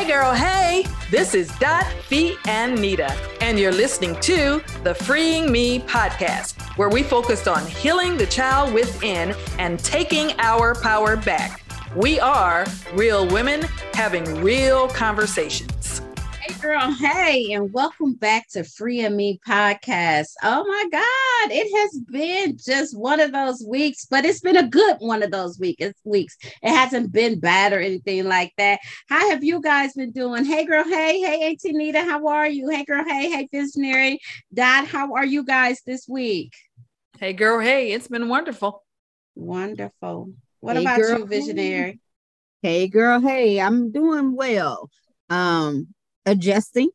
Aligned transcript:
Hey, 0.00 0.08
girl, 0.08 0.32
hey, 0.32 0.86
this 1.10 1.34
is 1.34 1.48
Dot, 1.58 1.84
Fe, 2.06 2.34
and 2.48 2.80
Nita, 2.80 3.14
and 3.42 3.58
you're 3.58 3.70
listening 3.70 4.18
to 4.20 4.62
the 4.82 4.94
Freeing 4.94 5.52
Me 5.52 5.80
podcast, 5.80 6.58
where 6.78 6.88
we 6.88 7.02
focus 7.02 7.46
on 7.46 7.66
healing 7.66 8.16
the 8.16 8.24
child 8.24 8.72
within 8.72 9.34
and 9.58 9.78
taking 9.78 10.32
our 10.38 10.74
power 10.74 11.18
back. 11.18 11.62
We 11.94 12.18
are 12.18 12.64
real 12.94 13.28
women 13.28 13.60
having 13.92 14.24
real 14.40 14.88
conversations. 14.88 15.79
Hey, 16.60 16.66
girl. 16.66 16.92
Hey, 16.92 17.52
and 17.52 17.72
welcome 17.72 18.12
back 18.12 18.46
to 18.50 18.64
Free 18.64 19.02
of 19.06 19.14
Me 19.14 19.40
podcast. 19.48 20.32
Oh 20.42 20.62
my 20.68 20.88
God, 20.92 21.50
it 21.50 21.74
has 21.74 21.98
been 22.00 22.58
just 22.58 22.94
one 22.94 23.18
of 23.18 23.32
those 23.32 23.64
weeks, 23.66 24.04
but 24.04 24.26
it's 24.26 24.40
been 24.40 24.58
a 24.58 24.68
good 24.68 24.96
one 24.98 25.22
of 25.22 25.30
those 25.30 25.58
week, 25.58 25.82
weeks. 26.04 26.36
It 26.62 26.68
hasn't 26.68 27.12
been 27.12 27.40
bad 27.40 27.72
or 27.72 27.80
anything 27.80 28.24
like 28.24 28.52
that. 28.58 28.80
How 29.08 29.30
have 29.30 29.42
you 29.42 29.62
guys 29.62 29.94
been 29.94 30.12
doing? 30.12 30.44
Hey, 30.44 30.66
girl. 30.66 30.84
Hey, 30.84 31.20
hey, 31.20 31.48
Auntie 31.48 31.72
Nita, 31.72 32.00
how 32.00 32.26
are 32.26 32.48
you? 32.48 32.68
Hey, 32.68 32.84
girl. 32.84 33.04
Hey, 33.06 33.30
hey, 33.30 33.48
Visionary 33.50 34.20
Dot, 34.52 34.86
how 34.86 35.14
are 35.14 35.24
you 35.24 35.46
guys 35.46 35.80
this 35.86 36.06
week? 36.06 36.52
Hey, 37.18 37.32
girl. 37.32 37.60
Hey, 37.60 37.92
it's 37.92 38.08
been 38.08 38.28
wonderful. 38.28 38.84
Wonderful. 39.34 40.34
What 40.60 40.76
hey, 40.76 40.82
about 40.82 40.98
girl, 40.98 41.18
you, 41.20 41.26
Visionary? 41.26 42.00
Hey, 42.60 42.86
girl. 42.88 43.18
Hey, 43.18 43.58
I'm 43.58 43.92
doing 43.92 44.36
well. 44.36 44.90
Um, 45.30 45.94
adjusting 46.26 46.90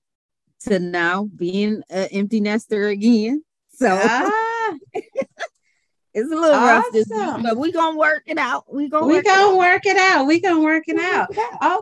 to 0.62 0.80
now 0.80 1.30
being 1.36 1.84
an 1.90 2.10
empty 2.12 2.40
nester 2.40 2.88
again. 2.88 3.44
So 3.70 3.88
ah. 3.90 4.74
it's 6.14 6.32
a 6.32 6.36
little 6.36 6.46
awesome. 6.46 6.64
rough 6.64 6.86
this 6.94 7.08
week, 7.10 7.44
but 7.44 7.58
we're 7.58 7.74
gonna 7.74 7.98
work 7.98 8.24
it 8.26 8.38
out. 8.38 8.64
We 8.74 8.88
gonna 8.88 9.08
we 9.08 9.22
gonna 9.22 9.58
work 9.58 9.86
it 9.86 9.98
out. 9.98 10.26
We 10.26 10.40
gonna 10.40 10.62
work 10.62 10.84
it 10.88 10.98
out. 10.98 11.30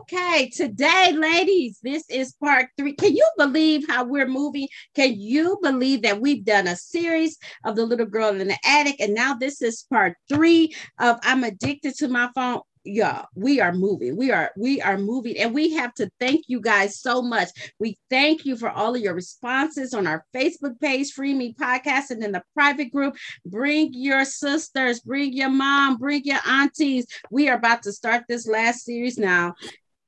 Okay, 0.00 0.50
today, 0.50 1.12
ladies, 1.12 1.78
this 1.82 2.04
is 2.10 2.34
part 2.42 2.66
three. 2.76 2.94
Can 2.94 3.14
you 3.14 3.26
believe 3.38 3.86
how 3.88 4.04
we're 4.04 4.26
moving? 4.26 4.66
Can 4.96 5.14
you 5.18 5.58
believe 5.62 6.02
that 6.02 6.20
we've 6.20 6.44
done 6.44 6.66
a 6.66 6.76
series 6.76 7.38
of 7.64 7.76
the 7.76 7.86
little 7.86 8.06
girl 8.06 8.40
in 8.40 8.48
the 8.48 8.58
attic, 8.66 8.96
and 8.98 9.14
now 9.14 9.34
this 9.34 9.62
is 9.62 9.86
part 9.88 10.16
three 10.28 10.74
of 10.98 11.18
I'm 11.22 11.44
addicted 11.44 11.94
to 11.98 12.08
my 12.08 12.28
phone 12.34 12.60
yeah 12.84 13.24
we 13.34 13.60
are 13.60 13.72
moving. 13.72 14.16
We 14.16 14.30
are 14.30 14.50
we 14.56 14.80
are 14.80 14.98
moving. 14.98 15.38
And 15.38 15.54
we 15.54 15.72
have 15.74 15.94
to 15.94 16.10
thank 16.20 16.44
you 16.48 16.60
guys 16.60 17.00
so 17.00 17.22
much. 17.22 17.48
We 17.78 17.96
thank 18.10 18.44
you 18.44 18.56
for 18.56 18.70
all 18.70 18.94
of 18.94 19.00
your 19.00 19.14
responses 19.14 19.94
on 19.94 20.06
our 20.06 20.24
facebook 20.34 20.80
page 20.80 21.12
free 21.12 21.34
me 21.34 21.54
podcast 21.54 22.10
and 22.10 22.22
in 22.22 22.32
the 22.32 22.42
private 22.54 22.92
group. 22.92 23.16
Bring 23.46 23.90
your 23.92 24.24
sisters 24.24 25.00
bring 25.00 25.32
your 25.32 25.50
mom 25.50 25.96
bring 25.96 26.24
your 26.24 26.40
aunties. 26.46 27.06
We 27.30 27.48
are 27.48 27.56
about 27.56 27.82
to 27.84 27.92
start 27.92 28.24
this 28.28 28.46
last 28.46 28.84
series 28.84 29.18
now 29.18 29.54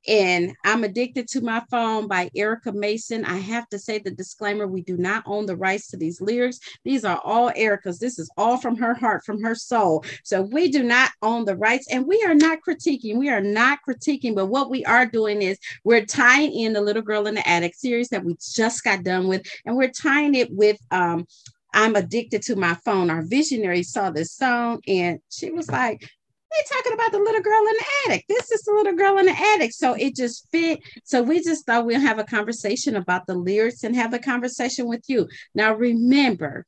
and 0.07 0.55
I'm 0.63 0.83
Addicted 0.83 1.27
to 1.29 1.41
My 1.41 1.61
Phone 1.69 2.07
by 2.07 2.29
Erica 2.35 2.71
Mason. 2.71 3.25
I 3.25 3.37
have 3.37 3.67
to 3.69 3.79
say 3.79 3.99
the 3.99 4.11
disclaimer 4.11 4.67
we 4.67 4.81
do 4.81 4.97
not 4.97 5.23
own 5.25 5.45
the 5.45 5.55
rights 5.55 5.87
to 5.89 5.97
these 5.97 6.21
lyrics. 6.21 6.59
These 6.83 7.03
are 7.03 7.19
all 7.23 7.51
Erica's. 7.55 7.99
This 7.99 8.17
is 8.17 8.31
all 8.37 8.57
from 8.57 8.77
her 8.77 8.93
heart, 8.93 9.25
from 9.25 9.41
her 9.43 9.55
soul. 9.55 10.05
So 10.23 10.41
we 10.41 10.69
do 10.69 10.83
not 10.83 11.11
own 11.21 11.45
the 11.45 11.57
rights 11.57 11.87
and 11.91 12.07
we 12.07 12.23
are 12.23 12.35
not 12.35 12.59
critiquing. 12.67 13.17
We 13.17 13.29
are 13.29 13.41
not 13.41 13.79
critiquing, 13.87 14.35
but 14.35 14.47
what 14.47 14.69
we 14.69 14.85
are 14.85 15.05
doing 15.05 15.41
is 15.41 15.59
we're 15.83 16.05
tying 16.05 16.53
in 16.53 16.73
the 16.73 16.81
Little 16.81 17.01
Girl 17.01 17.27
in 17.27 17.35
the 17.35 17.47
Attic 17.47 17.75
series 17.75 18.09
that 18.09 18.23
we 18.23 18.37
just 18.39 18.83
got 18.83 19.03
done 19.03 19.27
with, 19.27 19.45
and 19.65 19.75
we're 19.75 19.91
tying 19.91 20.35
it 20.35 20.51
with 20.51 20.77
um, 20.91 21.25
I'm 21.73 21.95
addicted 21.95 22.41
to 22.43 22.55
my 22.55 22.75
phone. 22.85 23.09
Our 23.09 23.21
visionary 23.21 23.83
saw 23.83 24.09
this 24.09 24.33
song 24.33 24.81
and 24.87 25.19
she 25.29 25.51
was 25.51 25.69
like, 25.69 26.09
they 26.57 26.75
talking 26.75 26.93
about 26.93 27.11
the 27.11 27.19
little 27.19 27.41
girl 27.41 27.59
in 27.59 27.73
the 27.73 27.85
attic. 28.05 28.25
This 28.27 28.51
is 28.51 28.61
the 28.63 28.73
little 28.73 28.95
girl 28.95 29.17
in 29.17 29.25
the 29.25 29.31
attic. 29.31 29.73
So 29.73 29.93
it 29.93 30.15
just 30.15 30.49
fit. 30.51 30.79
So 31.03 31.21
we 31.21 31.43
just 31.43 31.65
thought 31.65 31.85
we'll 31.85 31.99
have 31.99 32.19
a 32.19 32.23
conversation 32.23 32.95
about 32.95 33.27
the 33.27 33.35
lyrics 33.35 33.83
and 33.83 33.95
have 33.95 34.13
a 34.13 34.19
conversation 34.19 34.87
with 34.87 35.03
you. 35.07 35.27
Now 35.53 35.73
remember, 35.73 36.65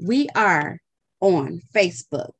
we 0.00 0.28
are 0.34 0.78
on 1.20 1.60
Facebook. 1.74 2.32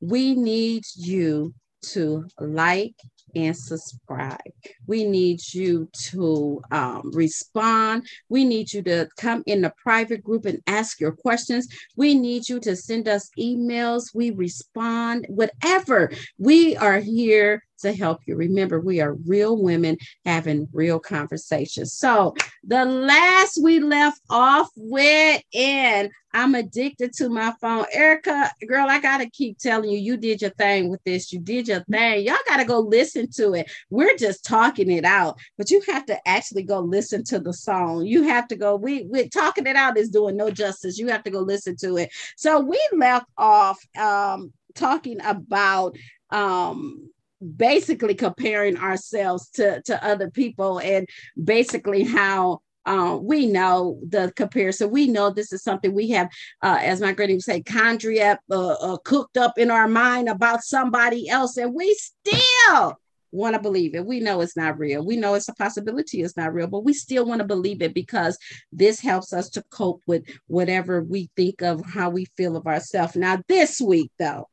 We 0.00 0.34
need 0.34 0.84
you 0.96 1.54
to 1.82 2.26
like 2.38 2.94
and 3.34 3.56
subscribe. 3.56 4.40
We 4.86 5.04
need 5.04 5.40
you 5.52 5.88
to 6.10 6.62
um, 6.70 7.10
respond. 7.12 8.06
We 8.28 8.44
need 8.44 8.72
you 8.72 8.82
to 8.82 9.08
come 9.16 9.42
in 9.46 9.62
the 9.62 9.72
private 9.82 10.22
group 10.22 10.46
and 10.46 10.60
ask 10.66 11.00
your 11.00 11.12
questions. 11.12 11.68
We 11.96 12.14
need 12.14 12.48
you 12.48 12.60
to 12.60 12.76
send 12.76 13.08
us 13.08 13.30
emails. 13.38 14.14
We 14.14 14.30
respond, 14.30 15.26
whatever. 15.28 16.10
We 16.38 16.76
are 16.76 17.00
here 17.00 17.62
to 17.82 17.92
help 17.92 18.20
you. 18.26 18.36
Remember, 18.36 18.80
we 18.80 19.00
are 19.00 19.14
real 19.26 19.56
women 19.60 19.98
having 20.24 20.68
real 20.72 20.98
conversations. 20.98 21.92
So, 21.92 22.34
the 22.64 22.84
last 22.84 23.58
we 23.62 23.80
left 23.80 24.20
off 24.30 24.68
with, 24.76 25.42
and 25.54 26.10
I'm 26.34 26.54
addicted 26.54 27.12
to 27.14 27.28
my 27.28 27.52
phone. 27.60 27.84
Erica, 27.92 28.50
girl, 28.66 28.86
I 28.88 29.00
got 29.00 29.18
to 29.18 29.28
keep 29.30 29.58
telling 29.58 29.90
you, 29.90 29.98
you 29.98 30.16
did 30.16 30.40
your 30.40 30.50
thing 30.52 30.88
with 30.88 31.02
this. 31.04 31.32
You 31.32 31.40
did 31.40 31.68
your 31.68 31.84
thing. 31.90 32.24
Y'all 32.24 32.36
got 32.46 32.56
to 32.58 32.64
go 32.64 32.80
listen 32.80 33.30
to 33.32 33.54
it. 33.54 33.70
We're 33.90 34.16
just 34.16 34.44
talking 34.44 34.90
it 34.90 35.04
out, 35.04 35.38
but 35.58 35.70
you 35.70 35.82
have 35.88 36.06
to 36.06 36.28
actually 36.28 36.62
go 36.62 36.80
listen 36.80 37.24
to 37.24 37.38
the 37.38 37.52
song. 37.52 38.06
You 38.06 38.22
have 38.24 38.48
to 38.48 38.56
go, 38.56 38.76
we, 38.76 39.06
we 39.10 39.28
talking 39.28 39.66
it 39.66 39.76
out 39.76 39.98
is 39.98 40.08
doing 40.08 40.36
no 40.36 40.50
justice. 40.50 40.98
You 40.98 41.08
have 41.08 41.24
to 41.24 41.30
go 41.30 41.40
listen 41.40 41.76
to 41.76 41.98
it. 41.98 42.10
So, 42.36 42.60
we 42.60 42.80
left 42.92 43.26
off 43.36 43.78
um, 43.98 44.52
talking 44.74 45.20
about 45.22 45.96
um 46.30 47.10
basically 47.56 48.14
comparing 48.14 48.76
ourselves 48.76 49.48
to 49.50 49.82
to 49.82 50.04
other 50.04 50.30
people 50.30 50.80
and 50.80 51.08
basically 51.42 52.04
how 52.04 52.60
uh, 52.84 53.18
we 53.20 53.46
know 53.46 54.00
the 54.08 54.32
comparison. 54.34 54.90
We 54.90 55.06
know 55.06 55.30
this 55.30 55.52
is 55.52 55.62
something 55.62 55.94
we 55.94 56.10
have, 56.10 56.28
uh, 56.62 56.78
as 56.80 57.00
my 57.00 57.12
granny 57.12 57.34
would 57.34 57.42
say, 57.42 57.62
chondria 57.62 58.38
uh, 58.50 58.72
uh, 58.72 58.96
cooked 58.98 59.36
up 59.36 59.58
in 59.58 59.70
our 59.70 59.88
mind 59.88 60.28
about 60.28 60.62
somebody 60.62 61.28
else, 61.28 61.56
and 61.56 61.74
we 61.74 61.94
still 61.94 62.98
want 63.30 63.54
to 63.54 63.62
believe 63.62 63.94
it. 63.94 64.04
We 64.04 64.20
know 64.20 64.40
it's 64.40 64.56
not 64.56 64.78
real. 64.78 65.04
We 65.04 65.16
know 65.16 65.34
it's 65.34 65.48
a 65.48 65.54
possibility 65.54 66.22
it's 66.22 66.36
not 66.36 66.52
real, 66.52 66.66
but 66.66 66.84
we 66.84 66.92
still 66.92 67.24
want 67.24 67.40
to 67.40 67.46
believe 67.46 67.80
it 67.82 67.94
because 67.94 68.36
this 68.72 69.00
helps 69.00 69.32
us 69.32 69.48
to 69.50 69.62
cope 69.70 70.02
with 70.06 70.24
whatever 70.48 71.02
we 71.02 71.30
think 71.36 71.62
of 71.62 71.84
how 71.84 72.10
we 72.10 72.26
feel 72.36 72.56
of 72.56 72.66
ourselves. 72.66 73.16
Now, 73.16 73.42
this 73.48 73.80
week, 73.80 74.10
though, 74.18 74.48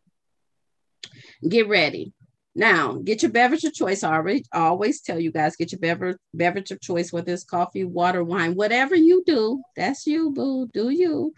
get 1.47 1.67
ready 1.67 2.13
now, 2.59 3.00
get 3.06 3.22
your 3.24 3.31
beverage 3.31 3.64
of 3.64 3.74
choice. 3.74 4.03
I 4.03 4.14
already 4.14 4.44
always 4.53 5.00
tell 5.00 5.18
you 5.18 5.31
guys 5.31 5.56
get 5.56 5.72
your 5.72 5.80
beverage 5.80 6.18
beverage 6.34 6.72
of 6.72 6.81
choice, 6.81 7.14
whether 7.14 7.31
it's 7.31 7.46
coffee, 7.46 7.86
water, 7.86 8.22
wine, 8.22 8.53
whatever 8.53 8.96
you 8.96 9.24
do. 9.25 9.62
That's 9.78 10.06
you, 10.06 10.31
boo. 10.31 10.68
Do 10.74 10.90
you? 10.90 11.34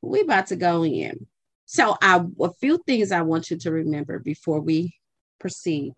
We 0.00 0.20
about 0.20 0.46
to 0.48 0.56
go 0.56 0.84
in. 0.84 1.26
So, 1.66 1.96
I 2.00 2.24
a 2.40 2.52
few 2.60 2.80
things 2.86 3.10
I 3.10 3.22
want 3.22 3.50
you 3.50 3.58
to 3.58 3.72
remember 3.72 4.20
before 4.20 4.60
we 4.60 4.94
proceed. 5.40 5.92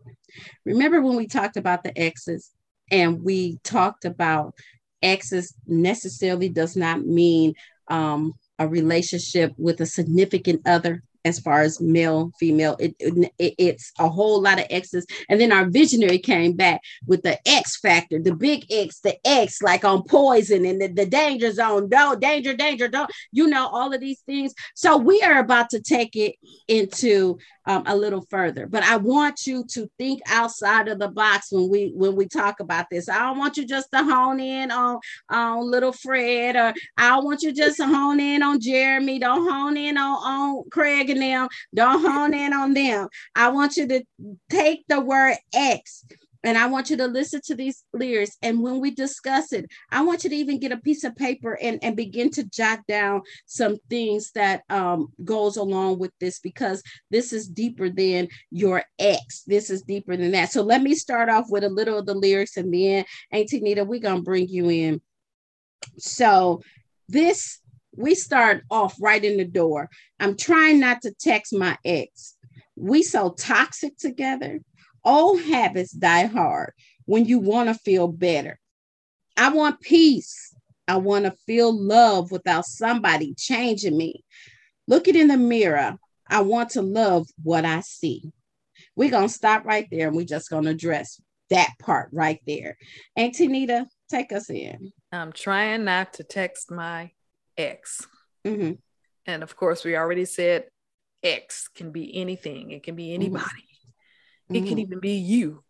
Remember 0.65 1.03
when 1.03 1.17
we 1.17 1.27
talked 1.27 1.59
about 1.59 1.85
the 1.85 1.97
exes 1.99 2.51
and 2.91 3.23
we 3.23 3.59
talked 3.63 4.07
about 4.07 4.55
exes 5.03 5.55
necessarily 5.67 6.49
does 6.49 6.77
not 6.77 7.05
mean 7.05 7.53
um, 7.89 8.33
a 8.59 8.67
relationship 8.67 9.53
with 9.59 9.83
a 9.83 9.87
significant 9.87 10.67
other 10.67 11.03
as 11.27 11.41
far 11.41 11.61
as 11.61 11.81
male, 11.81 12.33
female. 12.39 12.77
It, 12.79 12.95
it, 13.01 13.55
it's 13.59 13.93
a 13.99 14.09
whole 14.09 14.41
lot 14.41 14.61
of 14.61 14.67
X's. 14.71 15.05
And 15.29 15.41
then 15.41 15.53
our 15.53 15.69
visionary 15.69 16.19
came 16.19 16.53
back 16.53 16.81
with 17.07 17.23
the 17.23 17.37
X 17.47 17.79
factor, 17.79 18.19
the 18.21 18.35
big 18.35 18.65
X, 18.71 19.01
the 19.01 19.17
X, 19.27 19.61
like 19.61 19.85
on 19.85 20.05
poison 20.05 20.65
and 20.65 20.81
the, 20.81 20.87
the 20.87 21.07
danger 21.07 21.51
zone. 21.53 21.89
No, 21.91 22.15
danger, 22.15 22.55
danger, 22.55 22.87
don't, 22.87 23.11
you 23.33 23.49
know, 23.49 23.67
all 23.67 23.93
of 23.93 24.01
these 24.01 24.21
things. 24.21 24.55
So 24.75 24.97
we 24.97 25.21
are 25.23 25.39
about 25.39 25.71
to 25.71 25.81
take 25.81 26.15
it 26.15 26.37
into 26.69 27.39
um, 27.67 27.83
a 27.87 27.97
little 27.97 28.23
further. 28.31 28.67
But 28.67 28.85
I 28.85 28.97
want 28.97 29.47
you 29.47 29.65
to 29.71 29.91
think 29.99 30.21
outside 30.27 30.89
of 30.89 30.99
the 30.99 31.09
box 31.09 31.51
when 31.51 31.69
we 31.69 31.93
when 31.95 32.17
we 32.17 32.27
talk 32.27 32.61
about 32.61 32.87
this. 32.91 33.09
I 33.09 33.19
don't 33.19 33.39
want 33.39 33.57
you 33.57 33.67
just 33.67 33.91
to 33.93 34.03
hone 34.03 34.41
in 34.41 34.71
on 34.71 35.01
on 35.31 35.71
little 35.71 35.93
Fred, 35.93 36.57
or 36.57 36.75
I 36.97 37.09
don't 37.11 37.25
want 37.25 37.43
you 37.43 37.53
just 37.53 37.79
to 37.79 37.87
hone 37.87 38.21
in 38.21 38.43
on 38.43 38.61
Jeremy. 38.61 39.19
Don't 39.19 39.51
hone 39.51 39.77
in 39.77 39.97
on 39.99 40.17
on 40.17 40.65
Craig 40.71 41.11
and 41.11 41.21
them. 41.21 41.49
Don't 41.75 42.03
hone 42.03 42.35
in 42.35 42.53
on 42.53 42.75
them. 42.75 43.09
I 43.35 43.49
want 43.49 43.77
you 43.77 43.87
to 43.89 44.03
take 44.51 44.85
the 44.89 45.01
word 45.01 45.37
X 45.53 46.05
and 46.47 46.57
I 46.57 46.67
want 46.67 46.91
you 46.91 46.97
to 46.99 47.09
listen 47.09 47.41
to 47.47 47.57
these 47.57 47.83
lyrics. 47.93 48.37
And 48.41 48.63
when 48.63 48.79
we 48.79 48.93
discuss 48.93 49.53
it, 49.53 49.67
I 49.91 50.03
want 50.03 50.23
you 50.23 50.31
to 50.31 50.37
even 50.37 50.61
get 50.61 50.71
a 50.71 50.77
piece 50.77 51.03
of 51.03 51.17
paper 51.17 51.59
and, 51.61 51.81
and 51.83 51.97
begin 51.97 52.31
to 52.31 52.45
jot 52.45 52.87
down 52.87 53.23
some 53.47 53.79
things 53.91 54.31
that 54.37 54.63
um, 54.71 55.09
goes 55.25 55.57
along 55.57 55.99
with 55.99 56.13
this 56.21 56.39
because 56.39 56.85
this 57.11 57.33
is 57.33 57.49
deeper 57.49 57.91
than 57.91 58.29
your 58.53 58.85
ex. 59.01 59.43
This 59.43 59.71
is 59.71 59.83
deeper 59.83 60.17
than 60.17 60.31
that. 60.31 60.53
So 60.53 60.63
let 60.63 60.83
me 60.83 60.95
start 60.95 61.29
off 61.29 61.47
with 61.51 61.65
a 61.65 61.69
little 61.69 61.99
of 61.99 62.07
the 62.07 62.15
lyrics 62.15 62.57
and 62.57 62.73
then 62.73 63.05
Auntie 63.33 63.61
Nita, 63.61 63.83
we're 63.83 63.99
gonna 63.99 64.23
bring 64.23 64.47
you 64.47 64.71
in. 64.71 65.01
So 65.99 66.63
this 67.09 67.59
we 67.97 68.15
start 68.15 68.63
off 68.71 68.95
right 69.01 69.25
in 69.25 69.37
the 69.37 69.45
door. 69.45 69.91
I'm 70.21 70.37
trying 70.37 70.79
not 70.79 71.03
to 71.03 71.13
text 71.13 71.53
my 71.53 71.77
ex. 71.85 72.37
We 72.77 73.03
so 73.03 73.31
toxic 73.31 73.97
together 73.97 74.61
Old 75.07 75.41
habits 75.41 75.93
die 75.93 76.27
hard. 76.27 76.73
when 77.07 77.25
you 77.25 77.39
want 77.39 77.69
to 77.69 77.75
feel 77.75 78.09
better. 78.09 78.59
I 79.37 79.51
want 79.51 79.81
peace. 79.81 80.55
I 80.89 80.97
want 80.97 81.25
to 81.25 81.37
feel 81.47 81.73
love 81.73 82.31
without 82.31 82.65
somebody 82.65 83.35
changing 83.35 83.97
me. 83.97 84.25
Looking 84.89 85.17
in 85.17 85.29
the 85.29 85.37
mirror, 85.37 85.97
I 86.29 86.43
want 86.43 86.71
to 86.71 86.83
love 86.83 87.29
what 87.43 87.65
I 87.65 87.81
see. 87.81 88.33
We're 88.95 89.11
going 89.11 89.29
to 89.29 89.33
stop 89.33 89.65
right 89.65 89.87
there 89.91 90.09
and 90.09 90.17
we're 90.17 90.25
just 90.25 90.51
going 90.51 90.65
to 90.65 90.71
address 90.71 91.21
that 91.51 91.71
part 91.81 92.09
right 92.13 92.41
there. 92.47 92.77
Auntie 93.15 93.47
Nita, 93.47 93.87
take 94.11 94.33
us 94.33 94.51
in. 94.51 94.93
I'm 95.13 95.33
trying 95.33 95.85
not 95.85 96.15
to 96.15 96.25
text 96.25 96.71
my 96.71 97.13
ex. 97.57 98.07
Mm-hmm. 98.45 98.73
And 99.27 99.43
of 99.43 99.57
course, 99.57 99.85
we 99.85 99.97
already 99.97 100.25
said 100.25 100.65
ex 101.23 101.69
can 101.69 101.91
be 101.91 102.17
anything, 102.17 102.71
it 102.71 102.83
can 102.83 102.97
be 102.97 103.07
mm-hmm. 103.09 103.23
anybody, 103.23 103.45
mm-hmm. 103.45 103.76
It 104.51 104.61
can 104.61 104.65
mm-hmm. 104.65 104.79
even 104.79 105.01
be 105.01 105.15
you. 105.15 105.63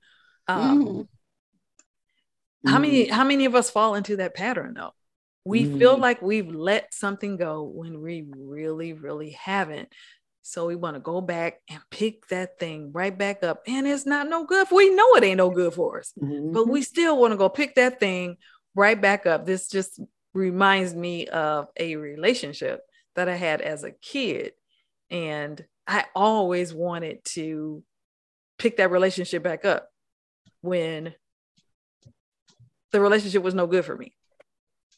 Um, 0.49 0.85
mm-hmm. 0.85 2.69
How 2.69 2.79
many 2.79 3.09
how 3.09 3.25
many 3.25 3.45
of 3.45 3.55
us 3.55 3.71
fall 3.71 3.95
into 3.95 4.17
that 4.17 4.35
pattern 4.35 4.75
though? 4.75 4.93
We 5.45 5.65
mm-hmm. 5.65 5.79
feel 5.79 5.97
like 5.97 6.21
we've 6.21 6.49
let 6.49 6.93
something 6.93 7.37
go 7.37 7.63
when 7.63 8.01
we 8.01 8.27
really, 8.37 8.93
really 8.93 9.31
haven't. 9.31 9.89
So 10.43 10.67
we 10.67 10.77
want 10.77 10.95
to 10.97 11.01
go 11.01 11.21
back 11.21 11.61
and 11.69 11.81
pick 11.91 12.27
that 12.29 12.59
thing 12.59 12.91
right 12.93 13.17
back 13.17 13.45
up. 13.45 13.63
And 13.67 13.87
it's 13.87 14.07
not 14.07 14.29
no 14.29 14.45
good. 14.45 14.69
For, 14.69 14.75
we 14.75 14.91
know 14.91 15.15
it 15.15 15.25
ain't 15.25 15.39
no 15.39 15.51
good 15.51 15.75
for 15.75 16.01
us, 16.01 16.13
mm-hmm. 16.21 16.53
but 16.53 16.69
we 16.69 16.83
still 16.83 17.19
want 17.19 17.33
to 17.33 17.37
go 17.37 17.49
pick 17.49 17.77
that 17.77 18.01
thing 18.01 18.37
right 18.75 19.01
back 19.01 19.27
up. 19.27 19.47
This 19.47 19.69
just 19.69 20.01
reminds 20.35 20.95
me 20.95 21.27
of 21.29 21.69
a 21.77 21.97
relationship 21.97 22.81
that 23.15 23.29
I 23.29 23.37
had 23.37 23.61
as 23.61 23.85
a 23.85 23.93
kid. 23.93 24.53
And 25.11 25.65
I 25.87 26.05
always 26.15 26.75
wanted 26.75 27.25
to 27.25 27.83
pick 28.67 28.79
that 28.79 28.91
relationship 28.91 29.45
back 29.45 29.65
up 29.65 29.89
when 30.61 31.15
the 32.91 33.01
relationship 33.01 33.43
was 33.45 33.55
no 33.55 33.69
good 33.69 33.85
for 33.85 33.97
me. 33.97 34.13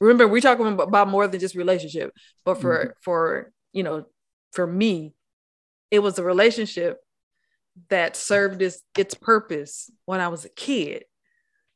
Remember, 0.00 0.26
we're 0.26 0.40
talking 0.40 0.66
about 0.66 1.08
more 1.08 1.28
than 1.28 1.38
just 1.38 1.54
relationship, 1.54 2.12
but 2.46 2.60
for 2.60 2.78
mm-hmm. 2.78 2.90
for 3.02 3.52
you 3.72 3.82
know, 3.82 4.06
for 4.52 4.66
me, 4.66 5.12
it 5.90 5.98
was 5.98 6.18
a 6.18 6.24
relationship 6.24 6.98
that 7.90 8.16
served 8.16 8.62
its 8.62 8.80
its 8.96 9.14
purpose 9.14 9.90
when 10.06 10.20
I 10.20 10.28
was 10.28 10.46
a 10.46 10.50
kid. 10.50 11.04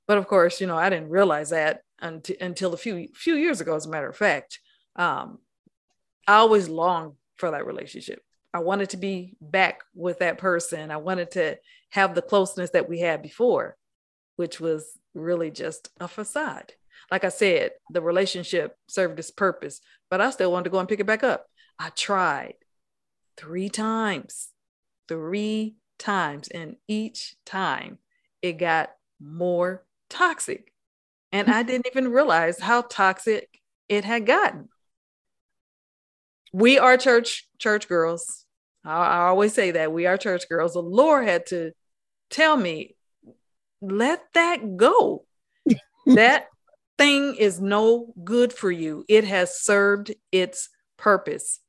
But 0.08 0.16
of 0.16 0.26
course, 0.26 0.60
you 0.60 0.66
know, 0.66 0.78
I 0.78 0.88
didn't 0.88 1.10
realize 1.10 1.50
that 1.50 1.82
until 2.00 2.36
until 2.40 2.72
a 2.72 2.78
few 2.78 3.08
few 3.14 3.34
years 3.34 3.60
ago. 3.60 3.74
As 3.74 3.84
a 3.84 3.90
matter 3.90 4.08
of 4.08 4.16
fact, 4.16 4.60
um, 4.96 5.40
I 6.26 6.36
always 6.36 6.70
longed 6.70 7.14
for 7.36 7.50
that 7.50 7.66
relationship. 7.66 8.22
I 8.54 8.60
wanted 8.60 8.90
to 8.90 8.96
be 8.96 9.36
back 9.40 9.82
with 9.94 10.18
that 10.18 10.38
person. 10.38 10.90
I 10.90 10.98
wanted 10.98 11.30
to 11.32 11.58
have 11.90 12.14
the 12.14 12.22
closeness 12.22 12.70
that 12.70 12.88
we 12.88 13.00
had 13.00 13.22
before, 13.22 13.76
which 14.36 14.60
was 14.60 14.98
really 15.14 15.50
just 15.50 15.90
a 16.00 16.08
facade. 16.08 16.72
Like 17.10 17.24
I 17.24 17.30
said, 17.30 17.72
the 17.90 18.02
relationship 18.02 18.76
served 18.88 19.18
its 19.18 19.30
purpose, 19.30 19.80
but 20.10 20.20
I 20.20 20.30
still 20.30 20.52
wanted 20.52 20.64
to 20.64 20.70
go 20.70 20.78
and 20.78 20.88
pick 20.88 21.00
it 21.00 21.06
back 21.06 21.24
up. 21.24 21.46
I 21.78 21.90
tried 21.90 22.54
three 23.36 23.68
times, 23.68 24.48
three 25.08 25.76
times, 25.98 26.48
and 26.48 26.76
each 26.88 27.36
time 27.44 27.98
it 28.40 28.54
got 28.54 28.90
more 29.20 29.84
toxic. 30.10 30.72
And 31.32 31.48
I 31.50 31.62
didn't 31.62 31.86
even 31.86 32.12
realize 32.12 32.60
how 32.60 32.82
toxic 32.82 33.60
it 33.88 34.04
had 34.04 34.26
gotten. 34.26 34.68
We 36.52 36.78
are 36.78 36.96
church 36.96 37.48
church 37.58 37.88
girls. 37.88 38.44
I, 38.84 38.92
I 38.92 39.18
always 39.28 39.54
say 39.54 39.72
that 39.72 39.92
we 39.92 40.06
are 40.06 40.16
church 40.16 40.48
girls. 40.48 40.74
The 40.74 40.82
Lord 40.82 41.24
had 41.26 41.46
to 41.46 41.72
tell 42.30 42.56
me 42.56 42.96
let 43.80 44.22
that 44.34 44.76
go. 44.76 45.24
that 46.06 46.46
thing 46.98 47.34
is 47.36 47.60
no 47.60 48.14
good 48.22 48.52
for 48.52 48.70
you. 48.70 49.04
It 49.08 49.24
has 49.24 49.60
served 49.60 50.14
its 50.30 50.68
purpose. 50.96 51.60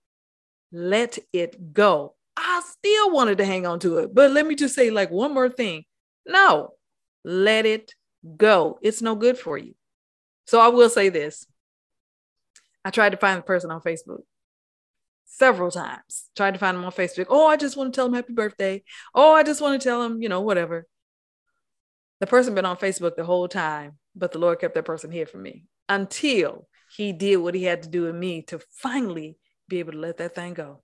Let 0.72 1.18
it 1.34 1.74
go. 1.74 2.16
I 2.38 2.62
still 2.66 3.12
wanted 3.12 3.40
to 3.40 3.46
hang 3.46 3.66
on 3.66 3.80
to 3.82 4.00
it, 4.00 4.14
but 4.14 4.32
let 4.32 4.46
me 4.46 4.56
just 4.56 4.76
say, 4.76 4.90
like, 4.90 5.12
one 5.12 5.34
more 5.34 5.50
thing. 5.50 5.84
No, 6.26 6.74
let 7.24 7.66
it 7.66 7.94
go. 8.38 8.80
It's 8.82 9.02
no 9.02 9.16
good 9.16 9.38
for 9.38 9.58
you. 9.58 9.76
So 10.46 10.60
I 10.60 10.70
will 10.70 10.90
say 10.90 11.10
this 11.10 11.46
I 12.84 12.90
tried 12.90 13.12
to 13.12 13.18
find 13.18 13.40
the 13.40 13.44
person 13.44 13.72
on 13.72 13.82
Facebook 13.82 14.22
several 15.26 15.72
times, 15.72 16.30
tried 16.36 16.52
to 16.52 16.60
find 16.60 16.78
them 16.78 16.86
on 16.86 16.92
Facebook. 16.92 17.28
Oh, 17.30 17.48
I 17.48 17.58
just 17.58 17.78
want 17.78 17.94
to 17.94 17.98
tell 17.98 18.08
him 18.08 18.14
happy 18.14 18.34
birthday. 18.34 18.84
Oh, 19.14 19.34
I 19.34 19.44
just 19.44 19.62
want 19.62 19.82
to 19.82 19.88
tell 19.88 20.04
him, 20.04 20.22
you 20.22 20.30
know, 20.30 20.42
whatever 20.42 20.88
the 22.24 22.28
person 22.28 22.56
been 22.56 22.66
on 22.66 22.78
Facebook 22.78 23.18
the 23.18 23.26
whole 23.26 23.50
time, 23.50 23.98
but 24.16 24.32
the 24.32 24.40
Lord 24.40 24.62
kept 24.62 24.76
that 24.76 24.86
person 24.86 25.12
here 25.12 25.26
for 25.26 25.38
me 25.38 25.66
until 25.90 26.70
he 26.96 27.12
did 27.12 27.36
what 27.36 27.54
he 27.54 27.66
had 27.66 27.84
to 27.84 27.90
do 27.90 28.08
in 28.08 28.18
me 28.18 28.44
to 28.44 28.62
finally 28.72 29.38
be 29.68 29.80
able 29.80 29.92
to 29.92 29.98
let 29.98 30.16
that 30.20 30.34
thing 30.34 30.54
go. 30.54 30.82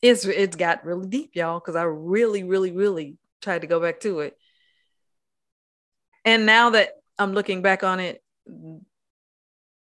It's 0.00 0.24
it's 0.24 0.56
got 0.56 0.86
really 0.86 1.06
deep, 1.06 1.32
y'all, 1.34 1.60
because 1.60 1.76
I 1.76 1.82
really, 1.82 2.44
really, 2.44 2.72
really 2.72 3.18
tried 3.42 3.60
to 3.60 3.66
go 3.66 3.78
back 3.78 4.00
to 4.00 4.20
it. 4.20 4.38
And 6.24 6.46
now 6.46 6.70
that 6.70 6.92
I'm 7.18 7.34
looking 7.34 7.60
back 7.60 7.84
on 7.84 8.00
it, 8.00 8.22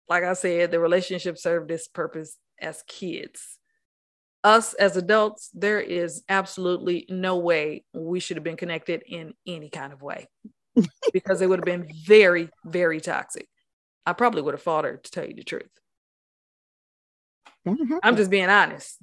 like 0.10 0.24
I 0.24 0.34
said, 0.34 0.72
the 0.72 0.80
relationship 0.80 1.38
served 1.38 1.70
this 1.70 1.88
purpose 1.88 2.38
as 2.60 2.84
kids 2.88 3.60
us 4.44 4.74
as 4.74 4.96
adults, 4.96 5.50
there 5.54 5.80
is 5.80 6.24
absolutely 6.30 7.06
no 7.10 7.38
way 7.38 7.84
we 7.94 8.20
should 8.20 8.38
have 8.38 8.44
been 8.44 8.58
connected 8.58 9.04
in 9.06 9.34
any 9.46 9.70
kind 9.70 9.92
of 9.94 10.02
way 10.02 10.28
because 11.14 11.42
it 11.42 11.50
would 11.50 11.60
have 11.60 11.66
been 11.66 11.92
very, 12.06 12.50
very 12.66 13.02
toxic. 13.02 13.48
I 14.06 14.14
probably 14.14 14.42
would 14.42 14.54
have 14.54 14.62
fought 14.62 14.86
her 14.86 14.98
to 14.98 15.12
tell 15.12 15.26
you 15.26 15.36
the 15.36 15.44
truth. 15.44 15.70
I'm 18.02 18.16
just 18.16 18.32
being 18.32 18.50
honest. 18.50 18.98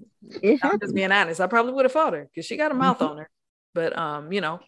I'm 0.63 0.81
just 0.81 0.95
being 0.95 1.13
honest. 1.13 1.41
I 1.41 1.47
probably 1.47 1.73
would 1.73 1.85
have 1.85 1.93
fought 1.93 2.15
her 2.15 2.25
because 2.25 2.47
she 2.47 2.57
got 2.57 2.73
a 2.73 2.75
mouth 2.75 2.99
mm-hmm. 2.99 3.11
on 3.11 3.19
her. 3.19 3.31
But 3.75 3.97
um, 3.97 4.33
you 4.33 4.41
know, 4.41 4.61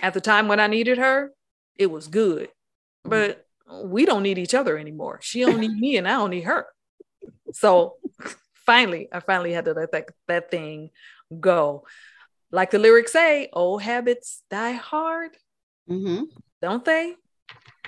at 0.00 0.14
the 0.14 0.20
time 0.20 0.48
when 0.48 0.60
I 0.60 0.68
needed 0.68 0.98
her, 0.98 1.32
it 1.76 1.90
was 1.90 2.06
good. 2.06 2.46
Mm-hmm. 2.46 3.10
But 3.10 3.46
we 3.70 4.06
don't 4.06 4.22
need 4.22 4.38
each 4.38 4.54
other 4.54 4.78
anymore. 4.78 5.20
She 5.22 5.40
don't 5.44 5.60
need 5.60 5.72
me 5.72 5.96
and 5.96 6.06
I 6.06 6.12
don't 6.12 6.30
need 6.30 6.44
her. 6.44 6.66
So 7.50 7.94
finally, 8.66 9.08
I 9.10 9.20
finally 9.20 9.54
had 9.54 9.64
to 9.64 9.72
let 9.72 9.92
that, 9.92 10.10
that 10.26 10.50
thing 10.50 10.90
go. 11.40 11.86
Like 12.50 12.70
the 12.70 12.78
lyrics 12.78 13.12
say, 13.12 13.48
old 13.54 13.80
habits 13.80 14.42
die 14.50 14.72
hard, 14.72 15.30
mm-hmm. 15.88 16.24
don't 16.60 16.84
they? 16.84 17.14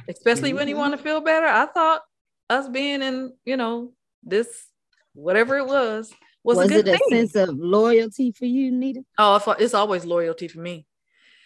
Especially 0.09 0.49
mm-hmm. 0.49 0.59
when 0.59 0.69
you 0.69 0.75
mm-hmm. 0.75 0.81
want 0.81 0.97
to 0.97 1.03
feel 1.03 1.21
better. 1.21 1.47
I 1.47 1.67
thought 1.67 2.01
us 2.49 2.71
being 2.71 3.03
in, 3.03 3.35
you 3.45 3.59
know, 3.59 3.93
this 4.23 4.49
whatever 5.13 5.59
it 5.59 5.67
was 5.67 6.11
was, 6.43 6.57
was 6.57 6.71
it 6.71 6.89
a 6.89 6.93
thing. 6.93 7.01
sense 7.11 7.35
of 7.37 7.51
loyalty 7.51 8.33
for 8.33 8.47
you, 8.47 8.73
Nita? 8.73 9.05
Oh, 9.19 9.55
it's 9.59 9.75
always 9.75 10.07
loyalty 10.07 10.49
for 10.49 10.61
me. 10.61 10.87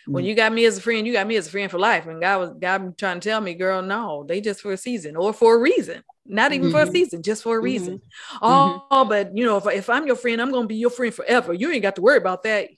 When 0.06 0.24
mm. 0.24 0.28
you 0.28 0.34
got 0.34 0.52
me 0.52 0.64
as 0.64 0.78
a 0.78 0.80
friend, 0.80 1.06
you 1.06 1.12
got 1.12 1.26
me 1.26 1.36
as 1.36 1.46
a 1.46 1.50
friend 1.50 1.70
for 1.70 1.78
life. 1.78 2.06
And 2.06 2.20
God 2.20 2.40
was 2.40 2.50
God 2.60 2.98
trying 2.98 3.20
to 3.20 3.28
tell 3.28 3.40
me, 3.40 3.54
girl, 3.54 3.82
no, 3.82 4.24
they 4.26 4.40
just 4.40 4.60
for 4.60 4.72
a 4.72 4.76
season 4.76 5.16
or 5.16 5.32
for 5.32 5.54
a 5.54 5.58
reason 5.58 6.02
not 6.26 6.52
even 6.52 6.68
mm-hmm. 6.68 6.72
for 6.72 6.80
a 6.80 6.84
mm-hmm. 6.84 6.92
season, 6.92 7.22
just 7.22 7.42
for 7.42 7.56
a 7.56 7.58
mm-hmm. 7.58 7.64
reason. 7.64 7.94
Mm-hmm. 7.98 8.36
Oh, 8.42 8.86
mm-hmm. 8.90 9.08
but 9.08 9.36
you 9.36 9.44
know, 9.44 9.56
if, 9.56 9.66
if 9.66 9.90
I'm 9.90 10.06
your 10.06 10.16
friend, 10.16 10.40
I'm 10.40 10.50
gonna 10.50 10.66
be 10.66 10.76
your 10.76 10.90
friend 10.90 11.12
forever. 11.12 11.52
You 11.52 11.70
ain't 11.70 11.82
got 11.82 11.96
to 11.96 12.02
worry 12.02 12.18
about 12.18 12.44
that. 12.44 12.70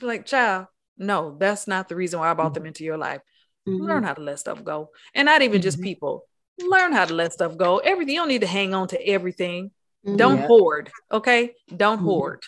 like, 0.00 0.26
child, 0.26 0.66
no, 0.98 1.36
that's 1.38 1.66
not 1.66 1.88
the 1.88 1.96
reason 1.96 2.20
why 2.20 2.30
I 2.30 2.34
brought 2.34 2.54
them 2.54 2.66
into 2.66 2.84
your 2.84 2.98
life. 2.98 3.20
Mm-hmm. 3.68 3.84
Learn 3.84 4.02
how 4.02 4.14
to 4.14 4.22
let 4.22 4.38
stuff 4.38 4.62
go. 4.62 4.90
And 5.14 5.26
not 5.26 5.42
even 5.42 5.62
just 5.62 5.80
people. 5.80 6.26
Learn 6.60 6.92
how 6.92 7.04
to 7.04 7.14
let 7.14 7.32
stuff 7.32 7.56
go. 7.56 7.78
Everything, 7.78 8.14
you 8.14 8.20
don't 8.20 8.28
need 8.28 8.42
to 8.42 8.46
hang 8.46 8.74
on 8.74 8.88
to 8.88 9.08
everything. 9.08 9.70
Don't 10.04 10.38
yeah. 10.38 10.46
hoard. 10.46 10.90
Okay. 11.10 11.54
Don't 11.74 11.98
hoard. 11.98 12.42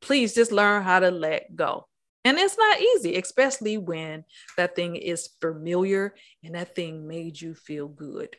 Please 0.00 0.34
just 0.34 0.52
learn 0.52 0.82
how 0.82 1.00
to 1.00 1.10
let 1.10 1.54
go. 1.54 1.86
And 2.24 2.38
it's 2.38 2.56
not 2.56 2.80
easy, 2.80 3.16
especially 3.16 3.78
when 3.78 4.24
that 4.56 4.76
thing 4.76 4.96
is 4.96 5.30
familiar 5.40 6.14
and 6.44 6.54
that 6.54 6.74
thing 6.74 7.08
made 7.08 7.40
you 7.40 7.54
feel 7.54 7.88
good. 7.88 8.36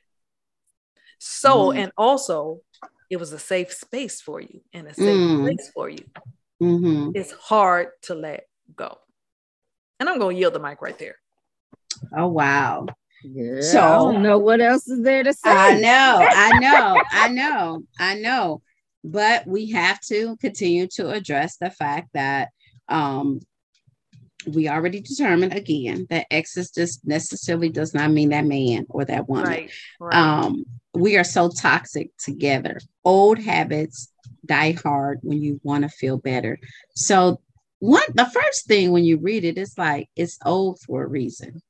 So, 1.20 1.70
mm-hmm. 1.70 1.80
and 1.80 1.92
also 1.98 2.62
it 3.10 3.18
was 3.18 3.34
a 3.34 3.40
safe 3.40 3.74
space 3.74 4.22
for 4.22 4.40
you 4.42 4.62
and 4.74 4.88
a 4.88 4.94
safe 4.94 5.06
mm. 5.06 5.42
place 5.42 5.72
for 5.74 5.90
you. 5.90 6.06
Mm-hmm. 6.62 7.12
It's 7.16 7.32
hard 7.32 7.90
to 8.04 8.16
let 8.16 8.48
go. 8.76 8.98
And 10.00 10.10
I'm 10.10 10.20
going 10.20 10.36
to 10.36 10.40
yield 10.40 10.54
the 10.54 10.60
mic 10.60 10.82
right 10.82 10.98
there. 10.98 11.16
Oh, 12.16 12.28
wow. 12.28 12.88
Yeah, 13.24 13.62
so 13.62 13.80
I 13.80 13.96
don't 13.96 14.22
know 14.22 14.38
what 14.38 14.60
else 14.60 14.88
is 14.90 15.02
there 15.02 15.24
to 15.24 15.32
say. 15.32 15.50
I 15.50 15.80
know, 15.80 16.28
I 16.30 16.60
know, 16.60 17.04
I 17.10 17.30
know, 17.30 17.84
I 17.98 18.16
know. 18.16 18.62
But 19.06 19.48
we 19.48 19.72
have 19.72 20.02
to 20.08 20.36
continue 20.38 20.88
to 20.96 21.10
address 21.10 21.58
the 21.58 21.70
fact 21.70 22.10
that 22.14 22.50
um, 22.90 23.40
we 24.48 24.70
already 24.70 25.00
determined 25.02 25.54
again 25.54 26.08
that 26.10 26.28
exes 26.32 26.72
just 26.72 27.06
necessarily 27.06 27.70
does 27.70 27.94
not 27.94 28.12
mean 28.12 28.30
that 28.30 28.46
man 28.46 28.86
or 28.90 29.06
that 29.06 29.28
woman. 29.28 29.46
Right, 29.46 29.72
right. 30.00 30.16
Um, 30.16 30.66
we 30.94 31.18
are 31.18 31.24
so 31.24 31.50
toxic 31.50 32.12
together. 32.18 32.80
Old 33.04 33.40
habits 33.40 34.12
die 34.46 34.74
hard 34.84 35.20
when 35.24 35.42
you 35.42 35.60
want 35.64 35.84
to 35.84 35.90
feel 35.90 36.18
better. 36.18 36.60
So 36.96 37.42
one 37.80 38.04
the 38.14 38.26
first 38.26 38.68
thing 38.68 38.92
when 38.92 39.04
you 39.04 39.18
read 39.18 39.44
it, 39.44 39.58
it's 39.58 39.78
like 39.78 40.10
it's 40.16 40.38
old 40.46 40.80
for 40.80 41.04
a 41.04 41.08
reason. 41.08 41.62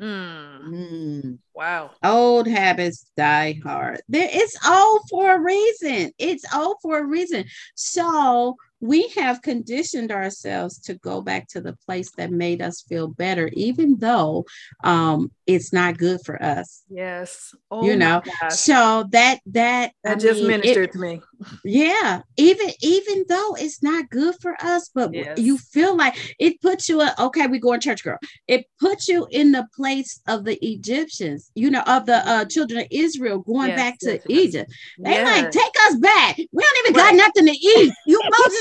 Mm. 0.00 0.62
Mm. 0.62 1.38
Wow. 1.54 1.92
Old 2.02 2.46
habits 2.46 3.06
die 3.16 3.58
hard. 3.62 4.02
There, 4.08 4.28
it's 4.30 4.56
old 4.66 5.02
for 5.08 5.34
a 5.34 5.40
reason. 5.40 6.12
It's 6.18 6.44
old 6.54 6.76
for 6.82 6.98
a 6.98 7.04
reason. 7.04 7.46
So 7.74 8.56
we 8.80 9.08
have 9.16 9.42
conditioned 9.42 10.12
ourselves 10.12 10.78
to 10.80 10.94
go 10.94 11.20
back 11.22 11.48
to 11.48 11.60
the 11.60 11.76
place 11.86 12.10
that 12.16 12.30
made 12.30 12.60
us 12.60 12.82
feel 12.82 13.08
better, 13.08 13.48
even 13.54 13.96
though 13.98 14.44
um, 14.84 15.30
it's 15.46 15.72
not 15.72 15.96
good 15.96 16.20
for 16.24 16.42
us. 16.42 16.82
Yes. 16.88 17.54
Oh 17.70 17.84
you 17.86 17.96
know, 17.96 18.22
so 18.50 19.04
that 19.12 19.40
that 19.46 19.92
that 20.04 20.12
I 20.12 20.14
just 20.16 20.42
mean, 20.42 20.50
it- 20.50 20.58
ministered 20.64 20.92
to 20.92 20.98
me. 20.98 21.22
yeah, 21.64 22.20
even 22.36 22.68
even 22.80 23.24
though 23.28 23.54
it's 23.58 23.82
not 23.82 24.10
good 24.10 24.34
for 24.40 24.54
us, 24.62 24.90
but 24.94 25.12
Yes. 25.14 25.38
you 25.38 25.56
feel 25.58 25.96
like 25.96 26.14
it 26.38 26.60
puts 26.60 26.88
you. 26.88 27.00
in- 27.00 27.08
Okay, 27.18 27.46
we 27.46 27.58
going 27.58 27.80
church, 27.80 28.04
girl. 28.04 28.18
It 28.46 28.66
puts 28.80 29.08
you 29.08 29.26
in 29.30 29.52
the 29.52 29.66
place 29.74 30.20
of 30.28 30.44
the 30.44 30.58
Egyptians. 30.64 31.50
You 31.54 31.70
know, 31.70 31.80
of 31.86 32.06
the 32.06 32.16
uh, 32.28 32.44
children 32.44 32.80
of 32.80 32.86
Israel 32.90 33.38
going 33.38 33.68
Yes, 33.68 33.78
back 33.78 33.98
to 34.00 34.12
yes. 34.12 34.22
Egypt. 34.28 34.72
They 34.98 35.22
like 35.24 35.50
take 35.50 35.72
us 35.88 35.96
back. 35.96 36.36
We 36.36 36.46
don't 36.62 36.78
even 36.86 36.92
got 36.92 37.14
nothing 37.14 37.46
to 37.46 37.52
eat. 37.52 37.92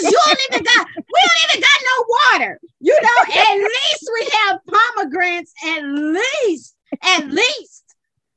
Moses, 0.03 0.11
you 0.11 0.19
don't 0.25 0.39
even 0.51 0.63
got. 0.63 0.87
We 0.95 1.21
don't 1.25 1.49
even 1.49 1.61
got 1.61 1.79
no 1.83 2.05
water. 2.39 2.59
You 2.79 2.97
know, 3.01 3.33
at 3.41 3.57
least 3.57 4.09
we 4.13 4.29
have 4.31 4.59
pomegranates. 4.71 5.53
At 5.65 5.83
least, 5.83 6.75
at 7.03 7.27
least 7.29 7.83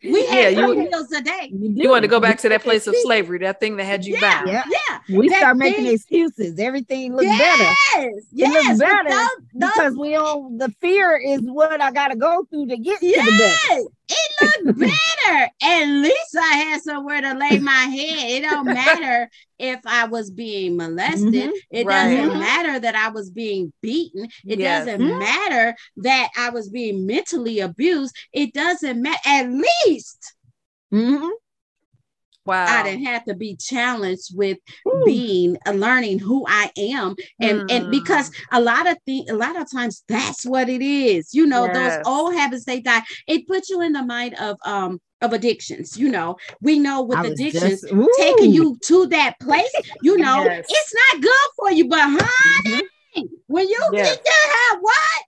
we 0.03 0.25
Yeah, 0.25 0.31
had 0.31 0.57
you- 0.57 0.75
three 0.75 0.89
meals 0.89 1.07
a 1.19 1.23
day. 1.23 1.51
You 1.53 1.91
want 1.91 2.03
to 2.03 2.09
go 2.09 2.21
back 2.21 2.39
to 2.39 2.49
that 2.49 2.63
place 2.63 2.87
of 2.87 2.95
slavery, 3.03 3.39
that 3.41 3.61
thing 3.61 3.77
that 3.77 3.85
had 3.85 4.05
you 4.05 4.15
Yeah, 4.15 4.21
bound. 4.21 4.49
Yeah. 4.49 4.63
yeah. 4.67 5.17
We 5.19 5.29
That 5.29 5.39
start 5.39 5.57
making 5.57 5.85
thing- 5.85 5.95
excuses. 5.95 6.59
Everything 6.59 7.13
looks 7.13 7.25
yes, 7.27 7.59
better. 7.95 8.11
Yes, 8.33 8.51
It 8.55 8.67
looks 8.69 8.79
better 8.81 9.09
those- 9.11 9.29
those- 9.55 9.71
because 9.75 9.97
we 9.97 10.11
don't. 10.13 10.59
The 10.59 10.71
fear 10.81 11.17
is 11.17 11.41
what 11.43 11.81
I 11.81 11.91
got 11.91 12.09
to 12.09 12.17
go 12.17 12.45
through 12.51 12.67
to 12.69 12.77
get 12.77 13.01
to 13.01 13.07
the 13.07 13.15
better. 13.15 13.31
yes, 13.39 13.85
it 14.11 14.65
looked 14.65 14.79
better. 14.79 15.49
At 15.63 15.85
least 15.87 16.37
I 16.41 16.55
had 16.57 16.83
somewhere 16.83 17.21
to 17.21 17.35
lay 17.35 17.59
my 17.59 17.73
head. 17.73 18.31
It 18.31 18.43
don't 18.43 18.65
matter 18.85 19.29
if 19.59 19.81
I 19.87 20.07
was 20.07 20.31
being 20.31 20.77
molested. 20.77 21.33
Mhm. 21.35 21.53
It 21.71 21.87
Right. 21.87 22.17
doesn't 22.17 22.39
matter 22.39 22.79
that 22.81 22.95
I 22.95 23.09
was 23.09 23.31
being 23.31 23.73
beaten. 23.83 24.29
It 24.47 24.59
Yes. 24.61 24.87
doesn't 24.87 25.01
Mhm. 25.01 25.19
matter 25.19 25.75
that 25.99 26.29
I 26.37 26.51
was 26.51 26.69
being 26.69 27.07
mentally 27.07 27.61
abused. 27.61 28.15
It 28.33 28.53
doesn't 28.53 29.01
matter. 29.03 29.19
At 29.27 29.49
least 29.51 30.35
Mhm. 30.93 31.31
Wow. 32.47 32.65
I 32.67 32.83
didn't 32.83 33.05
have 33.05 33.25
to 33.27 33.35
be 33.35 33.57
challenged 33.57 34.35
with 34.35 34.57
Ooh. 34.89 35.03
being 35.05 35.59
uh, 35.67 35.73
learning 35.73 36.19
who 36.19 36.47
I 36.49 36.71
am 36.79 37.15
and 37.41 37.71
and 37.71 37.87
Mm. 37.87 37.91
because 37.91 38.31
a 38.53 38.59
lot 38.61 38.89
of 38.89 38.97
things 39.05 39.29
a 39.29 39.35
lot 39.35 39.61
of 39.61 39.71
times 39.71 40.03
that's 40.09 40.47
what 40.47 40.71
it 40.71 40.81
is 40.81 41.35
you 41.35 41.45
know 41.45 41.67
Yes. 41.67 41.97
those 41.99 42.07
old 42.07 42.35
habits 42.35 42.65
they 42.65 42.81
die 42.81 43.03
it 43.27 43.47
puts 43.47 43.69
you 43.69 43.83
in 43.83 43.93
the 43.93 44.03
mind 44.03 44.35
of 44.41 44.57
um 44.65 44.99
of 45.21 45.35
addictions 45.35 45.99
you 45.99 46.09
know 46.09 46.37
we 46.63 46.79
know 46.79 47.03
with 47.03 47.19
addictions 47.19 47.83
just- 47.83 47.95
taking 48.17 48.51
you 48.53 48.79
to 48.85 49.07
that 49.09 49.35
place 49.41 49.71
you 50.03 50.17
know 50.17 50.43
Yes. 50.45 50.65
it's 50.71 50.95
not 50.95 51.23
good 51.23 51.49
for 51.59 51.71
you 51.73 51.87
but 51.87 52.01
honey 52.01 52.83
when 53.49 53.69
you 53.69 53.79
Yes. 53.93 54.17
get 54.17 54.25
that 54.25 54.69
have 54.73 54.81
what 54.81 55.23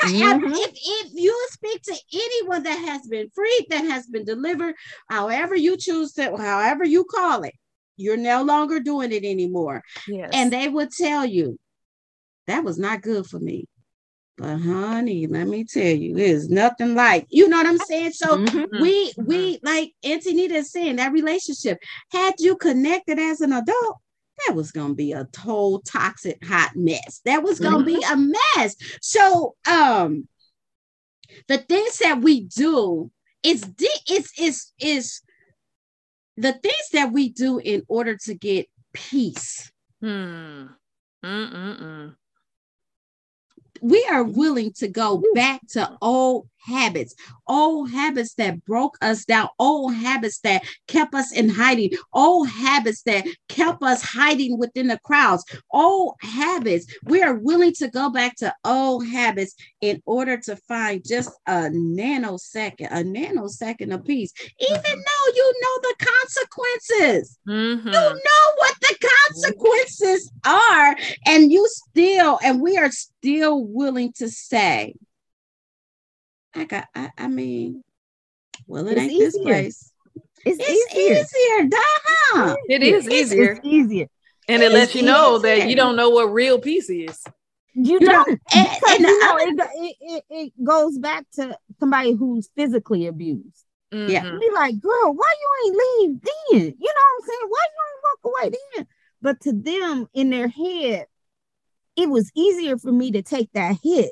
Mhm. 0.00 0.52
if, 0.54 0.70
if 0.74 1.12
you 1.14 1.46
speak 1.50 1.82
to 1.82 1.94
anyone 2.12 2.62
that 2.62 2.78
has 2.78 3.06
been 3.06 3.28
freed, 3.34 3.66
that 3.70 3.84
has 3.84 4.06
been 4.06 4.24
delivered, 4.24 4.74
however 5.08 5.54
you 5.54 5.76
choose 5.76 6.12
to, 6.14 6.36
however 6.36 6.84
you 6.84 7.04
call 7.04 7.42
it, 7.42 7.54
you're 7.96 8.16
no 8.16 8.42
longer 8.42 8.80
doing 8.80 9.12
it 9.12 9.24
anymore 9.24 9.82
Yes. 10.08 10.30
and 10.32 10.52
they 10.52 10.68
would 10.68 10.90
tell 10.90 11.24
you 11.26 11.58
that 12.46 12.64
was 12.64 12.78
not 12.78 13.02
good 13.02 13.26
for 13.26 13.38
me. 13.38 13.66
But 14.38 14.58
honey, 14.58 15.26
let 15.26 15.46
me 15.46 15.64
tell 15.64 15.94
you, 15.94 16.14
there's 16.14 16.48
nothing 16.48 16.94
like 16.94 17.26
you 17.28 17.48
know 17.48 17.58
what 17.58 17.66
I'm 17.66 17.78
saying. 17.78 18.12
So 18.12 18.38
Mhm. 18.38 18.66
we 18.80 19.12
we 19.18 19.60
like 19.62 19.92
Auntie 20.02 20.32
Nita 20.32 20.54
is 20.54 20.72
saying 20.72 20.96
that 20.96 21.12
relationship 21.12 21.78
had 22.10 22.34
you 22.38 22.56
connected 22.56 23.18
as 23.18 23.40
an 23.42 23.52
adult. 23.52 23.98
That 24.46 24.54
was 24.54 24.72
gonna 24.72 24.94
be 24.94 25.12
a 25.12 25.24
total 25.32 25.80
toxic 25.80 26.44
hot 26.44 26.72
mess. 26.74 27.20
That 27.24 27.42
was 27.42 27.60
gonna 27.60 27.84
be 27.84 28.02
a 28.02 28.16
mess. 28.16 28.76
So 29.00 29.54
um 29.70 30.28
the 31.48 31.58
things 31.58 31.98
that 31.98 32.20
we 32.20 32.42
do 32.44 33.10
is 33.42 33.64
is 34.08 34.32
is 34.38 34.72
is 34.78 35.20
the 36.36 36.52
things 36.52 36.88
that 36.92 37.12
we 37.12 37.28
do 37.28 37.58
in 37.58 37.82
order 37.88 38.16
to 38.16 38.34
get 38.34 38.68
peace. 38.92 39.70
Hmm. 40.00 40.66
Mm-mm-mm. 41.24 42.16
we 43.80 44.04
are 44.10 44.24
willing 44.24 44.72
to 44.72 44.88
go 44.88 45.22
back 45.34 45.60
to 45.68 45.96
old 46.00 46.48
habits, 46.62 47.14
old 47.46 47.90
habits 47.90 48.34
that 48.34 48.64
broke 48.64 48.96
us 49.02 49.24
down, 49.24 49.48
old 49.58 49.94
habits 49.94 50.38
that 50.40 50.62
kept 50.86 51.14
us 51.14 51.32
in 51.32 51.48
hiding, 51.48 51.90
old 52.12 52.48
habits 52.48 53.02
that 53.02 53.26
kept 53.48 53.82
us 53.82 54.02
hiding 54.02 54.58
within 54.58 54.88
the 54.88 54.98
crowds, 55.04 55.44
old 55.72 56.14
habits. 56.20 56.86
We 57.04 57.22
are 57.22 57.34
willing 57.34 57.72
to 57.74 57.88
go 57.88 58.10
back 58.10 58.36
to 58.36 58.54
old 58.64 59.06
habits 59.06 59.54
in 59.80 60.02
order 60.06 60.36
to 60.38 60.56
find 60.68 61.04
just 61.04 61.30
a 61.46 61.68
nanosecond, 61.70 62.88
a 62.90 63.02
nanosecond 63.02 63.92
of 63.94 64.04
peace, 64.04 64.32
even 64.58 64.82
though 64.82 65.32
you 65.34 65.52
know 65.62 65.80
the 65.82 65.94
consequences 66.06 67.38
Mhm. 67.46 67.86
you 67.86 67.92
know 67.92 68.44
what 68.56 68.74
the 68.80 68.96
consequences 69.34 70.30
are 70.46 70.96
and 71.26 71.50
you 71.50 71.66
still 71.68 72.38
and 72.42 72.60
we 72.60 72.76
are 72.76 72.90
still 72.90 73.64
willing 73.64 74.12
to 74.12 74.28
say 74.28 74.94
i 76.54 76.64
got 76.64 76.86
i, 76.94 77.10
I 77.18 77.28
mean 77.28 77.82
well 78.66 78.86
it 78.88 78.92
It's 78.98 79.00
ain't 79.00 79.18
this 79.18 79.38
place 79.38 79.92
It's, 80.44 80.58
it's 80.60 80.94
easier. 80.96 81.22
easier 81.22 81.68
duh 81.68 82.56
It 82.68 82.82
is 82.82 83.06
It's- 83.06 83.22
easier. 83.32 83.52
It's 83.52 83.60
easier. 83.64 84.06
and 84.48 84.62
it 84.62 84.66
it's 84.66 84.74
lets 84.74 84.94
you 84.94 85.02
know 85.02 85.38
that 85.38 85.68
you 85.68 85.76
don't 85.76 85.96
know 85.96 86.10
what 86.10 86.32
real 86.32 86.58
peace 86.58 86.90
is. 86.90 87.22
You, 87.74 87.94
You 87.94 88.00
know, 88.00 88.24
don't. 88.24 88.40
and- 88.54 88.68
and 88.88 89.00
you 89.00 89.20
know, 89.20 89.32
other- 89.34 89.70
it, 89.74 89.96
it, 90.00 90.00
it, 90.00 90.24
it 90.30 90.52
goes 90.64 90.98
back 90.98 91.24
to 91.34 91.56
somebody 91.80 92.12
who's 92.12 92.50
physically 92.56 93.06
abused. 93.06 93.64
Yeah. 93.92 94.24
Mhm. 94.24 94.40
Be 94.40 94.50
like, 94.52 94.80
girl, 94.80 95.14
why 95.14 95.32
you 95.40 95.50
ain't 95.64 95.76
leave 95.76 96.20
then? 96.22 96.74
You 96.78 96.92
know 96.96 97.04
what 97.06 97.22
I'm 97.22 97.28
saying? 97.28 97.48
Why 97.48 97.64
you 97.72 97.80
ain't 97.88 98.02
walk 98.04 98.20
away 98.32 98.58
then? 98.76 98.86
But 99.22 99.40
to 99.42 99.52
them 99.52 100.06
in 100.12 100.30
their 100.30 100.48
head, 100.48 101.06
it 101.96 102.08
was 102.10 102.30
easier 102.34 102.78
for 102.78 102.90
me 102.92 103.12
to 103.12 103.22
take 103.22 103.50
that 103.52 103.76
hit 103.82 104.10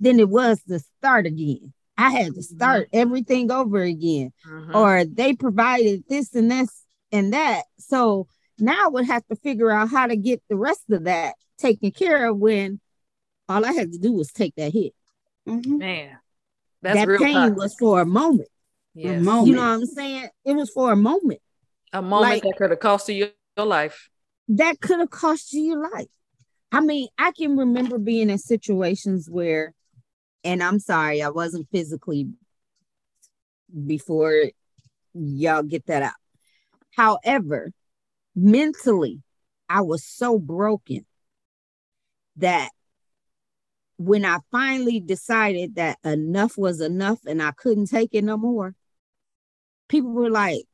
than 0.00 0.20
it 0.20 0.28
was 0.28 0.62
to 0.64 0.78
start 0.78 1.26
again. 1.26 1.72
I 1.98 2.10
had 2.10 2.34
to 2.34 2.42
start 2.42 2.88
everything 2.92 3.50
over 3.50 3.80
again. 3.82 4.32
Mhm. 4.46 4.74
or 4.74 5.04
they 5.04 5.32
provided 5.34 6.04
this 6.08 6.34
and 6.34 6.50
this 6.50 6.82
and 7.10 7.32
that. 7.32 7.62
So 7.78 8.28
now 8.58 8.84
I 8.86 8.88
would 8.88 9.06
have 9.06 9.26
to 9.28 9.36
figure 9.36 9.70
out 9.70 9.88
how 9.90 10.06
to 10.06 10.16
get 10.16 10.42
the 10.48 10.56
rest 10.56 10.84
of 10.90 11.04
that 11.04 11.34
taken 11.58 11.90
care 11.90 12.28
of 12.28 12.36
when 12.38 12.80
all 13.48 13.64
I 13.64 13.72
had 13.72 13.92
to 13.92 13.98
do 13.98 14.12
was 14.12 14.30
take 14.32 14.54
that 14.56 14.72
hit. 14.72 14.92
Mhm. 15.48 15.78
Man, 15.78 16.18
that's 16.82 16.96
that 16.96 17.08
real 17.08 17.18
pain 17.20 17.34
toxic. 17.34 17.56
was 17.56 17.74
for 17.76 18.00
a 18.00 18.06
moment. 18.06 18.48
Yes. 18.94 19.22
moment. 19.22 19.46
You 19.48 19.54
know 19.54 19.60
what 19.62 19.68
I'm 19.74 19.86
saying? 19.86 20.28
It 20.44 20.54
was 20.54 20.70
for 20.70 20.92
a 20.92 20.96
moment. 20.96 21.40
a 21.92 22.02
moment 22.02 22.30
like- 22.30 22.42
that 22.42 22.56
could 22.58 22.70
have 22.70 22.80
cost 22.80 23.08
you 23.08 23.30
your 23.56 23.66
life. 23.66 24.10
That 24.48 24.80
could 24.80 24.98
have 25.00 25.10
cost 25.10 25.52
you 25.54 25.62
your 25.62 25.90
life. 25.90 26.08
I 26.72 26.80
mean, 26.80 27.08
I 27.16 27.30
can 27.32 27.56
remember 27.56 27.96
being 27.98 28.28
in 28.28 28.38
situations 28.38 29.30
where, 29.30 29.72
and 30.44 30.62
I'm 30.62 30.78
sorry, 30.78 31.22
I 31.22 31.30
wasn't 31.30 31.68
physically 31.70 32.28
before 33.86 34.50
y'all 35.14 35.62
get 35.62 35.86
that 35.86 36.02
out. 36.02 36.12
However, 36.96 37.72
mentally, 38.34 39.22
I 39.68 39.80
was 39.82 40.04
so 40.04 40.38
broken 40.38 41.04
that 42.36 42.70
when 43.98 44.24
I 44.24 44.38
finally 44.50 45.00
decided 45.00 45.76
that 45.76 45.98
enough 46.04 46.58
was 46.58 46.80
enough 46.80 47.20
and 47.26 47.42
I 47.42 47.52
couldn't 47.52 47.86
take 47.86 48.10
it 48.12 48.24
no 48.24 48.36
more, 48.36 48.74
people 49.88 50.10
were 50.12 50.30
like, 50.30 50.64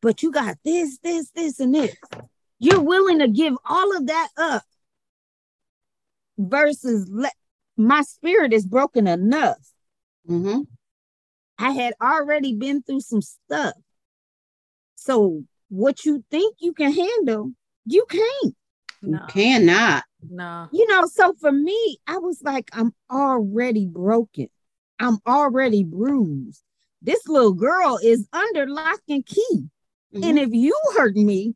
but 0.00 0.22
you 0.22 0.30
got 0.30 0.56
this, 0.64 0.98
this, 0.98 1.30
this, 1.30 1.58
and 1.58 1.74
this. 1.74 1.94
You're 2.58 2.82
willing 2.82 3.18
to 3.18 3.28
give 3.28 3.54
all 3.64 3.96
of 3.96 4.06
that 4.06 4.28
up 4.36 4.62
versus 6.38 7.08
let 7.10 7.34
my 7.76 8.02
spirit 8.02 8.52
is 8.52 8.66
broken 8.66 9.06
enough. 9.06 9.72
Mhm. 10.28 10.66
I 11.58 11.70
had 11.70 11.94
already 12.00 12.54
been 12.54 12.82
through 12.82 13.00
some 13.00 13.22
stuff. 13.22 13.74
So 14.94 15.44
what 15.68 16.04
you 16.04 16.24
think 16.30 16.56
you 16.60 16.72
can 16.72 16.92
handle, 16.92 17.52
you 17.84 18.04
can't. 18.08 18.56
you 19.02 19.18
cannot 19.28 20.04
no. 20.28 20.68
You 20.72 20.86
know, 20.88 21.06
so 21.06 21.34
for 21.40 21.52
me, 21.52 21.98
I 22.06 22.18
was 22.18 22.42
like, 22.42 22.68
I'm 22.72 22.94
already 23.10 23.86
broken. 23.86 24.48
I'm 24.98 25.18
already 25.26 25.84
bruised. 25.84 26.62
This 27.02 27.26
little 27.28 27.52
girl 27.52 27.98
is 28.02 28.26
under 28.32 28.66
lock 28.66 29.00
and 29.08 29.24
key. 29.24 29.68
Mhm. 30.14 30.24
And 30.24 30.38
if 30.38 30.52
you 30.52 30.76
hurt 30.96 31.14
me, 31.16 31.54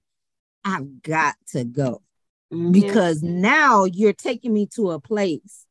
I've 0.64 1.02
got 1.02 1.34
to 1.48 1.64
go. 1.64 2.02
mm-hmm. 2.52 2.72
because 2.72 3.22
now 3.22 3.84
you're 3.84 4.12
taking 4.12 4.52
me 4.52 4.66
to 4.66 4.90
a 4.90 5.00
place 5.00 5.66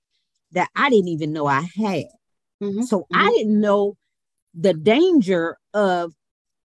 that 0.52 0.70
I 0.76 0.90
didn't 0.90 1.10
even 1.10 1.34
know 1.34 1.46
I 1.46 1.62
had. 1.62 2.06
Mm-hmm. 2.62 2.82
So 2.84 3.08
I 3.14 3.26
mm-hmm. 3.26 3.34
didn't 3.36 3.62
know 3.62 3.98
the 4.54 4.74
danger 4.74 5.58
of 5.74 6.14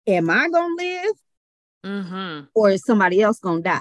am 0.06 0.30
I 0.30 0.48
gonna 0.48 0.74
live 0.76 1.14
mm-hmm. 1.84 2.44
or 2.54 2.70
is 2.70 2.84
somebody 2.84 3.20
else 3.22 3.38
gonna 3.40 3.62
die? 3.62 3.80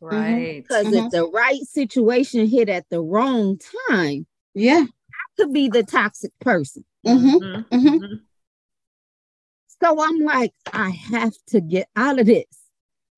Right. 0.00 0.64
Because 0.66 0.92
if 0.92 1.10
the 1.10 1.30
right 1.32 1.62
situation 1.62 2.48
hit 2.48 2.68
at 2.68 2.86
the 2.90 3.00
wrong 3.00 3.58
time, 3.88 4.26
yeah, 4.54 4.84
I 4.84 5.24
could 5.36 5.52
be 5.52 5.68
the 5.68 5.84
toxic 5.84 6.32
person. 6.40 6.84
Mm-hmm. 7.06 8.14
So 9.82 10.02
I'm 10.02 10.20
like, 10.20 10.52
I 10.72 10.90
have 10.90 11.34
to 11.48 11.60
get 11.60 11.88
out 11.94 12.18
of 12.18 12.26
this. 12.26 12.44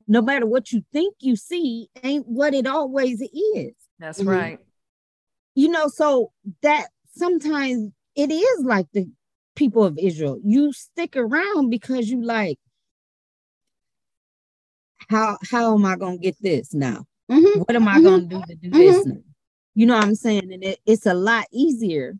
No 0.07 0.21
matter 0.21 0.47
what 0.47 0.73
you 0.73 0.83
think 0.93 1.17
you 1.21 1.37
see, 1.37 1.89
ain't 2.03 2.27
what 2.27 2.53
it 2.53 2.67
always 2.67 3.23
is. 3.23 3.73
That's 3.99 4.19
mm-hmm. 4.19 4.29
right. 4.29 4.59
You 5.55 5.69
know, 5.69 5.89
so 5.89 6.33
that 6.63 6.89
sometimes 7.17 7.91
it 8.17 8.31
is 8.31 8.65
like 8.65 8.87
the 8.93 9.07
people 9.55 9.85
of 9.85 9.99
Israel. 9.99 10.39
You 10.45 10.73
stick 10.73 11.17
around 11.17 11.71
because 11.71 12.09
you 12.09 12.23
like, 12.23 12.59
how 15.09 15.39
how 15.51 15.75
am 15.75 15.85
I 15.85 15.97
gonna 15.97 16.19
get 16.19 16.37
this 16.41 16.75
now? 16.75 17.05
Mm-hmm. 17.31 17.61
What 17.61 17.77
am 17.77 17.89
I 17.89 17.95
mm-hmm. 17.95 18.05
gonna 18.05 18.23
do 18.23 18.43
to 18.47 18.55
do 18.55 18.71
this 18.71 18.97
mm-hmm. 19.01 19.11
now? 19.11 19.21
You 19.75 19.87
know 19.87 19.97
what 19.97 20.05
I'm 20.05 20.15
saying? 20.15 20.53
And 20.53 20.65
it, 20.65 20.79
it's 20.87 21.07
a 21.07 21.15
lot 21.15 21.47
easier. 21.53 22.15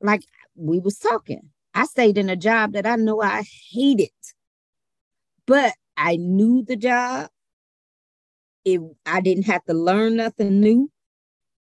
Like 0.00 0.22
we 0.54 0.78
was 0.78 0.98
talking, 0.98 1.50
I 1.74 1.84
stayed 1.84 2.18
in 2.18 2.28
a 2.28 2.36
job 2.36 2.72
that 2.72 2.86
I 2.86 2.96
know 2.96 3.22
I 3.22 3.44
hated, 3.72 4.10
but 5.46 5.74
I 5.96 6.16
knew 6.16 6.64
the 6.66 6.76
job. 6.76 7.28
It, 8.64 8.80
I 9.06 9.20
didn't 9.20 9.44
have 9.44 9.64
to 9.66 9.74
learn 9.74 10.16
nothing 10.16 10.60
new. 10.60 10.90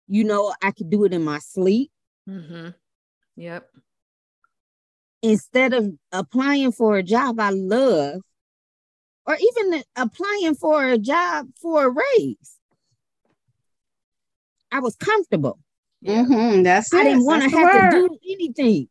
You 0.09 0.23
know, 0.23 0.53
I 0.61 0.71
could 0.71 0.89
do 0.89 1.05
it 1.05 1.13
in 1.13 1.23
my 1.23 1.37
sleep. 1.37 1.91
Mm-hmm. 2.27 2.69
Yep. 3.37 3.69
Instead 5.21 5.73
of 5.73 5.93
applying 6.11 6.71
for 6.71 6.97
a 6.97 7.03
job 7.03 7.39
I 7.39 7.51
love, 7.51 8.21
or 9.25 9.37
even 9.39 9.83
applying 9.95 10.55
for 10.55 10.83
a 10.83 10.97
job 10.97 11.47
for 11.61 11.85
a 11.85 11.89
raise, 11.89 12.57
I 14.71 14.79
was 14.79 14.95
comfortable. 14.95 15.59
Mm-hmm. 16.03 16.63
That's 16.63 16.91
it. 16.91 16.97
I 16.97 17.03
didn't 17.03 17.25
want 17.25 17.43
to 17.43 17.49
have 17.49 17.73
word. 17.73 17.91
to 17.91 18.07
do 18.07 18.17
anything. 18.31 18.87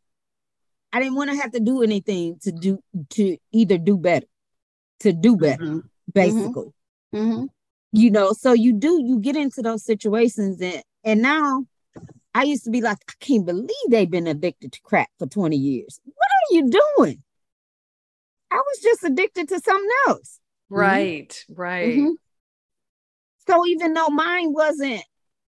I 0.92 1.00
didn't 1.00 1.16
want 1.16 1.30
to 1.30 1.36
have 1.36 1.50
to 1.52 1.60
do 1.60 1.82
anything 1.82 2.38
to 2.42 2.52
do 2.52 2.78
to 3.10 3.36
either 3.52 3.76
do 3.76 3.98
better, 3.98 4.26
to 5.00 5.12
do 5.12 5.36
better, 5.36 5.64
mm-hmm. 5.64 5.88
basically. 6.12 6.72
Mm-hmm. 7.14 7.44
You 7.92 8.10
know, 8.10 8.32
so 8.32 8.52
you 8.52 8.72
do 8.74 9.02
you 9.02 9.18
get 9.18 9.36
into 9.36 9.62
those 9.62 9.84
situations 9.84 10.60
and 10.60 10.82
and 11.08 11.22
now 11.22 11.64
I 12.34 12.42
used 12.42 12.64
to 12.64 12.70
be 12.70 12.82
like, 12.82 12.98
I 13.08 13.12
can't 13.18 13.46
believe 13.46 13.70
they've 13.88 14.10
been 14.10 14.26
addicted 14.26 14.72
to 14.72 14.80
crack 14.82 15.08
for 15.18 15.26
20 15.26 15.56
years. 15.56 16.00
What 16.04 16.14
are 16.14 16.54
you 16.54 16.70
doing? 16.70 17.22
I 18.50 18.56
was 18.56 18.82
just 18.82 19.04
addicted 19.04 19.48
to 19.48 19.58
something 19.58 19.90
else. 20.06 20.38
Right, 20.68 21.30
mm-hmm. 21.30 21.60
right. 21.60 21.88
Mm-hmm. 21.88 22.10
So 23.46 23.66
even 23.66 23.94
though 23.94 24.08
mine 24.08 24.52
wasn't 24.52 25.02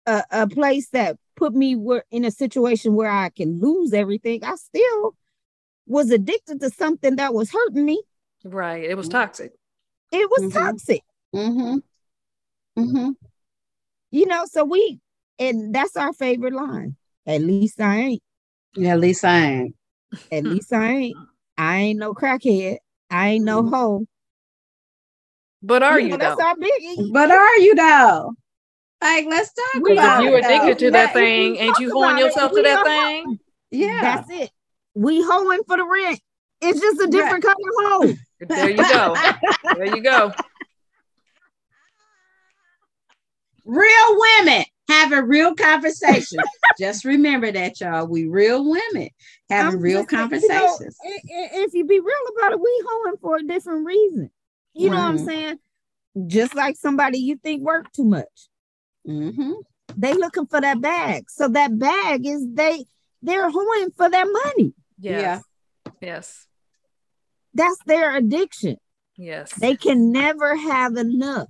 a, 0.04 0.24
a 0.30 0.46
place 0.46 0.90
that 0.90 1.16
put 1.36 1.54
me 1.54 1.74
where, 1.74 2.04
in 2.10 2.26
a 2.26 2.30
situation 2.30 2.94
where 2.94 3.10
I 3.10 3.30
can 3.30 3.58
lose 3.58 3.94
everything, 3.94 4.44
I 4.44 4.56
still 4.56 5.16
was 5.86 6.10
addicted 6.10 6.60
to 6.60 6.68
something 6.68 7.16
that 7.16 7.32
was 7.32 7.50
hurting 7.50 7.86
me. 7.86 8.02
Right. 8.44 8.84
It 8.84 8.96
was 8.98 9.08
toxic. 9.08 9.52
It 10.12 10.28
was 10.28 10.52
mm-hmm. 10.52 10.58
toxic. 10.58 11.00
Mm-hmm. 11.34 11.78
Mm-hmm. 12.78 13.10
You 14.10 14.26
know, 14.26 14.44
so 14.44 14.64
we, 14.64 15.00
and 15.38 15.74
that's 15.74 15.96
our 15.96 16.12
favorite 16.12 16.54
line. 16.54 16.96
At 17.26 17.42
least 17.42 17.80
I 17.80 17.96
ain't. 17.96 18.22
Yeah, 18.74 18.92
at 18.92 19.00
least 19.00 19.24
I 19.24 19.38
ain't. 19.38 19.74
At 20.30 20.44
least 20.44 20.72
I 20.72 20.88
ain't. 20.88 21.16
I 21.58 21.76
ain't 21.78 21.98
no 21.98 22.14
crackhead. 22.14 22.76
I 23.10 23.30
ain't 23.30 23.44
no 23.44 23.62
mm-hmm. 23.62 23.74
hoe. 23.74 24.06
But 25.62 25.82
are 25.82 25.98
you, 25.98 26.08
you 26.08 26.12
know, 26.12 26.18
That's 26.18 26.40
our 26.40 26.54
biggie. 26.54 27.12
But 27.12 27.30
are 27.30 27.58
you 27.58 27.74
though? 27.74 28.34
Like, 29.02 29.26
let's 29.28 29.52
talk 29.52 29.82
we, 29.82 29.92
about 29.92 30.22
you 30.22 30.34
addicted 30.36 30.78
to 30.78 30.90
that 30.92 31.12
thing. 31.12 31.56
Ain't 31.56 31.78
you 31.78 31.92
holding 31.92 32.16
yourself 32.18 32.52
to 32.52 32.62
that 32.62 32.84
thing? 32.84 33.38
Yeah. 33.70 34.00
That's 34.00 34.30
it. 34.30 34.50
We 34.94 35.22
hoeing 35.22 35.60
for 35.66 35.76
the 35.76 35.84
rent. 35.84 36.18
It's 36.62 36.80
just 36.80 37.02
a 37.02 37.06
different 37.08 37.44
right. 37.44 37.54
kind 37.54 37.68
of 37.68 37.74
hoe. 37.78 38.14
There 38.48 38.70
you 38.70 38.76
go. 38.76 39.16
there 39.76 39.96
you 39.96 40.02
go. 40.02 40.32
Real 43.64 44.18
women 44.18 44.64
having 44.88 45.24
real 45.26 45.54
conversations. 45.54 46.42
just 46.78 47.04
remember 47.04 47.50
that, 47.52 47.80
y'all. 47.80 48.06
We 48.06 48.26
real 48.26 48.68
women 48.68 49.08
having 49.50 49.74
I'm 49.74 49.80
real 49.80 50.04
conversations. 50.04 50.96
You 51.04 51.10
know, 51.10 51.48
if 51.52 51.74
you 51.74 51.84
be 51.84 52.00
real 52.00 52.16
about 52.36 52.52
it, 52.52 52.60
we 52.60 52.84
hoeing 52.88 53.16
for 53.18 53.36
a 53.36 53.42
different 53.42 53.86
reason. 53.86 54.30
You 54.74 54.90
know 54.90 54.96
what 54.96 55.04
I'm 55.04 55.18
saying? 55.18 55.58
Just 56.26 56.54
like 56.54 56.76
somebody 56.76 57.18
you 57.18 57.36
think 57.36 57.62
work 57.62 57.90
too 57.92 58.04
much. 58.04 58.48
Mm-hmm. 59.08 59.52
They 59.96 60.12
looking 60.12 60.46
for 60.46 60.60
that 60.60 60.80
bag. 60.80 61.30
So 61.30 61.48
that 61.48 61.78
bag 61.78 62.26
is 62.26 62.46
they 62.52 62.84
they're 63.22 63.50
hoeing 63.50 63.90
for 63.92 64.10
their 64.10 64.30
money. 64.30 64.74
Yes. 64.98 65.42
Yeah. 65.86 65.92
Yes. 66.00 66.46
That's 67.54 67.78
their 67.86 68.14
addiction. 68.14 68.76
Yes. 69.16 69.52
They 69.54 69.76
can 69.76 70.12
never 70.12 70.56
have 70.56 70.96
enough. 70.96 71.48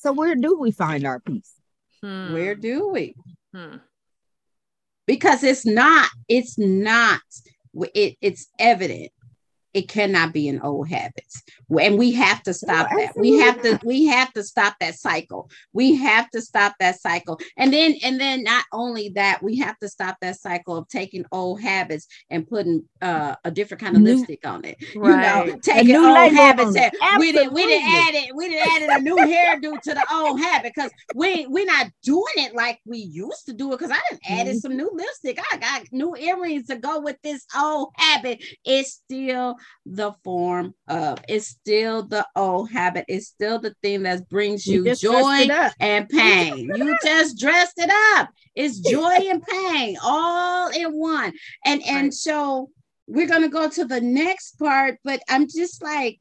So 0.00 0.12
where 0.14 0.34
do 0.34 0.58
we 0.58 0.70
find 0.70 1.06
our 1.06 1.20
peace? 1.20 1.52
Hmm. 2.02 2.32
Where 2.32 2.54
do 2.54 2.88
we? 2.88 3.14
Hmm. 3.54 3.76
Because 5.06 5.44
it's 5.44 5.66
not, 5.66 6.08
it's 6.26 6.56
not, 6.58 7.20
it, 7.94 8.16
it's 8.22 8.48
evident 8.58 9.12
it 9.74 9.88
cannot 9.88 10.32
be 10.32 10.48
in 10.48 10.60
old 10.60 10.88
habits. 10.88 11.42
And 11.80 11.98
we 11.98 12.12
have 12.12 12.42
to 12.44 12.54
stop 12.54 12.88
that. 12.90 13.12
We 13.16 13.38
have 13.38 13.60
to 13.62 13.78
we 13.84 14.06
have 14.06 14.32
to 14.34 14.42
stop 14.42 14.74
that 14.80 14.94
cycle. 14.94 15.50
We 15.72 15.96
have 15.96 16.30
to 16.30 16.40
stop 16.40 16.74
that 16.80 17.00
cycle. 17.00 17.40
And 17.56 17.72
then 17.72 17.94
and 18.02 18.20
then 18.20 18.42
not 18.42 18.64
only 18.72 19.10
that 19.10 19.42
we 19.42 19.58
have 19.58 19.78
to 19.78 19.88
stop 19.88 20.16
that 20.22 20.40
cycle 20.40 20.76
of 20.76 20.88
taking 20.88 21.24
old 21.32 21.60
habits 21.60 22.06
and 22.30 22.46
putting 22.46 22.84
uh, 23.02 23.36
a 23.44 23.50
different 23.50 23.82
kind 23.82 23.96
of 23.96 24.02
new, 24.02 24.16
lipstick 24.16 24.46
on 24.46 24.64
it. 24.64 24.76
Right. 24.96 25.44
you 25.46 25.52
know 25.52 25.58
taking 25.62 25.96
old 25.96 26.32
habits 26.32 26.76
and 26.76 26.92
we 27.18 27.32
didn't 27.32 27.52
we 27.52 27.66
didn't 27.66 27.88
add 27.88 28.14
it 28.14 28.34
we 28.34 28.48
didn't 28.48 28.68
added 28.68 28.88
a 28.90 29.00
new 29.00 29.16
hairdo 29.16 29.80
to 29.80 29.94
the 29.94 30.06
old 30.12 30.40
habit 30.40 30.72
because 30.74 30.90
we 31.14 31.46
we're 31.48 31.66
not 31.66 31.86
doing 32.02 32.24
it 32.36 32.54
like 32.54 32.80
we 32.86 32.98
used 32.98 33.46
to 33.46 33.52
do 33.52 33.72
it 33.72 33.78
because 33.78 33.90
i 33.90 34.00
didn't 34.10 34.20
added 34.30 34.52
mm-hmm. 34.52 34.58
some 34.58 34.76
new 34.76 34.90
lipstick. 34.92 35.38
I 35.52 35.56
got 35.56 35.82
new 35.92 36.16
earrings 36.16 36.66
to 36.68 36.76
go 36.76 37.00
with 37.00 37.16
this 37.22 37.44
old 37.56 37.92
habit. 37.96 38.42
It's 38.64 38.92
still 38.92 39.56
the 39.86 40.12
form 40.24 40.74
of. 40.88 41.18
It's 41.28 41.46
still 41.46 42.02
the 42.02 42.26
old 42.36 42.70
habit. 42.70 43.04
It's 43.08 43.26
still 43.26 43.58
the 43.58 43.74
thing 43.82 44.02
that 44.04 44.28
brings 44.28 44.66
you, 44.66 44.84
you 44.84 44.94
joy 44.94 45.48
and 45.78 46.08
pain. 46.08 46.70
You 46.74 46.96
just 47.02 47.38
dressed 47.38 47.78
it 47.78 47.90
up. 48.18 48.30
It's 48.54 48.78
joy 48.78 49.28
and 49.30 49.42
pain 49.42 49.96
all 50.02 50.68
in 50.68 50.92
one. 50.92 51.32
And 51.64 51.82
and 51.86 52.06
right. 52.06 52.14
so 52.14 52.70
we're 53.06 53.28
gonna 53.28 53.48
go 53.48 53.68
to 53.68 53.84
the 53.84 54.00
next 54.00 54.58
part, 54.58 54.98
but 55.04 55.20
I'm 55.28 55.46
just 55.48 55.82
like 55.82 56.18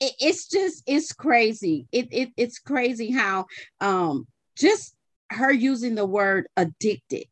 it, 0.00 0.12
it's 0.20 0.48
just 0.48 0.82
it's 0.86 1.12
crazy. 1.12 1.86
It, 1.92 2.08
it 2.10 2.28
it's 2.36 2.58
crazy 2.58 3.10
how 3.10 3.46
um 3.80 4.26
just 4.56 4.94
her 5.30 5.52
using 5.52 5.94
the 5.94 6.06
word 6.06 6.46
addicted 6.56 7.26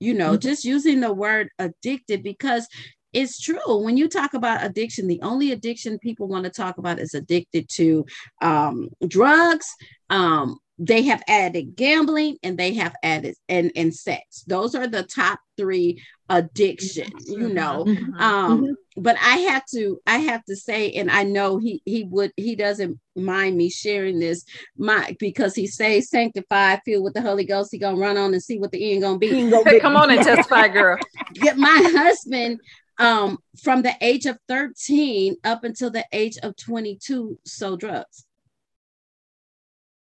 you 0.00 0.14
know, 0.14 0.30
mm-hmm. 0.30 0.40
just 0.40 0.64
using 0.64 1.00
the 1.00 1.12
word 1.12 1.50
addicted 1.58 2.22
because 2.22 2.66
it's 3.12 3.40
true. 3.40 3.82
When 3.82 3.96
you 3.96 4.08
talk 4.08 4.34
about 4.34 4.64
addiction 4.64 5.06
the 5.06 5.20
only 5.22 5.52
addiction 5.52 5.98
people 5.98 6.28
want 6.28 6.44
to 6.44 6.50
talk 6.50 6.78
about 6.78 6.98
is 6.98 7.14
addicted 7.14 7.68
to 7.70 8.06
um, 8.40 8.88
drugs. 9.06 9.66
Um, 10.08 10.58
they 10.82 11.02
have 11.02 11.22
added 11.28 11.76
gambling 11.76 12.38
and 12.42 12.56
they 12.56 12.72
have 12.72 12.94
added 13.02 13.34
and, 13.50 13.70
and 13.76 13.94
sex. 13.94 14.42
Those 14.46 14.74
are 14.74 14.86
the 14.86 15.02
top 15.02 15.38
three 15.58 16.02
addictions 16.30 17.28
you 17.28 17.38
mm-hmm. 17.38 17.54
know. 17.54 17.84
Mm-hmm. 17.84 18.14
um 18.14 18.62
mm-hmm. 18.62 18.72
but 19.02 19.16
i 19.20 19.38
have 19.38 19.64
to 19.74 20.00
i 20.06 20.18
have 20.18 20.44
to 20.44 20.54
say 20.54 20.92
and 20.92 21.10
i 21.10 21.24
know 21.24 21.58
he 21.58 21.82
he 21.84 22.04
would 22.04 22.30
he 22.36 22.54
doesn't 22.54 23.00
mind 23.16 23.56
me 23.56 23.68
sharing 23.68 24.20
this 24.20 24.44
my 24.78 25.14
because 25.18 25.56
he 25.56 25.66
says 25.66 26.08
sanctified 26.08 26.80
filled 26.84 27.02
with 27.04 27.14
the 27.14 27.20
holy 27.20 27.44
ghost. 27.44 27.70
He 27.72 27.78
gonna 27.78 27.98
run 27.98 28.16
on 28.16 28.32
and 28.32 28.42
see 28.42 28.58
what 28.58 28.70
the 28.70 28.92
end 28.92 29.02
gonna 29.02 29.18
be. 29.18 29.50
Come 29.80 29.96
on 29.96 30.10
and 30.10 30.22
testify 30.22 30.68
girl. 30.68 30.98
get 31.34 31.58
my 31.58 31.90
husband 31.94 32.60
um, 33.00 33.38
from 33.62 33.82
the 33.82 33.94
age 34.00 34.26
of 34.26 34.38
13 34.46 35.36
up 35.42 35.64
until 35.64 35.90
the 35.90 36.04
age 36.12 36.36
of 36.42 36.54
22 36.56 37.38
sold 37.44 37.80
drugs. 37.80 38.26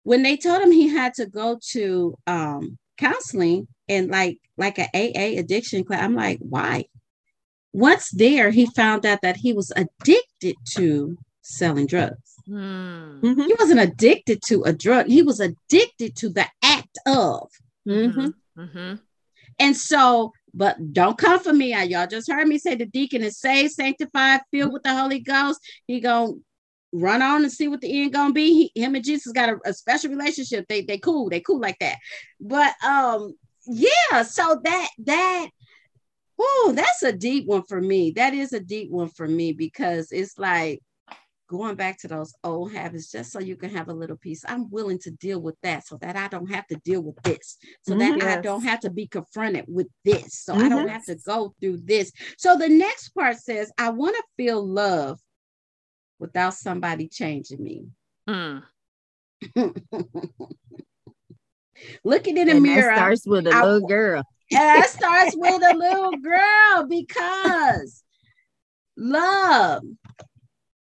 When 0.03 0.23
they 0.23 0.37
told 0.37 0.61
him 0.61 0.71
he 0.71 0.87
had 0.87 1.13
to 1.15 1.25
go 1.25 1.59
to 1.71 2.15
um, 2.25 2.77
counseling 2.97 3.67
and 3.89 4.09
like 4.09 4.39
like 4.57 4.79
an 4.79 4.87
AA 4.93 5.37
addiction 5.39 5.83
class, 5.83 6.01
I'm 6.01 6.15
like, 6.15 6.39
why? 6.39 6.85
Once 7.73 8.09
there, 8.11 8.51
he 8.51 8.65
found 8.67 9.05
out 9.05 9.19
that 9.21 9.35
he 9.35 9.51
was 9.51 9.73
addicted 9.75 10.55
to 10.75 11.17
selling 11.41 11.87
drugs. 11.87 12.35
Mm-hmm. 12.47 13.41
He 13.41 13.55
wasn't 13.59 13.81
addicted 13.81 14.41
to 14.47 14.63
a 14.63 14.71
drug. 14.71 15.07
He 15.07 15.21
was 15.21 15.41
addicted 15.41 16.15
to 16.17 16.29
the 16.29 16.45
act 16.63 16.97
of. 17.05 17.49
Mm-hmm. 17.87 18.27
Mm-hmm. 18.57 18.95
And 19.59 19.75
so, 19.75 20.31
but 20.55 20.93
don't 20.93 21.17
come 21.17 21.39
for 21.39 21.53
me. 21.53 21.75
Y'all 21.85 22.07
just 22.07 22.31
heard 22.31 22.47
me 22.47 22.57
say 22.57 22.75
the 22.75 22.85
deacon 22.85 23.21
is 23.21 23.39
saved, 23.39 23.73
sanctified, 23.73 24.41
filled 24.51 24.71
with 24.73 24.83
the 24.83 24.95
Holy 24.95 25.19
Ghost. 25.19 25.59
He 25.85 25.99
gonna 25.99 26.33
run 26.93 27.21
on 27.21 27.43
and 27.43 27.51
see 27.51 27.67
what 27.67 27.81
the 27.81 28.01
end 28.01 28.13
gonna 28.13 28.33
be. 28.33 28.69
He, 28.73 28.81
him 28.81 28.95
and 28.95 29.03
Jesus 29.03 29.33
got 29.33 29.49
a, 29.49 29.59
a 29.65 29.73
special 29.73 30.09
relationship. 30.09 30.65
They 30.67 30.81
they 30.81 30.97
cool. 30.97 31.29
They 31.29 31.41
cool 31.41 31.59
like 31.59 31.77
that. 31.79 31.97
But 32.39 32.73
um, 32.83 33.35
yeah. 33.67 34.23
So 34.23 34.61
that 34.63 34.89
that 34.99 35.49
oh, 36.39 36.73
that's 36.75 37.03
a 37.03 37.11
deep 37.11 37.47
one 37.47 37.63
for 37.63 37.81
me. 37.81 38.11
That 38.15 38.33
is 38.33 38.53
a 38.53 38.59
deep 38.59 38.89
one 38.89 39.09
for 39.09 39.27
me 39.27 39.51
because 39.51 40.11
it's 40.11 40.37
like 40.39 40.81
going 41.47 41.75
back 41.75 41.99
to 41.99 42.07
those 42.07 42.33
old 42.43 42.73
habits 42.73 43.11
just 43.11 43.31
so 43.31 43.39
you 43.39 43.55
can 43.55 43.69
have 43.69 43.87
a 43.87 43.93
little 43.93 44.17
peace. 44.17 44.43
I'm 44.47 44.69
willing 44.69 44.99
to 44.99 45.11
deal 45.11 45.39
with 45.39 45.55
that 45.61 45.85
so 45.85 45.97
that 45.97 46.15
I 46.15 46.27
don't 46.27 46.49
have 46.51 46.67
to 46.67 46.75
deal 46.77 47.01
with 47.01 47.15
this, 47.23 47.57
so 47.83 47.93
mm-hmm. 47.93 48.19
that. 48.19 48.39
I 48.39 48.41
don't 48.41 48.63
have 48.63 48.79
to 48.81 48.89
be 48.89 49.07
confronted 49.07 49.65
with 49.67 49.87
this, 50.03 50.39
so 50.39 50.53
mm-hmm. 50.53 50.65
I 50.65 50.69
don't 50.69 50.87
have 50.87 51.05
to 51.05 51.15
go 51.25 51.53
through 51.59 51.81
this. 51.83 52.11
So 52.37 52.57
the 52.57 52.69
next 52.69 53.09
part 53.09 53.37
says, 53.37 53.71
I 53.77 53.89
want 53.89 54.15
to 54.15 54.23
feel 54.37 54.65
love 54.65 55.19
without 56.19 56.53
somebody 56.53 57.07
changing 57.07 57.63
me. 57.63 57.85
Mm. 58.27 58.63
Looking 62.03 62.37
in 62.37 62.47
the 62.47 62.53
and 62.53 62.63
mirror. 62.63 62.95
That 62.95 62.95
starts 62.95 63.27
with 63.27 63.47
a 63.47 63.51
I, 63.51 63.63
little 63.63 63.87
girl. 63.87 64.23
And 64.51 64.59
that 64.59 64.89
starts 64.89 65.35
with 65.35 65.61
a 65.61 65.75
little 65.75 66.11
girl 66.17 66.87
because 66.87 68.03
love 68.97 69.83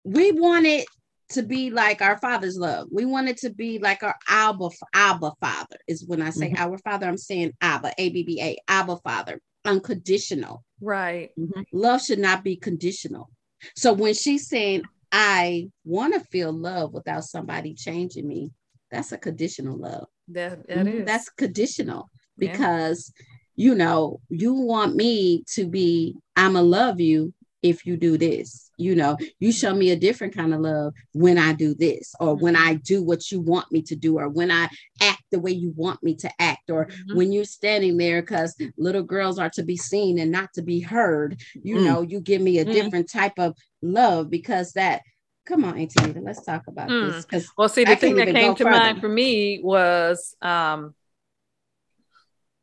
we 0.03 0.31
want 0.31 0.65
it 0.65 0.87
to 1.29 1.43
be 1.43 1.69
like 1.69 2.01
our 2.01 2.17
father's 2.17 2.57
love. 2.57 2.87
We 2.91 3.05
want 3.05 3.29
it 3.29 3.37
to 3.37 3.49
be 3.49 3.79
like 3.79 4.03
our 4.03 4.15
Abba, 4.27 4.69
Abba 4.93 5.31
Father 5.39 5.77
is 5.87 6.05
when 6.05 6.21
I 6.21 6.29
say 6.29 6.49
mm-hmm. 6.49 6.61
our 6.61 6.77
Father, 6.79 7.07
I'm 7.07 7.17
saying 7.17 7.53
Abba, 7.61 7.93
A 7.97 8.09
B 8.09 8.23
B 8.23 8.41
A, 8.41 8.57
Abba 8.67 8.97
Father, 8.97 9.39
unconditional. 9.63 10.63
Right. 10.81 11.29
Mm-hmm. 11.39 11.61
Love 11.71 12.03
should 12.03 12.19
not 12.19 12.43
be 12.43 12.57
conditional. 12.57 13.29
So 13.75 13.93
when 13.93 14.13
she's 14.13 14.47
saying, 14.47 14.83
I 15.11 15.69
want 15.85 16.13
to 16.15 16.19
feel 16.19 16.51
love 16.51 16.93
without 16.93 17.23
somebody 17.23 17.73
changing 17.75 18.27
me, 18.27 18.51
that's 18.89 19.11
a 19.11 19.17
conditional 19.17 19.77
love. 19.77 20.07
That, 20.29 20.67
that 20.67 20.77
mm-hmm. 20.79 20.99
is. 20.99 21.05
That's 21.05 21.29
conditional 21.29 22.09
because, 22.37 23.13
yeah. 23.55 23.67
you 23.67 23.75
know, 23.75 24.19
you 24.29 24.53
want 24.53 24.95
me 24.95 25.43
to 25.53 25.67
be, 25.67 26.15
I'm 26.35 26.53
going 26.53 26.65
to 26.65 26.69
love 26.69 26.99
you 26.99 27.33
if 27.63 27.85
you 27.85 27.95
do 27.97 28.17
this 28.17 28.71
you 28.77 28.95
know 28.95 29.17
you 29.39 29.51
show 29.51 29.73
me 29.73 29.91
a 29.91 29.95
different 29.95 30.35
kind 30.35 30.53
of 30.53 30.61
love 30.61 30.93
when 31.13 31.37
i 31.37 31.53
do 31.53 31.73
this 31.75 32.13
or 32.19 32.35
when 32.35 32.55
i 32.55 32.73
do 32.73 33.03
what 33.03 33.31
you 33.31 33.39
want 33.39 33.71
me 33.71 33.81
to 33.81 33.95
do 33.95 34.17
or 34.17 34.27
when 34.27 34.49
i 34.49 34.67
act 35.01 35.23
the 35.31 35.39
way 35.39 35.51
you 35.51 35.71
want 35.75 36.01
me 36.03 36.15
to 36.15 36.29
act 36.39 36.69
or 36.69 36.85
mm-hmm. 36.85 37.17
when 37.17 37.31
you're 37.31 37.45
standing 37.45 37.97
there 37.97 38.21
because 38.21 38.55
little 38.77 39.03
girls 39.03 39.37
are 39.37 39.49
to 39.49 39.63
be 39.63 39.77
seen 39.77 40.19
and 40.19 40.31
not 40.31 40.51
to 40.53 40.61
be 40.61 40.79
heard 40.79 41.39
you 41.53 41.77
mm. 41.77 41.83
know 41.85 42.01
you 42.01 42.19
give 42.19 42.41
me 42.41 42.59
a 42.59 42.65
mm. 42.65 42.71
different 42.71 43.09
type 43.09 43.37
of 43.37 43.55
love 43.81 44.29
because 44.29 44.73
that 44.73 45.01
come 45.45 45.63
on 45.63 45.77
auntie 45.77 46.19
let's 46.19 46.43
talk 46.43 46.63
about 46.67 46.89
mm. 46.89 47.11
this 47.11 47.25
because 47.25 47.49
well 47.57 47.69
see 47.69 47.83
the 47.83 47.95
thing 47.95 48.15
that 48.15 48.27
came 48.27 48.55
to 48.55 48.63
further. 48.63 48.77
mind 48.77 49.01
for 49.01 49.09
me 49.09 49.59
was 49.63 50.35
um 50.41 50.93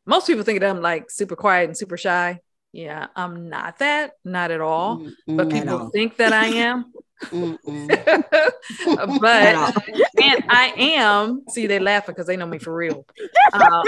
most 0.05 0.27
people 0.27 0.43
think 0.43 0.59
that 0.59 0.69
i'm 0.69 0.81
like 0.81 1.09
super 1.09 1.35
quiet 1.35 1.65
and 1.65 1.77
super 1.77 1.97
shy 1.97 2.39
yeah, 2.71 3.07
I'm 3.15 3.49
not 3.49 3.79
that, 3.79 4.13
not 4.23 4.51
at 4.51 4.61
all. 4.61 4.99
Mm-hmm. 4.99 5.37
But 5.37 5.49
people 5.49 5.89
think 5.89 6.17
that 6.17 6.33
I 6.33 6.47
am. 6.47 6.93
but 7.31 7.61
and 10.21 10.43
I 10.47 10.73
am. 10.77 11.43
See, 11.49 11.67
they 11.67 11.79
laughing 11.79 12.13
because 12.13 12.27
they 12.27 12.37
know 12.37 12.45
me 12.45 12.59
for 12.59 12.73
real. 12.73 13.05
Um, 13.51 13.83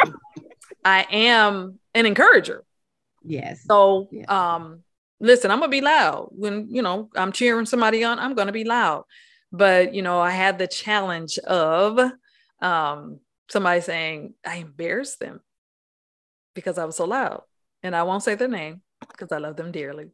I 0.84 1.06
am 1.12 1.80
an 1.94 2.06
encourager. 2.06 2.64
Yes. 3.24 3.64
So, 3.66 4.10
yes. 4.12 4.28
um, 4.28 4.82
listen, 5.20 5.52
I'm 5.52 5.60
gonna 5.60 5.70
be 5.70 5.82
loud 5.82 6.30
when 6.32 6.68
you 6.70 6.82
know 6.82 7.10
I'm 7.16 7.32
cheering 7.32 7.68
somebody 7.68 8.04
on. 8.04 8.20
I'm 8.20 8.34
gonna 8.34 8.52
be 8.52 8.64
loud, 8.64 9.06
but 9.52 9.94
you 9.94 10.02
know, 10.02 10.20
I 10.20 10.32
had 10.32 10.58
the 10.58 10.68
challenge 10.68 11.38
of 11.40 12.00
um, 12.62 13.20
somebody 13.50 13.82
saying 13.82 14.34
I 14.46 14.58
embarrassed 14.58 15.20
them 15.20 15.40
because 16.56 16.78
I 16.78 16.86
was 16.86 16.98
so 16.98 17.06
loud 17.06 17.44
and 17.84 17.96
I 17.96 18.04
won't 18.04 18.24
say 18.24 18.36
their 18.36 18.48
name 18.48 18.82
because 19.08 19.32
I 19.32 19.38
love 19.38 19.56
them 19.56 19.72
dearly. 19.72 20.12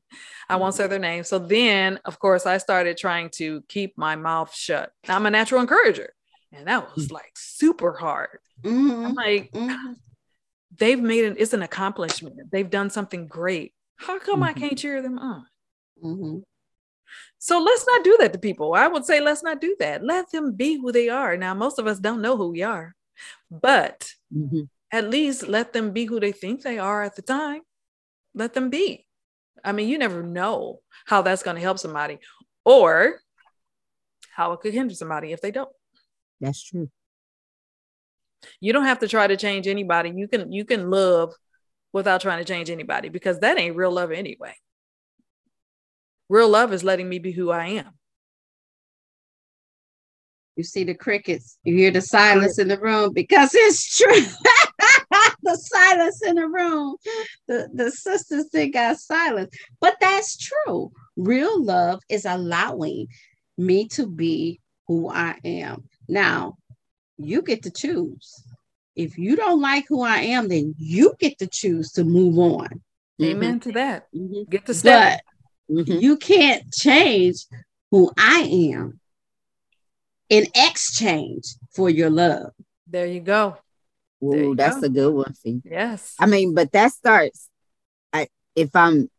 I 0.50 0.56
won't 0.56 0.74
say 0.74 0.84
mm-hmm. 0.84 0.90
their 0.92 1.00
name. 1.00 1.24
So 1.24 1.40
then, 1.40 2.00
of 2.06 2.20
course, 2.20 2.46
I 2.46 2.58
started 2.58 2.98
trying 2.98 3.30
to 3.32 3.64
keep 3.68 3.98
my 3.98 4.16
mouth 4.16 4.54
shut. 4.54 4.92
I'm 5.08 5.26
a 5.26 5.32
natural 5.32 5.62
encourager, 5.62 6.14
and 6.52 6.68
that 6.68 6.96
was 6.96 7.08
mm. 7.08 7.12
like 7.12 7.34
super 7.36 7.94
hard. 7.94 8.40
Mm-hmm. 8.64 9.06
I'm 9.06 9.14
like, 9.14 9.52
mm-hmm. 9.52 9.94
they've 10.78 11.00
made 11.00 11.26
it, 11.26 11.36
it's 11.40 11.54
an 11.54 11.64
accomplishment. 11.64 12.36
They've 12.52 12.70
done 12.70 12.90
something 12.90 13.28
great. 13.28 13.74
How 13.98 14.20
come 14.20 14.44
I 14.44 14.52
mm-hmm. 14.52 14.60
can't 14.60 14.78
cheer 14.78 15.02
them 15.02 15.20
on? 15.20 15.46
Mm-hmm. 16.04 16.38
So 17.40 17.60
let's 17.60 17.86
not 17.88 18.04
do 18.04 18.18
that 18.20 18.34
to 18.34 18.40
people. 18.40 18.74
I 18.74 18.88
would 18.88 19.06
say 19.06 19.22
let's 19.22 19.44
not 19.44 19.62
do 19.62 19.76
that. 19.80 20.04
Let 20.04 20.32
them 20.32 20.54
be 20.54 20.76
who 20.76 20.92
they 20.92 21.10
are. 21.10 21.38
Now, 21.38 21.54
most 21.54 21.80
of 21.80 21.88
us 21.88 22.00
don't 22.00 22.22
know 22.22 22.36
who 22.36 22.52
we 22.52 22.64
are, 22.64 22.96
but 23.50 24.12
mm-hmm 24.36 24.64
at 24.92 25.10
least 25.10 25.48
let 25.48 25.74
them 25.74 25.92
be 25.92 26.06
who 26.06 26.20
they 26.20 26.32
think 26.32 26.62
they 26.62 26.80
are 26.80 27.04
at 27.04 27.16
the 27.16 27.22
time. 27.22 27.62
Let 28.34 28.54
them 28.54 28.70
be. 28.70 29.06
I 29.64 29.72
mean, 29.72 29.90
you 29.90 29.98
never 29.98 30.24
know 30.24 30.80
how 31.06 31.22
that's 31.22 31.44
going 31.44 31.56
to 31.56 31.62
help 31.62 31.80
somebody 31.80 32.20
or 32.64 33.20
how 34.34 34.54
it 34.54 34.60
could 34.60 34.74
hinder 34.74 34.94
somebody 34.94 35.32
if 35.32 35.42
they 35.42 35.52
don't. 35.52 35.70
That's 36.40 36.64
true. 36.64 36.90
You 38.60 38.72
don't 38.72 38.86
have 38.86 39.00
to 39.00 39.08
try 39.08 39.28
to 39.28 39.36
change 39.36 39.68
anybody. 39.68 40.14
You 40.16 40.28
can 40.28 40.52
you 40.52 40.64
can 40.64 40.90
love 40.90 41.34
without 41.92 42.22
trying 42.22 42.40
to 42.40 42.46
change 42.46 42.70
anybody 42.70 43.10
because 43.10 43.40
that 43.40 43.58
ain't 43.58 43.76
real 43.76 43.92
love 43.92 44.12
anyway. 44.12 44.54
Real 46.30 46.50
love 46.50 46.74
is 46.74 46.84
letting 46.84 47.10
me 47.10 47.20
be 47.20 47.32
who 47.32 47.50
I 47.50 47.68
am. 47.68 47.92
You 50.56 50.64
see 50.64 50.84
the 50.84 50.96
crickets, 50.96 51.58
you 51.64 51.76
hear 51.76 51.92
the 51.92 52.02
silence 52.02 52.58
in 52.60 52.68
the 52.68 52.80
room 52.80 53.14
because 53.14 53.52
it's 53.54 53.98
true. 53.98 54.22
the 55.48 55.58
silence 55.58 56.22
in 56.26 56.36
the 56.36 56.48
room. 56.48 56.96
The, 57.48 57.70
the 57.74 57.92
sisters 57.92 58.50
think 58.52 58.74
got 58.74 58.98
silence, 58.98 59.56
but 59.80 59.96
that's 60.00 60.38
true. 60.38 60.92
Real 61.16 61.64
love 61.64 62.02
is 62.10 62.26
allowing 62.26 63.08
me 63.58 63.88
to 63.90 64.06
be 64.06 64.60
who 64.88 65.10
I 65.10 65.40
am. 65.44 65.86
Now, 66.08 66.58
you 67.18 67.42
get 67.42 67.64
to 67.64 67.72
choose. 67.72 68.44
If 68.96 69.18
you 69.18 69.36
don't 69.36 69.62
like 69.62 69.86
who 69.88 70.02
I 70.02 70.20
am, 70.20 70.48
then 70.50 70.76
you 70.78 71.14
get 71.20 71.40
to 71.40 71.48
choose 71.48 71.92
to 71.94 72.04
move 72.04 72.38
on. 72.38 72.82
Amen 73.22 73.60
mm-hmm. 73.60 73.70
to 73.70 73.72
that. 73.74 74.08
Mm-hmm. 74.16 74.50
Get 74.50 74.66
to 74.68 74.74
step. 74.74 75.22
But 75.70 75.76
mm-hmm. 75.76 76.00
you 76.00 76.18
can't 76.18 76.72
change 76.72 77.46
who 77.92 78.12
I 78.18 78.40
am 78.74 79.00
in 80.30 80.46
exchange 80.56 81.46
for 81.74 81.90
your 81.90 82.10
love. 82.10 82.52
There 82.88 83.06
you 83.08 83.22
go. 83.22 83.58
Ooh, 84.24 84.56
that's 84.56 84.82
go. 84.82 84.88
a 84.88 84.90
good 84.90 85.14
one. 85.14 85.34
See, 85.36 85.62
yes. 85.64 86.16
I 86.20 86.26
mean, 86.26 86.54
but 86.54 86.72
that 86.72 86.92
starts. 86.92 87.50
I 88.12 88.28
if 88.56 88.76
I'm, 88.76 89.10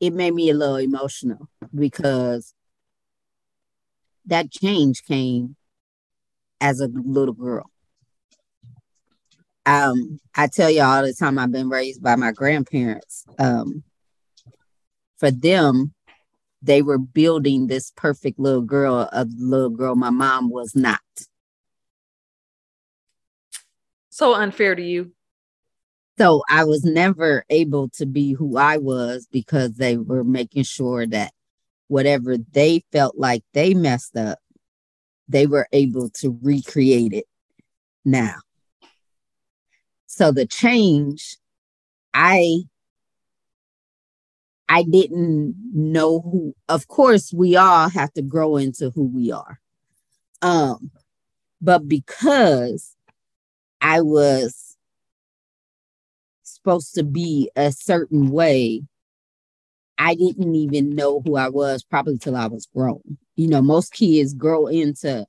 it 0.00 0.12
made 0.12 0.34
me 0.34 0.50
a 0.50 0.54
little 0.54 0.76
emotional 0.76 1.48
because 1.74 2.54
that 4.26 4.50
change 4.50 5.04
came 5.04 5.56
as 6.60 6.80
a 6.80 6.88
little 6.88 7.34
girl. 7.34 7.70
Um, 9.66 10.18
I 10.34 10.46
tell 10.46 10.70
you 10.70 10.82
all 10.82 11.02
the 11.02 11.14
time 11.14 11.38
I've 11.38 11.52
been 11.52 11.68
raised 11.68 12.02
by 12.02 12.16
my 12.16 12.32
grandparents. 12.32 13.24
Um, 13.38 13.84
for 15.18 15.30
them, 15.30 15.94
they 16.62 16.82
were 16.82 16.98
building 16.98 17.66
this 17.66 17.92
perfect 17.94 18.38
little 18.38 18.62
girl, 18.62 19.08
a 19.12 19.26
little 19.38 19.70
girl 19.70 19.94
my 19.94 20.10
mom 20.10 20.50
was 20.50 20.74
not 20.74 21.00
so 24.20 24.34
unfair 24.34 24.74
to 24.74 24.82
you. 24.82 25.12
So 26.18 26.42
I 26.50 26.64
was 26.64 26.84
never 26.84 27.46
able 27.48 27.88
to 27.94 28.04
be 28.04 28.34
who 28.34 28.58
I 28.58 28.76
was 28.76 29.26
because 29.32 29.76
they 29.76 29.96
were 29.96 30.22
making 30.22 30.64
sure 30.64 31.06
that 31.06 31.32
whatever 31.88 32.36
they 32.36 32.84
felt 32.92 33.16
like 33.16 33.42
they 33.54 33.72
messed 33.72 34.16
up, 34.18 34.38
they 35.26 35.46
were 35.46 35.66
able 35.72 36.10
to 36.20 36.38
recreate 36.42 37.14
it 37.14 37.24
now. 38.04 38.34
So 40.06 40.32
the 40.32 40.46
change, 40.46 41.38
I 42.12 42.64
I 44.68 44.82
didn't 44.82 45.54
know 45.72 46.20
who 46.20 46.54
of 46.68 46.88
course 46.88 47.32
we 47.32 47.56
all 47.56 47.88
have 47.88 48.12
to 48.12 48.22
grow 48.22 48.58
into 48.58 48.90
who 48.90 49.04
we 49.04 49.32
are. 49.32 49.58
Um 50.42 50.90
but 51.62 51.88
because 51.88 52.94
I 53.80 54.00
was 54.00 54.76
supposed 56.42 56.94
to 56.94 57.02
be 57.02 57.50
a 57.56 57.72
certain 57.72 58.30
way, 58.30 58.82
I 59.98 60.14
didn't 60.14 60.54
even 60.54 60.90
know 60.90 61.20
who 61.20 61.36
I 61.36 61.48
was 61.48 61.82
probably 61.82 62.18
till 62.18 62.36
I 62.36 62.46
was 62.46 62.66
grown. 62.74 63.18
You 63.36 63.48
know, 63.48 63.62
most 63.62 63.92
kids 63.92 64.34
grow 64.34 64.66
into 64.66 65.26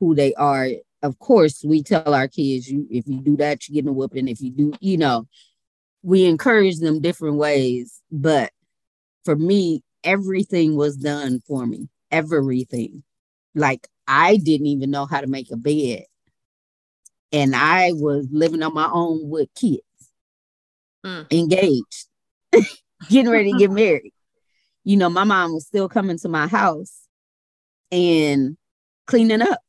who 0.00 0.14
they 0.14 0.34
are. 0.34 0.68
Of 1.02 1.18
course, 1.18 1.62
we 1.62 1.82
tell 1.82 2.14
our 2.14 2.28
kids, 2.28 2.70
you 2.70 2.86
if 2.90 3.06
you 3.06 3.20
do 3.20 3.36
that, 3.36 3.68
you 3.68 3.74
get 3.74 3.88
a 3.88 3.92
whooping. 3.92 4.20
And 4.20 4.28
if 4.28 4.40
you 4.40 4.50
do, 4.50 4.72
you 4.80 4.96
know, 4.96 5.26
we 6.02 6.24
encourage 6.24 6.78
them 6.78 7.00
different 7.00 7.36
ways. 7.36 8.00
But 8.10 8.52
for 9.24 9.36
me, 9.36 9.82
everything 10.02 10.76
was 10.76 10.96
done 10.96 11.40
for 11.46 11.66
me. 11.66 11.88
Everything. 12.10 13.02
Like 13.54 13.88
I 14.08 14.36
didn't 14.36 14.66
even 14.66 14.90
know 14.90 15.06
how 15.06 15.20
to 15.20 15.26
make 15.26 15.50
a 15.50 15.56
bed. 15.56 16.04
And 17.34 17.56
I 17.56 17.90
was 17.92 18.28
living 18.30 18.62
on 18.62 18.72
my 18.74 18.88
own 18.92 19.28
with 19.28 19.48
kids, 19.54 19.82
mm. 21.04 21.26
engaged, 21.32 22.06
getting 23.08 23.30
ready 23.30 23.52
to 23.52 23.58
get 23.58 23.72
married. 23.72 24.12
You 24.84 24.96
know, 24.96 25.10
my 25.10 25.24
mom 25.24 25.52
was 25.52 25.66
still 25.66 25.88
coming 25.88 26.16
to 26.18 26.28
my 26.28 26.46
house 26.46 27.08
and 27.90 28.56
cleaning 29.06 29.42
up. 29.42 29.60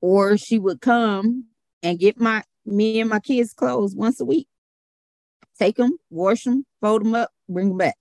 Or 0.00 0.36
she 0.36 0.58
would 0.58 0.80
come 0.80 1.44
and 1.82 1.98
get 1.98 2.18
my 2.18 2.42
me 2.66 3.00
and 3.00 3.10
my 3.10 3.20
kids' 3.20 3.54
clothes 3.54 3.94
once 3.94 4.18
a 4.20 4.24
week. 4.24 4.48
Take 5.58 5.76
them, 5.76 5.96
wash 6.08 6.42
them, 6.42 6.64
fold 6.80 7.04
them 7.04 7.14
up, 7.14 7.30
bring 7.48 7.68
them 7.68 7.78
back. 7.78 7.96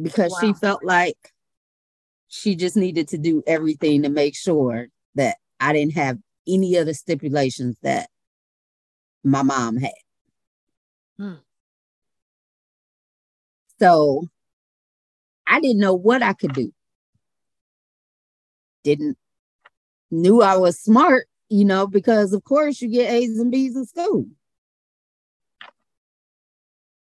because 0.00 0.32
wow. 0.32 0.38
she 0.40 0.52
felt 0.54 0.84
like 0.84 1.31
she 2.34 2.56
just 2.56 2.78
needed 2.78 3.08
to 3.08 3.18
do 3.18 3.42
everything 3.46 4.02
to 4.02 4.08
make 4.08 4.34
sure 4.34 4.86
that 5.16 5.36
I 5.60 5.74
didn't 5.74 5.92
have 5.92 6.16
any 6.48 6.78
other 6.78 6.94
stipulations 6.94 7.76
that 7.82 8.08
my 9.22 9.42
mom 9.42 9.76
had. 9.76 9.92
Hmm. 11.18 11.34
So 13.78 14.28
I 15.46 15.60
didn't 15.60 15.78
know 15.80 15.92
what 15.92 16.22
I 16.22 16.32
could 16.32 16.54
do. 16.54 16.72
Didn't 18.82 19.18
knew 20.10 20.40
I 20.40 20.56
was 20.56 20.80
smart, 20.80 21.26
you 21.50 21.66
know, 21.66 21.86
because 21.86 22.32
of 22.32 22.44
course 22.44 22.80
you 22.80 22.88
get 22.88 23.12
A's 23.12 23.38
and 23.38 23.52
B's 23.52 23.76
in 23.76 23.84
school 23.84 24.24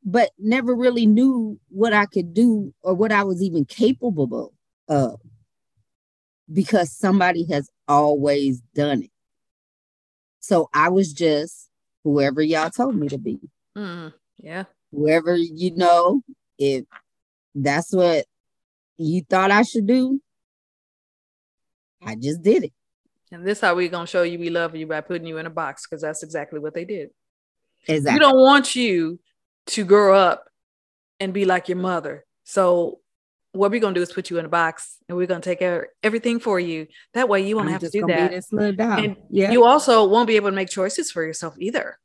but 0.04 0.31
never 0.38 0.74
really 0.74 1.04
knew 1.04 1.59
what 1.68 1.92
I 1.92 2.07
could 2.07 2.33
do 2.33 2.72
or 2.83 2.94
what 2.94 3.12
I 3.12 3.24
was 3.24 3.42
even 3.42 3.66
capable 3.66 4.33
of 4.33 4.58
because 6.53 6.92
somebody 6.92 7.46
has 7.51 7.68
always 7.87 8.61
done 8.74 9.03
it. 9.03 9.11
So 10.40 10.70
I 10.72 10.88
was 10.88 11.12
just 11.12 11.68
whoever 12.05 12.42
y'all 12.42 12.70
told 12.70 12.96
me 12.96 13.09
to 13.09 13.18
be. 13.18 13.38
Mm, 13.77 14.12
yeah. 14.38 14.64
Whoever 14.92 15.37
you 15.37 15.74
know, 15.77 16.22
if 16.59 16.85
that's 17.55 17.92
what 17.92 18.24
you 18.96 19.22
thought 19.29 19.51
I 19.51 19.62
should 19.62 19.87
do, 19.87 20.20
I 22.03 22.14
just 22.14 22.42
did 22.42 22.64
it. 22.64 22.72
And 23.31 23.46
this 23.46 23.61
how 23.61 23.74
we're 23.74 23.90
gonna 23.90 24.07
show 24.07 24.22
you 24.22 24.38
we 24.38 24.48
love 24.48 24.74
you 24.74 24.87
by 24.87 25.03
putting 25.03 25.27
you 25.27 25.37
in 25.37 25.44
a 25.44 25.51
box 25.51 25.87
because 25.87 26.01
that's 26.01 26.22
exactly 26.22 26.61
what 26.61 26.72
they 26.72 26.87
did. 26.87 27.11
Exactly. 27.87 28.14
We 28.14 28.20
don't 28.20 28.40
want 28.40 28.74
you 28.74 29.20
to 29.66 29.85
grow 29.85 30.14
up 30.14 30.44
and 31.20 31.35
be 31.35 31.44
like 31.44 31.68
your 31.68 31.77
mother. 31.77 32.24
So 32.44 33.01
what 33.52 33.70
we're 33.70 33.80
gonna 33.80 33.94
do 33.94 34.02
is 34.02 34.12
put 34.12 34.30
you 34.30 34.38
in 34.38 34.44
a 34.44 34.48
box 34.48 34.98
and 35.08 35.16
we're 35.16 35.26
gonna 35.26 35.40
take 35.40 35.61
care 35.61 35.88
everything 36.02 36.38
for 36.38 36.61
you. 36.61 36.87
That 37.14 37.28
way 37.28 37.46
you 37.46 37.56
won't 37.56 37.68
I'm 37.68 37.72
have 37.72 37.80
to 37.82 37.90
do 37.90 38.06
that. 38.06 38.32
And 38.52 39.16
yeah. 39.30 39.50
you 39.50 39.64
also 39.64 40.06
won't 40.06 40.26
be 40.26 40.37
able 40.37 40.50
to 40.50 40.56
make 40.56 40.68
choices 40.68 41.11
for 41.11 41.24
yourself 41.24 41.54
either. 41.58 41.98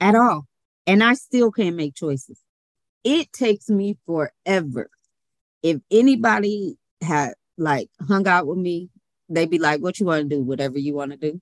At 0.00 0.14
all. 0.14 0.46
And 0.86 1.02
I 1.02 1.14
still 1.14 1.50
can't 1.50 1.76
make 1.76 1.94
choices. 1.94 2.40
It 3.04 3.32
takes 3.32 3.68
me 3.68 3.96
forever. 4.06 4.90
If 5.62 5.80
anybody 5.90 6.76
had 7.00 7.34
like 7.56 7.90
hung 8.06 8.26
out 8.26 8.46
with 8.46 8.58
me, 8.58 8.90
they'd 9.28 9.50
be 9.50 9.58
like, 9.58 9.80
What 9.80 9.98
you 10.00 10.06
want 10.06 10.28
to 10.28 10.36
do? 10.36 10.42
Whatever 10.42 10.78
you 10.78 10.94
want 10.94 11.12
to 11.12 11.16
do. 11.16 11.40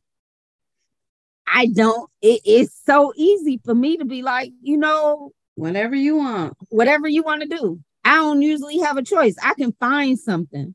I 1.52 1.66
don't, 1.66 2.10
it, 2.20 2.42
it's 2.44 2.78
so 2.84 3.12
easy 3.16 3.60
for 3.64 3.74
me 3.74 3.96
to 3.96 4.04
be 4.04 4.22
like, 4.22 4.52
you 4.60 4.76
know, 4.76 5.32
whatever 5.54 5.96
you 5.96 6.16
want, 6.16 6.56
whatever 6.68 7.08
you 7.08 7.22
want 7.22 7.42
to 7.42 7.48
do. 7.48 7.80
I 8.08 8.16
don't 8.16 8.40
usually 8.40 8.78
have 8.78 8.96
a 8.96 9.02
choice. 9.02 9.36
I 9.42 9.52
can 9.54 9.72
find 9.72 10.18
something 10.18 10.74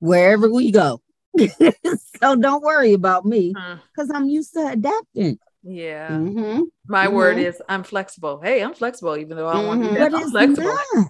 wherever 0.00 0.50
we 0.50 0.70
go. 0.70 1.00
so 1.38 2.36
don't 2.36 2.62
worry 2.62 2.92
about 2.92 3.24
me 3.24 3.54
because 3.92 4.10
I'm 4.14 4.28
used 4.28 4.52
to 4.52 4.68
adapting. 4.68 5.38
Yeah. 5.62 6.10
Mm-hmm. 6.10 6.62
My 6.86 7.06
mm-hmm. 7.06 7.14
word 7.14 7.38
is 7.38 7.62
I'm 7.70 7.84
flexible. 7.84 8.38
Hey, 8.42 8.62
I'm 8.62 8.74
flexible, 8.74 9.16
even 9.16 9.38
though 9.38 9.48
I 9.48 9.54
don't 9.54 9.62
mm-hmm. 9.62 9.68
want 9.68 9.82
to 9.84 9.88
be 9.88 9.94
that. 9.94 10.14
I'm 10.14 10.30
flexible. 10.30 10.78
Not. 10.94 11.06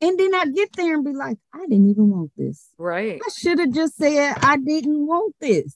And 0.00 0.18
then 0.18 0.34
I 0.34 0.44
get 0.46 0.72
there 0.76 0.94
and 0.94 1.04
be 1.04 1.12
like, 1.12 1.38
I 1.52 1.66
didn't 1.66 1.90
even 1.90 2.10
want 2.10 2.30
this. 2.36 2.68
Right. 2.78 3.20
I 3.20 3.30
should 3.36 3.58
have 3.58 3.72
just 3.72 3.96
said 3.96 4.36
I 4.42 4.58
didn't 4.58 5.06
want 5.06 5.34
this. 5.40 5.74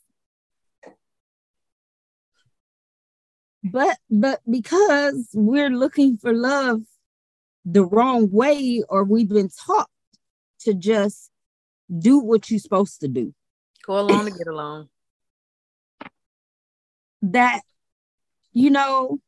but 3.65 3.97
but 4.09 4.41
because 4.49 5.29
we're 5.35 5.71
looking 5.71 6.17
for 6.17 6.33
love 6.33 6.83
the 7.65 7.85
wrong 7.85 8.31
way 8.31 8.83
or 8.89 9.05
we've 9.05 9.29
been 9.29 9.51
taught 9.67 9.89
to 10.61 10.75
just 10.75 11.31
do 11.99 12.19
what 12.19 12.51
you're 12.51 12.61
supposed 12.61 13.01
to 13.01 13.09
do. 13.09 13.35
Go 13.87 13.99
along 13.99 14.27
to 14.27 14.31
get 14.31 14.47
along. 14.47 14.89
That 17.23 17.61
you 18.55 18.71
know 18.71 19.19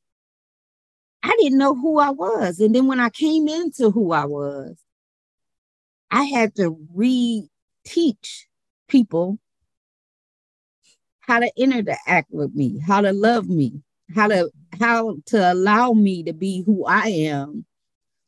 i 1.22 1.36
didn't 1.38 1.58
know 1.58 1.74
who 1.74 1.98
i 1.98 2.08
was. 2.08 2.58
And 2.58 2.74
then 2.74 2.86
when 2.86 3.00
i 3.00 3.10
came 3.10 3.48
into 3.48 3.90
who 3.90 4.12
i 4.12 4.24
was 4.24 4.78
i 6.10 6.22
had 6.22 6.54
to 6.54 6.74
re-teach 6.94 8.48
people 8.88 9.38
how 11.20 11.40
to 11.40 11.52
interact 11.54 12.30
with 12.30 12.54
me 12.54 12.78
how 12.78 13.02
to 13.02 13.12
love 13.12 13.46
me 13.46 13.82
how 14.14 14.28
to 14.28 14.50
how 14.78 15.16
to 15.26 15.52
allow 15.52 15.92
me 15.92 16.22
to 16.22 16.32
be 16.32 16.62
who 16.64 16.84
I 16.86 17.08
am 17.08 17.64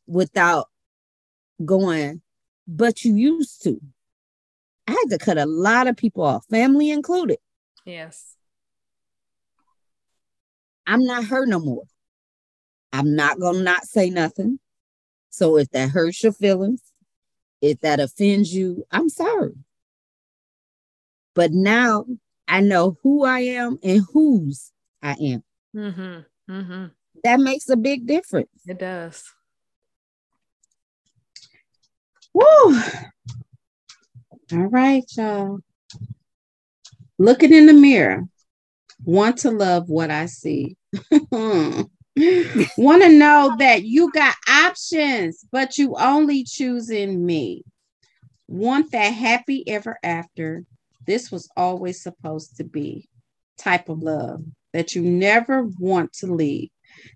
without 0.07 0.67
going, 1.63 2.21
but 2.67 3.03
you 3.03 3.15
used 3.15 3.63
to. 3.63 3.79
I 4.87 4.91
had 4.91 5.09
to 5.09 5.17
cut 5.17 5.37
a 5.37 5.45
lot 5.45 5.87
of 5.87 5.97
people 5.97 6.23
off, 6.23 6.45
family 6.49 6.91
included. 6.91 7.37
Yes. 7.85 8.35
I'm 10.87 11.05
not 11.05 11.25
her 11.25 11.45
no 11.45 11.59
more. 11.59 11.85
I'm 12.93 13.15
not 13.15 13.39
gonna 13.39 13.63
not 13.63 13.85
say 13.85 14.09
nothing. 14.09 14.59
So 15.29 15.57
if 15.57 15.69
that 15.71 15.89
hurts 15.89 16.23
your 16.23 16.31
feelings, 16.31 16.81
if 17.61 17.81
that 17.81 17.99
offends 17.99 18.53
you, 18.53 18.85
I'm 18.91 19.09
sorry. 19.09 19.53
But 21.33 21.51
now 21.51 22.05
I 22.47 22.61
know 22.61 22.97
who 23.03 23.25
I 23.25 23.39
am 23.39 23.79
and 23.83 24.05
whose 24.13 24.71
I 25.01 25.11
am. 25.13 25.43
Mm-hmm. 25.75 26.53
Mm-hmm. 26.53 26.85
That 27.23 27.39
makes 27.39 27.67
a 27.69 27.75
big 27.75 28.05
difference. 28.05 28.49
It 28.67 28.79
does. 28.79 29.23
Woo! 32.35 32.81
All 34.51 34.67
right, 34.67 35.05
y'all. 35.15 35.59
Looking 37.17 37.53
in 37.53 37.65
the 37.65 37.73
mirror, 37.73 38.25
want 39.05 39.37
to 39.37 39.51
love 39.51 39.87
what 39.87 40.11
I 40.11 40.25
see. 40.25 40.75
want 41.31 41.89
to 42.17 43.09
know 43.09 43.55
that 43.59 43.85
you 43.85 44.11
got 44.11 44.35
options, 44.49 45.45
but 45.49 45.77
you 45.77 45.95
only 45.97 46.43
choosing 46.43 47.25
me. 47.25 47.63
Want 48.49 48.91
that 48.91 49.13
happy 49.13 49.65
ever 49.69 49.97
after. 50.03 50.65
This 51.07 51.31
was 51.31 51.47
always 51.55 52.03
supposed 52.03 52.57
to 52.57 52.65
be 52.65 53.07
type 53.57 53.87
of 53.87 54.03
love 54.03 54.43
that 54.73 54.93
you 54.93 55.03
never 55.03 55.69
want 55.79 56.11
to 56.15 56.27
leave. 56.27 56.67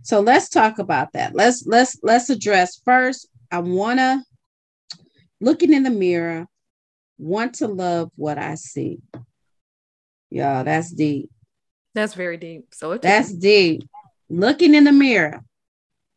So 0.01 0.21
let's 0.21 0.47
talk 0.47 0.79
about 0.79 1.11
that. 1.11 1.35
Let's 1.35 1.65
let's 1.67 1.99
let's 2.03 2.29
address 2.29 2.81
first. 2.85 3.27
I 3.51 3.59
want 3.59 3.99
to 3.99 4.23
looking 5.39 5.73
in 5.73 5.83
the 5.83 5.89
mirror, 5.89 6.47
want 7.17 7.55
to 7.55 7.67
love 7.67 8.11
what 8.15 8.37
I 8.37 8.55
see. 8.55 8.99
Yeah, 10.29 10.63
that's 10.63 10.91
deep. 10.91 11.29
That's 11.95 12.13
very 12.13 12.37
deep. 12.37 12.73
So 12.73 12.91
it 12.91 13.01
that's 13.01 13.33
me, 13.33 13.39
deep. 13.39 13.89
Looking 14.29 14.75
in 14.75 14.83
the 14.83 14.91
mirror. 14.91 15.43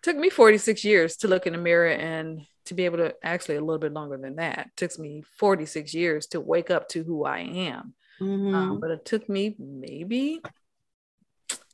Took 0.02 0.16
me 0.16 0.30
46 0.30 0.84
years 0.84 1.16
to 1.18 1.28
look 1.28 1.46
in 1.46 1.52
the 1.52 1.58
mirror 1.58 1.88
and 1.88 2.42
to 2.66 2.74
be 2.74 2.84
able 2.84 2.98
to 2.98 3.14
actually 3.22 3.56
a 3.56 3.60
little 3.60 3.78
bit 3.78 3.92
longer 3.92 4.16
than 4.16 4.36
that. 4.36 4.58
It 4.66 4.72
took 4.76 4.98
me 4.98 5.22
46 5.38 5.94
years 5.94 6.26
to 6.28 6.40
wake 6.40 6.70
up 6.70 6.88
to 6.90 7.02
who 7.02 7.24
I 7.24 7.40
am. 7.40 7.94
Mm-hmm. 8.20 8.54
Um, 8.54 8.80
but 8.80 8.90
it 8.90 9.04
took 9.04 9.28
me 9.28 9.56
maybe 9.58 10.40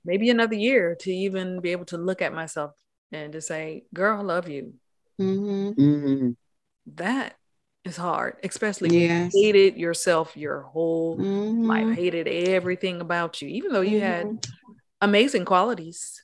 maybe 0.05 0.31
another 0.31 0.55
year 0.55 0.97
to 1.01 1.13
even 1.13 1.61
be 1.61 1.73
able 1.73 1.85
to 1.87 1.99
look 1.99 2.23
at 2.23 2.33
myself 2.33 2.73
and 3.13 3.33
to 3.33 3.41
say, 3.41 3.85
girl, 3.93 4.21
I 4.21 4.23
love 4.23 4.49
you. 4.49 4.75
Mm-hmm. 5.21 5.81
Mm-hmm. 5.81 6.31
That 6.95 7.35
is 7.85 7.97
hard, 7.97 8.37
especially 8.43 9.07
yes. 9.07 9.33
you 9.35 9.43
hated 9.43 9.77
yourself 9.77 10.37
your 10.37 10.63
whole 10.63 11.17
mm-hmm. 11.17 11.65
life, 11.65 11.97
hated 11.97 12.29
everything 12.29 13.01
about 13.01 13.41
you, 13.41 13.49
even 13.49 13.73
though 13.73 13.81
you 13.81 14.01
had 14.01 14.27
mm-hmm. 14.27 14.73
amazing 15.01 15.45
qualities. 15.45 16.23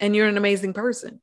and 0.00 0.14
you're 0.14 0.28
an 0.28 0.36
amazing 0.36 0.72
person. 0.72 1.20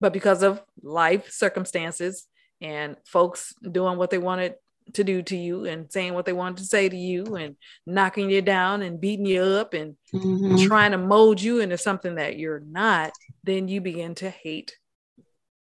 But 0.00 0.12
because 0.12 0.42
of 0.42 0.62
life 0.82 1.30
circumstances 1.30 2.26
and 2.60 2.96
folks 3.04 3.54
doing 3.60 3.98
what 3.98 4.10
they 4.10 4.18
wanted 4.18 4.54
to 4.94 5.04
do 5.04 5.22
to 5.22 5.36
you 5.36 5.66
and 5.66 5.92
saying 5.92 6.14
what 6.14 6.24
they 6.24 6.32
wanted 6.32 6.58
to 6.58 6.64
say 6.64 6.88
to 6.88 6.96
you 6.96 7.36
and 7.36 7.56
knocking 7.86 8.30
you 8.30 8.42
down 8.42 8.82
and 8.82 9.00
beating 9.00 9.26
you 9.26 9.42
up 9.42 9.74
and 9.74 9.96
mm-hmm. 10.12 10.66
trying 10.66 10.92
to 10.92 10.98
mold 10.98 11.40
you 11.40 11.60
into 11.60 11.78
something 11.78 12.16
that 12.16 12.38
you're 12.38 12.60
not, 12.60 13.12
then 13.44 13.68
you 13.68 13.80
begin 13.80 14.14
to 14.16 14.30
hate 14.30 14.76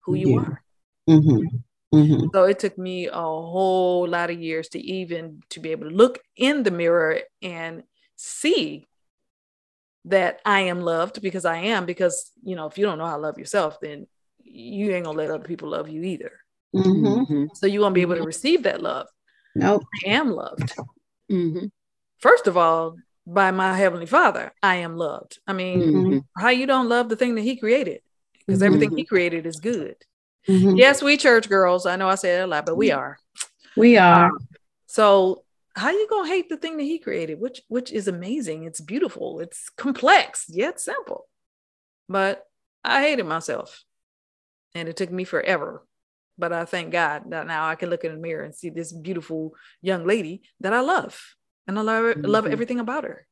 who 0.02 0.14
you 0.14 0.34
yeah. 0.34 0.40
are. 0.40 0.62
Mm-hmm. 1.08 1.56
Mm-hmm. 1.94 2.26
So 2.34 2.44
it 2.44 2.58
took 2.58 2.76
me 2.76 3.06
a 3.06 3.12
whole 3.12 4.06
lot 4.08 4.30
of 4.30 4.40
years 4.40 4.68
to 4.70 4.80
even 4.80 5.42
to 5.50 5.60
be 5.60 5.70
able 5.70 5.88
to 5.88 5.94
look 5.94 6.18
in 6.36 6.62
the 6.62 6.70
mirror 6.70 7.20
and 7.42 7.84
see 8.16 8.86
that 10.06 10.40
I 10.44 10.62
am 10.62 10.80
loved 10.80 11.22
because 11.22 11.44
I 11.44 11.58
am 11.58 11.86
because 11.86 12.30
you 12.42 12.56
know 12.56 12.66
if 12.66 12.76
you 12.76 12.84
don't 12.84 12.98
know 12.98 13.06
how 13.06 13.16
to 13.16 13.22
love 13.22 13.38
yourself 13.38 13.78
then 13.80 14.06
you 14.42 14.92
ain't 14.92 15.04
gonna 15.04 15.16
let 15.16 15.30
other 15.30 15.44
people 15.44 15.70
love 15.70 15.88
you 15.88 16.02
either. 16.02 16.32
Mm-hmm. 16.74 17.46
So 17.54 17.66
you 17.66 17.80
won't 17.80 17.94
be 17.94 18.02
able 18.02 18.16
to 18.16 18.22
receive 18.22 18.64
that 18.64 18.82
love. 18.82 19.06
No, 19.54 19.74
nope. 19.74 19.84
I 20.04 20.10
am 20.10 20.30
loved. 20.30 20.74
Mm-hmm. 21.30 21.66
First 22.18 22.46
of 22.46 22.56
all, 22.56 22.96
by 23.26 23.50
my 23.50 23.76
heavenly 23.76 24.06
Father, 24.06 24.52
I 24.62 24.76
am 24.76 24.96
loved. 24.96 25.38
I 25.46 25.52
mean, 25.52 25.80
mm-hmm. 25.80 26.18
how 26.40 26.50
you 26.50 26.66
don't 26.66 26.88
love 26.88 27.08
the 27.08 27.16
thing 27.16 27.34
that 27.34 27.42
He 27.42 27.56
created? 27.56 28.00
Because 28.46 28.62
everything 28.62 28.96
He 28.96 29.04
created 29.04 29.46
is 29.46 29.56
good. 29.56 29.96
Yes, 30.46 31.02
we 31.02 31.16
church 31.16 31.48
girls. 31.48 31.86
I 31.86 31.96
know 31.96 32.08
I 32.08 32.14
said 32.14 32.40
it 32.40 32.44
a 32.44 32.46
lot, 32.46 32.66
but 32.66 32.76
we 32.76 32.92
are. 32.92 33.18
We 33.76 33.96
are. 33.96 34.26
Um, 34.26 34.38
so 34.86 35.44
how 35.74 35.90
you 35.90 36.06
gonna 36.08 36.28
hate 36.28 36.48
the 36.48 36.56
thing 36.56 36.78
that 36.78 36.84
he 36.84 36.98
created 36.98 37.38
which 37.38 37.60
which 37.68 37.92
is 37.92 38.08
amazing. 38.08 38.64
It's 38.64 38.80
beautiful. 38.80 39.40
It's 39.40 39.68
complex 39.70 40.46
yet 40.48 40.80
simple. 40.80 41.28
But 42.08 42.44
i 42.84 43.02
hated 43.02 43.26
myself 43.26 43.82
and 44.74 44.88
it 44.88 44.96
took 44.96 45.10
me 45.10 45.24
forever. 45.24 45.84
But 46.38 46.52
i 46.52 46.64
thank 46.64 46.92
god 46.92 47.30
that 47.30 47.46
now 47.46 47.66
i 47.66 47.74
can 47.74 47.90
look 47.90 48.04
in 48.04 48.12
the 48.12 48.18
mirror 48.18 48.44
and 48.44 48.54
see 48.54 48.70
this 48.70 48.92
beautiful 48.92 49.54
young 49.82 50.06
lady 50.06 50.42
that 50.60 50.72
i 50.72 50.80
love 50.80 51.20
and 51.66 51.78
i 51.78 51.82
love, 51.82 52.04
mm-hmm. 52.04 52.24
love 52.24 52.46
everything 52.46 52.80
about 52.80 53.04
her. 53.04 53.26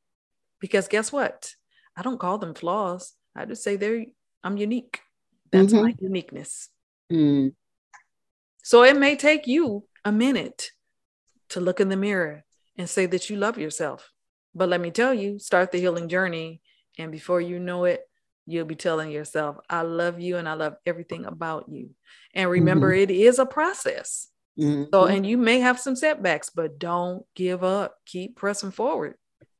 Because 0.60 0.88
guess 0.88 1.12
what? 1.12 1.54
I 1.96 2.02
don't 2.02 2.18
call 2.18 2.38
them 2.38 2.54
flaws. 2.54 3.12
I 3.36 3.44
just 3.44 3.62
say 3.62 3.76
they're 3.76 4.04
i'm 4.42 4.56
unique. 4.56 5.00
That's 5.50 5.72
mm-hmm. 5.72 5.84
my 5.84 5.94
uniqueness 6.00 6.68
mm. 7.12 7.52
so 8.62 8.82
it 8.82 8.96
may 8.96 9.16
take 9.16 9.46
you 9.46 9.84
a 10.04 10.12
minute 10.12 10.70
to 11.50 11.60
look 11.60 11.80
in 11.80 11.88
the 11.88 11.96
mirror 11.96 12.44
and 12.76 12.88
say 12.88 13.06
that 13.06 13.30
you 13.30 13.36
love 13.36 13.58
yourself. 13.58 14.10
But 14.54 14.68
let 14.68 14.80
me 14.80 14.90
tell 14.90 15.14
you, 15.14 15.38
start 15.38 15.72
the 15.72 15.78
healing 15.78 16.08
journey. 16.08 16.60
And 16.98 17.10
before 17.10 17.40
you 17.40 17.58
know 17.58 17.84
it, 17.84 18.02
you'll 18.46 18.66
be 18.66 18.74
telling 18.74 19.10
yourself, 19.10 19.56
I 19.68 19.82
love 19.82 20.20
you 20.20 20.36
and 20.36 20.48
I 20.48 20.54
love 20.54 20.76
everything 20.86 21.24
about 21.24 21.68
you. 21.68 21.90
And 22.34 22.50
remember, 22.50 22.92
mm-hmm. 22.92 23.02
it 23.02 23.10
is 23.10 23.38
a 23.38 23.46
process. 23.46 24.28
Mm-hmm. 24.58 24.84
So, 24.92 25.06
and 25.06 25.26
you 25.26 25.36
may 25.36 25.60
have 25.60 25.80
some 25.80 25.96
setbacks, 25.96 26.50
but 26.50 26.78
don't 26.78 27.24
give 27.34 27.64
up. 27.64 27.96
Keep 28.06 28.36
pressing 28.36 28.70
forward. 28.70 29.14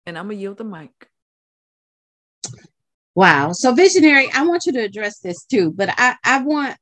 And 0.06 0.16
I'm 0.16 0.26
going 0.26 0.36
to 0.36 0.42
yield 0.42 0.58
the 0.58 0.64
mic. 0.64 0.90
Wow. 3.14 3.52
So, 3.52 3.72
visionary, 3.74 4.28
I 4.32 4.44
want 4.46 4.66
you 4.66 4.72
to 4.72 4.80
address 4.80 5.18
this 5.20 5.44
too, 5.44 5.72
but 5.72 5.88
I, 5.96 6.16
I 6.24 6.42
want, 6.42 6.76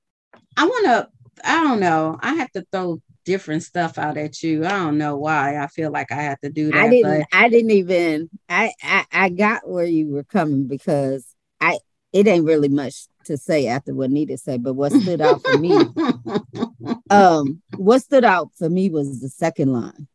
I 0.57 0.67
want 0.67 0.87
to, 0.87 1.09
I 1.45 1.63
don't 1.63 1.81
know, 1.81 2.19
I 2.21 2.35
have 2.35 2.51
to 2.53 2.65
throw 2.73 3.01
different 3.25 3.63
stuff 3.63 3.99
out 3.99 4.17
at 4.17 4.43
you. 4.43 4.65
I 4.65 4.71
don't 4.71 4.99
know 4.99 5.17
why. 5.17 5.59
I 5.59 5.67
feel 5.69 5.91
like 5.91 6.13
I 6.13 6.23
have 6.23 6.41
to 6.41 6.51
do 6.51 6.71
that. 6.71 6.77
I 6.77 6.89
didn't. 6.89 7.27
I 7.33 7.49
didn't 7.49 7.71
even. 7.71 8.31
I, 8.49 8.73
I 8.83 9.07
I 9.13 9.29
got 9.29 9.69
where 9.69 9.85
you 9.85 10.09
were 10.11 10.25
coming 10.25 10.67
because 10.67 11.27
I. 11.61 11.79
It 12.13 12.27
ain't 12.27 12.45
really 12.45 12.69
much 12.69 13.07
to 13.25 13.39
say 13.39 13.69
after 13.69 13.95
what 13.95 14.11
Nita 14.11 14.37
said, 14.37 14.63
but 14.63 14.75
what 14.75 14.93
stood 14.93 15.23
out 15.23 15.41
for 15.43 15.57
me, 15.57 15.73
um, 17.11 17.63
what 17.77 18.03
stood 18.03 18.25
out 18.25 18.51
for 18.59 18.69
me 18.69 18.91
was 18.91 19.21
the 19.21 19.31
second 19.31 19.73
line. 19.73 20.09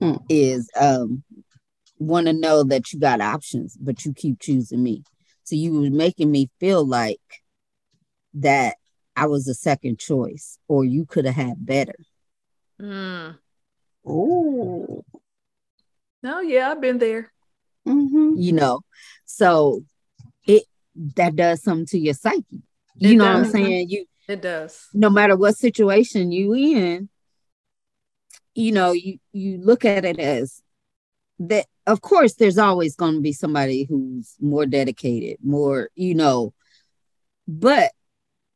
Hmm. 0.00 0.16
Is 0.28 0.68
um, 0.78 1.22
want 1.98 2.26
to 2.26 2.32
know 2.32 2.64
that 2.64 2.92
you 2.92 2.98
got 2.98 3.20
options, 3.20 3.76
but 3.76 4.04
you 4.04 4.12
keep 4.12 4.40
choosing 4.40 4.82
me. 4.82 5.04
So 5.44 5.54
you 5.54 5.80
were 5.80 5.90
making 5.90 6.30
me 6.30 6.50
feel 6.58 6.84
like 6.84 7.20
that 8.34 8.76
I 9.18 9.26
was 9.26 9.48
a 9.48 9.54
second 9.54 9.98
choice, 9.98 10.60
or 10.68 10.84
you 10.84 11.04
could 11.04 11.24
have 11.24 11.34
had 11.34 11.66
better. 11.66 11.96
Mm. 12.80 13.36
Oh. 14.06 15.04
No, 16.22 16.40
yeah, 16.40 16.70
I've 16.70 16.80
been 16.80 16.98
there. 16.98 17.32
Mm-hmm. 17.86 18.34
You 18.36 18.52
know, 18.52 18.80
so 19.24 19.84
it 20.46 20.62
that 21.16 21.34
does 21.34 21.64
something 21.64 21.86
to 21.86 21.98
your 21.98 22.14
psyche. 22.14 22.62
You 22.94 23.14
it 23.14 23.16
know 23.16 23.24
does. 23.24 23.34
what 23.34 23.46
I'm 23.46 23.50
saying? 23.50 23.90
You 23.90 24.06
it 24.28 24.40
does. 24.40 24.86
No 24.94 25.10
matter 25.10 25.36
what 25.36 25.56
situation 25.56 26.30
you 26.30 26.54
in, 26.54 27.08
you 28.54 28.70
know, 28.70 28.92
you 28.92 29.18
you 29.32 29.58
look 29.58 29.84
at 29.84 30.04
it 30.04 30.20
as 30.20 30.62
that 31.40 31.66
of 31.88 32.02
course 32.02 32.34
there's 32.34 32.58
always 32.58 32.94
going 32.94 33.14
to 33.14 33.20
be 33.20 33.32
somebody 33.32 33.82
who's 33.82 34.36
more 34.40 34.66
dedicated, 34.66 35.38
more, 35.42 35.88
you 35.96 36.14
know, 36.14 36.54
but 37.48 37.90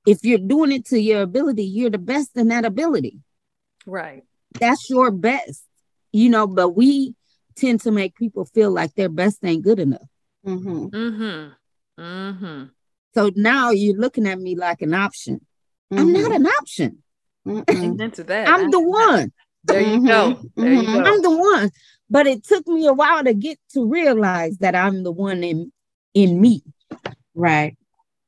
if 0.07 0.25
you're 0.25 0.39
doing 0.39 0.73
it 0.73 0.87
to 0.87 1.01
your 1.01 1.23
ability, 1.23 1.65
you're 1.65 1.91
the 1.91 1.99
best 1.99 2.37
in 2.37 2.49
that 2.49 2.65
ability. 2.65 3.19
Right. 3.87 4.25
That's 4.59 4.91
your 4.91 5.11
best, 5.11 5.65
you 6.13 6.29
know, 6.29 6.47
but 6.47 6.71
we 6.71 7.15
tend 7.57 7.81
to 7.83 7.91
make 7.91 8.17
people 8.17 8.45
feel 8.45 8.71
like 8.71 8.95
their 8.95 9.09
best 9.09 9.45
ain't 9.45 9.65
good 9.65 9.79
enough. 9.79 10.09
Mm-hmm. 10.47 10.87
Mm-hmm. 10.87 12.03
Mm-hmm. 12.03 12.65
So 13.15 13.31
now 13.37 13.71
you're 13.71 13.97
looking 13.97 14.27
at 14.27 14.39
me 14.39 14.57
like 14.57 14.83
an 14.83 14.95
option. 14.95 15.45
I'm 15.91 16.13
not 16.13 16.33
an 16.33 16.47
option. 16.47 17.03
Into 17.45 18.25
that. 18.25 18.49
I'm 18.49 18.71
the 18.71 18.81
one. 18.81 19.33
There 19.65 19.81
you 19.81 20.07
go. 20.07 20.41
There 20.57 20.73
you 20.73 20.85
go. 20.85 21.03
I'm 21.05 21.23
the 21.23 21.31
one. 21.31 21.71
But 22.09 22.27
it 22.27 22.45
took 22.45 22.67
me 22.67 22.87
a 22.87 22.93
while 22.93 23.25
to 23.25 23.35
get 23.35 23.59
to 23.75 23.87
realize 23.87 24.59
that 24.59 24.75
I'm 24.75 25.03
the 25.03 25.13
one 25.13 25.45
in 25.45 25.73
in 26.15 26.41
me. 26.41 26.63
Right. 27.35 27.77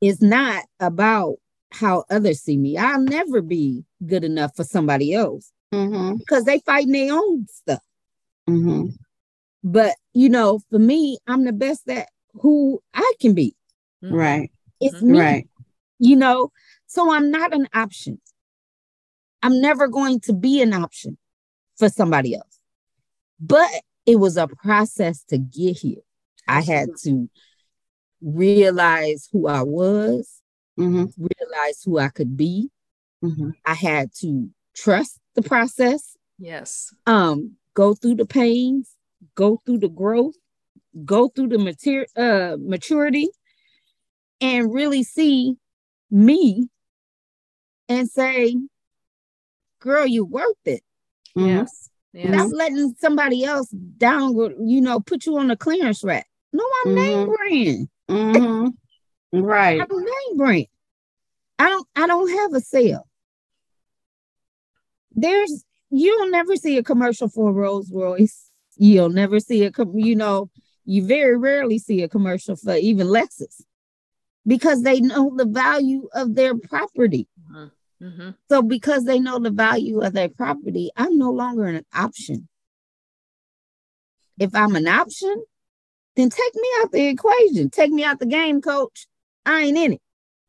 It's 0.01 0.23
not 0.23 0.65
about 0.81 1.37
how 1.73 2.05
others 2.11 2.41
see 2.41 2.57
me. 2.57 2.77
I'll 2.77 3.01
never 3.01 3.43
be 3.43 3.85
good 4.07 4.25
enough 4.25 4.55
for 4.57 4.65
somebody 4.65 5.15
else 5.15 5.51
mm-hmm. 5.73 6.17
because 6.17 6.45
they 6.45 6.61
fighting 6.61 6.93
their 6.93 7.13
own 7.13 7.47
stuff. 7.49 7.83
Mm-hmm. 8.49 8.91
But 9.63 9.95
you 10.13 10.29
know, 10.29 10.61
for 10.71 10.79
me, 10.79 11.19
I'm 11.27 11.45
the 11.45 11.53
best 11.53 11.89
at 11.89 12.09
who 12.35 12.83
I 12.93 13.13
can 13.21 13.35
be. 13.35 13.57
Mm-hmm. 14.03 14.15
Right. 14.15 14.51
It's 14.81 15.01
me. 15.03 15.19
Right. 15.19 15.49
You 15.99 16.17
know, 16.17 16.51
so 16.87 17.13
I'm 17.13 17.31
not 17.31 17.55
an 17.55 17.69
option. 17.75 18.21
I'm 19.43 19.61
never 19.61 19.89
going 19.89 20.21
to 20.21 20.33
be 20.33 20.63
an 20.63 20.73
option 20.73 21.19
for 21.77 21.89
somebody 21.89 22.35
else. 22.35 22.61
But 23.41 23.71
it 24.07 24.17
was 24.17 24.37
a 24.37 24.49
process 24.49 25.23
to 25.25 25.39
get 25.39 25.79
here. 25.79 26.03
I 26.47 26.61
had 26.61 26.89
to 27.03 27.29
realize 28.23 29.29
who 29.33 29.47
I 29.49 29.63
was, 29.63 30.41
mm-hmm. 30.79 31.05
realize 31.17 31.83
who 31.85 31.99
I 31.99 32.09
could 32.09 32.37
be, 32.37 32.71
Mm-hmm. 33.25 33.51
I 33.65 33.75
had 33.75 34.13
to 34.21 34.51
trust 34.77 35.19
the 35.35 35.43
process. 35.43 36.17
Yes. 36.39 36.95
Um, 37.07 37.53
go 37.73 37.95
through 37.95 38.17
the 38.17 38.27
pains, 38.27 38.91
go 39.35 39.61
through 39.65 39.79
the 39.79 39.89
growth, 39.89 40.35
go 41.05 41.29
through 41.29 41.49
the 41.49 41.59
mater- 41.59 42.07
uh, 42.17 42.57
maturity, 42.61 43.29
and 44.41 44.73
really 44.73 45.03
see 45.03 45.57
me 46.11 46.69
and 47.89 48.09
say, 48.09 48.57
girl, 49.81 50.07
you're 50.07 50.25
worth 50.25 50.55
it. 50.67 50.83
Mm-hmm. 51.37 51.49
Yes. 51.49 51.89
yes. 52.13 52.29
Not 52.29 52.53
letting 52.53 52.95
somebody 52.99 53.45
else 53.45 53.71
down, 53.71 54.35
you 54.67 54.83
know, 54.83 55.01
put 55.01 55.25
you 55.25 55.39
on 55.39 55.51
a 55.51 55.57
clearance 55.57 56.05
rack. 56.05 56.27
No, 56.53 56.65
I'm 56.85 56.91
mm-hmm. 56.91 57.03
name 57.03 57.27
brand. 57.27 57.89
Mm-hmm. 58.11 58.69
Right. 59.43 59.81
I'm 59.81 59.89
name 59.89 60.37
brand. 60.37 60.67
I 61.59 61.69
don't 61.69 61.87
I 61.97 62.07
don't 62.07 62.31
have 62.31 62.55
a 62.55 62.61
sale 62.61 63.07
there's 65.15 65.65
you'll 65.91 66.31
never 66.31 66.57
see 66.57 66.77
a 66.77 66.83
commercial 66.83 67.29
for 67.29 67.53
Rolls 67.53 67.91
Royce. 67.93 68.51
You'll 68.77 69.11
never 69.11 69.41
see 69.41 69.65
a 69.65 69.73
you 69.95 70.17
know 70.17 70.51
you 70.85 71.07
very 71.07 71.37
rarely 71.37 71.79
see 71.79 72.03
a 72.03 72.09
commercial 72.09 72.57
for 72.57 72.75
even 72.75 73.07
Lexus 73.07 73.63
because 74.47 74.83
they 74.83 75.01
know 75.01 75.33
the 75.35 75.47
value 75.47 76.09
of 76.13 76.35
their 76.35 76.57
property. 76.57 77.29
Mm-hmm. 77.51 78.05
mm-hmm. 78.07 78.31
So 78.49 78.63
because 78.63 79.05
they 79.05 79.19
know 79.19 79.39
the 79.39 79.51
value 79.51 80.01
of 80.01 80.13
their 80.13 80.29
property, 80.29 80.91
I'm 80.97 81.17
no 81.17 81.31
longer 81.31 81.65
an 81.67 81.87
option. 81.95 82.49
If 84.39 84.55
I'm 84.55 84.75
an 84.75 84.89
option, 84.89 85.45
then 86.17 86.29
take 86.29 86.55
me 86.55 86.69
out 86.81 86.91
the 86.91 87.07
equation. 87.07 87.71
Take 87.71 87.93
me 87.93 88.03
out 88.03 88.19
the 88.19 88.27
game, 88.27 88.61
coach. 88.61 89.07
I 89.47 89.61
ain't 89.63 89.79
in 89.79 89.93
it. 89.95 90.01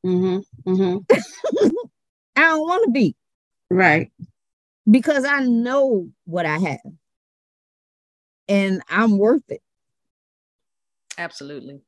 Mm-hmm. 0.05 0.71
Mm-hmm. 0.71 1.67
I 2.35 2.41
don't 2.41 2.61
want 2.61 2.85
to 2.85 2.91
be. 2.91 3.15
Right 3.69 4.11
because 4.89 5.25
I 5.25 5.41
know 5.41 6.07
what 6.25 6.45
I 6.45 6.57
have 6.57 6.79
and 8.47 8.81
I'm 8.89 9.17
worth 9.17 9.49
it. 9.49 9.61
Absolutely. 11.17 11.81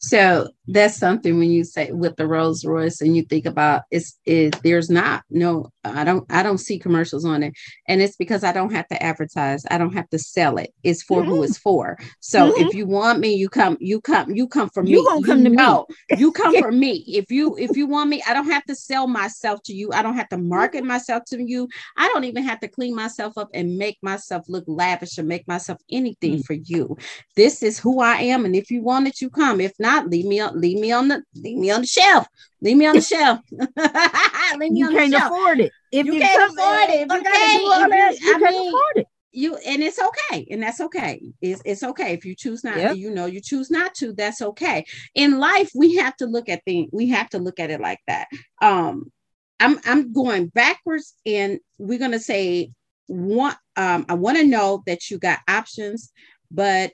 So 0.00 0.48
that's 0.68 0.96
something 0.96 1.38
when 1.38 1.50
you 1.50 1.64
say 1.64 1.92
with 1.92 2.16
the 2.16 2.26
Rolls 2.26 2.64
Royce 2.64 3.00
and 3.00 3.16
you 3.16 3.22
think 3.22 3.46
about 3.46 3.82
it's 3.90 4.18
it 4.24 4.60
there's 4.62 4.90
not 4.90 5.22
no 5.30 5.70
I 5.84 6.02
don't 6.02 6.24
I 6.30 6.42
don't 6.42 6.58
see 6.58 6.78
commercials 6.78 7.24
on 7.24 7.42
it. 7.42 7.54
And 7.88 8.02
it's 8.02 8.16
because 8.16 8.44
I 8.44 8.52
don't 8.52 8.72
have 8.72 8.88
to 8.88 9.02
advertise. 9.02 9.64
I 9.70 9.78
don't 9.78 9.94
have 9.94 10.08
to 10.10 10.18
sell 10.18 10.58
it. 10.58 10.74
It's 10.82 11.02
for 11.02 11.22
mm-hmm. 11.22 11.30
who 11.30 11.42
it's 11.44 11.58
for. 11.58 11.98
So 12.20 12.50
mm-hmm. 12.50 12.66
if 12.66 12.74
you 12.74 12.86
want 12.86 13.20
me 13.20 13.34
you 13.34 13.48
come 13.48 13.76
you 13.80 14.00
come 14.00 14.34
you 14.34 14.48
come 14.48 14.70
for 14.70 14.84
you 14.84 14.98
me. 14.98 15.04
gonna 15.04 15.26
come 15.26 15.38
you 15.38 15.50
to 15.50 15.50
know, 15.50 15.86
me 16.10 16.18
you 16.18 16.32
come 16.32 16.56
for 16.60 16.72
me. 16.72 17.04
If 17.06 17.30
you 17.30 17.56
if 17.56 17.76
you 17.76 17.86
want 17.86 18.10
me 18.10 18.22
I 18.26 18.34
don't 18.34 18.50
have 18.50 18.64
to 18.64 18.74
sell 18.74 19.06
myself 19.06 19.62
to 19.64 19.72
you. 19.72 19.92
I 19.92 20.02
don't 20.02 20.16
have 20.16 20.28
to 20.30 20.38
market 20.38 20.78
mm-hmm. 20.78 20.88
myself 20.88 21.24
to 21.28 21.42
you. 21.42 21.68
I 21.96 22.08
don't 22.08 22.24
even 22.24 22.42
have 22.42 22.60
to 22.60 22.68
clean 22.68 22.94
myself 22.94 23.38
up 23.38 23.48
and 23.54 23.76
make 23.78 23.98
myself 24.02 24.44
look 24.48 24.64
lavish 24.66 25.18
or 25.18 25.22
make 25.22 25.46
myself 25.46 25.78
anything 25.90 26.34
mm-hmm. 26.34 26.42
for 26.42 26.54
you. 26.54 26.96
This 27.36 27.62
is 27.62 27.78
who 27.78 28.00
I 28.00 28.16
am. 28.16 28.44
And 28.44 28.56
if 28.56 28.70
you 28.70 28.82
want 28.82 29.06
it 29.06 29.16
you 29.20 29.30
come. 29.30 29.60
If 29.60 29.72
not 29.78 29.85
leave 30.06 30.24
me 30.26 30.40
on 30.40 30.60
leave 30.60 30.78
me 30.78 30.92
on 30.92 31.08
the 31.08 31.22
leave 31.34 31.58
me 31.58 31.70
on 31.70 31.82
the 31.82 31.86
shelf. 31.86 32.26
Leave 32.60 32.76
me 32.76 32.86
on 32.86 32.96
the 32.96 33.00
shelf. 33.14 33.40
leave 33.50 34.72
me 34.72 34.80
you 34.80 34.86
on 34.86 34.92
can't 34.92 35.12
the 35.12 35.18
shelf. 35.18 35.32
afford 35.32 35.60
it. 35.60 35.72
If 35.92 36.06
you, 36.06 36.14
you 36.14 36.20
can't 36.20 36.52
afford 36.52 36.90
it, 36.90 36.92
if 36.92 37.12
you 37.12 37.22
can't, 37.22 38.12
if 38.12 38.20
you, 38.20 38.26
you 38.26 38.38
can't 38.38 38.56
mean, 38.56 38.68
afford 38.68 38.96
it. 38.96 39.06
You 39.32 39.56
and 39.56 39.82
it's 39.82 39.98
okay, 39.98 40.46
and 40.50 40.62
that's 40.62 40.80
okay. 40.80 41.20
It's 41.42 41.60
it's 41.64 41.82
okay 41.82 42.14
if 42.14 42.24
you 42.24 42.34
choose 42.34 42.64
not. 42.64 42.78
Yep. 42.78 42.96
You 42.96 43.10
know, 43.10 43.26
you 43.26 43.40
choose 43.40 43.70
not 43.70 43.94
to. 43.96 44.12
That's 44.12 44.40
okay. 44.40 44.84
In 45.14 45.38
life, 45.38 45.70
we 45.74 45.96
have 45.96 46.16
to 46.16 46.26
look 46.26 46.48
at 46.48 46.64
things. 46.64 46.88
We 46.92 47.08
have 47.10 47.28
to 47.30 47.38
look 47.38 47.60
at 47.60 47.70
it 47.70 47.80
like 47.80 48.00
that. 48.06 48.28
Um, 48.62 49.12
I'm 49.60 49.78
I'm 49.84 50.12
going 50.12 50.46
backwards, 50.48 51.14
and 51.26 51.60
we're 51.78 51.98
gonna 51.98 52.20
say 52.20 52.70
one. 53.08 53.56
Um, 53.76 54.06
I 54.08 54.14
want 54.14 54.38
to 54.38 54.46
know 54.46 54.82
that 54.86 55.10
you 55.10 55.18
got 55.18 55.40
options, 55.48 56.12
but 56.50 56.92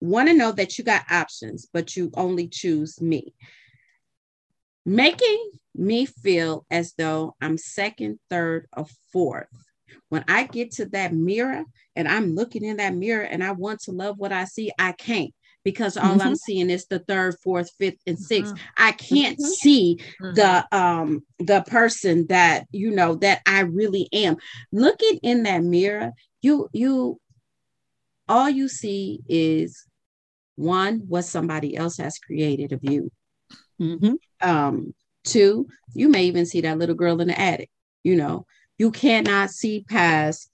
want 0.00 0.28
to 0.28 0.34
know 0.34 0.52
that 0.52 0.78
you 0.78 0.84
got 0.84 1.10
options, 1.10 1.66
but 1.72 1.96
you 1.96 2.10
only 2.14 2.48
choose 2.48 3.00
me. 3.00 3.34
Making 4.86 5.50
me 5.74 6.06
feel 6.06 6.66
as 6.70 6.94
though 6.96 7.34
I'm 7.40 7.58
second, 7.58 8.18
third, 8.30 8.66
or 8.76 8.86
fourth. 9.12 9.48
When 10.08 10.24
I 10.28 10.44
get 10.44 10.72
to 10.72 10.86
that 10.86 11.12
mirror 11.12 11.64
and 11.94 12.08
I'm 12.08 12.34
looking 12.34 12.64
in 12.64 12.78
that 12.78 12.94
mirror 12.94 13.24
and 13.24 13.42
I 13.44 13.52
want 13.52 13.80
to 13.80 13.92
love 13.92 14.18
what 14.18 14.32
I 14.32 14.44
see, 14.44 14.72
I 14.78 14.92
can't 14.92 15.32
because 15.64 15.96
all 15.96 16.12
mm-hmm. 16.12 16.28
I'm 16.28 16.36
seeing 16.36 16.70
is 16.70 16.86
the 16.86 17.00
third, 17.00 17.36
fourth, 17.42 17.70
fifth, 17.78 17.98
and 18.06 18.16
6th 18.16 18.44
mm-hmm. 18.44 18.56
I 18.76 18.92
can't 18.92 19.38
mm-hmm. 19.38 19.50
see 19.50 20.00
mm-hmm. 20.20 20.34
the 20.34 20.66
um 20.72 21.22
the 21.38 21.62
person 21.62 22.26
that 22.28 22.66
you 22.70 22.90
know 22.90 23.16
that 23.16 23.42
I 23.46 23.60
really 23.60 24.08
am. 24.12 24.36
Looking 24.72 25.18
in 25.22 25.42
that 25.42 25.62
mirror, 25.62 26.12
you 26.40 26.68
you 26.72 27.20
all 28.28 28.48
you 28.48 28.68
see 28.68 29.20
is 29.28 29.84
one, 30.58 31.02
what 31.08 31.24
somebody 31.24 31.76
else 31.76 31.96
has 31.98 32.18
created 32.18 32.72
of 32.72 32.80
you. 32.82 33.10
Mm-hmm. 33.80 34.14
Um, 34.40 34.94
two, 35.24 35.68
you 35.94 36.08
may 36.08 36.24
even 36.24 36.46
see 36.46 36.60
that 36.62 36.78
little 36.78 36.94
girl 36.94 37.20
in 37.20 37.28
the 37.28 37.40
attic. 37.40 37.70
You 38.02 38.16
know, 38.16 38.46
you 38.76 38.90
cannot 38.90 39.50
see 39.50 39.84
past 39.88 40.50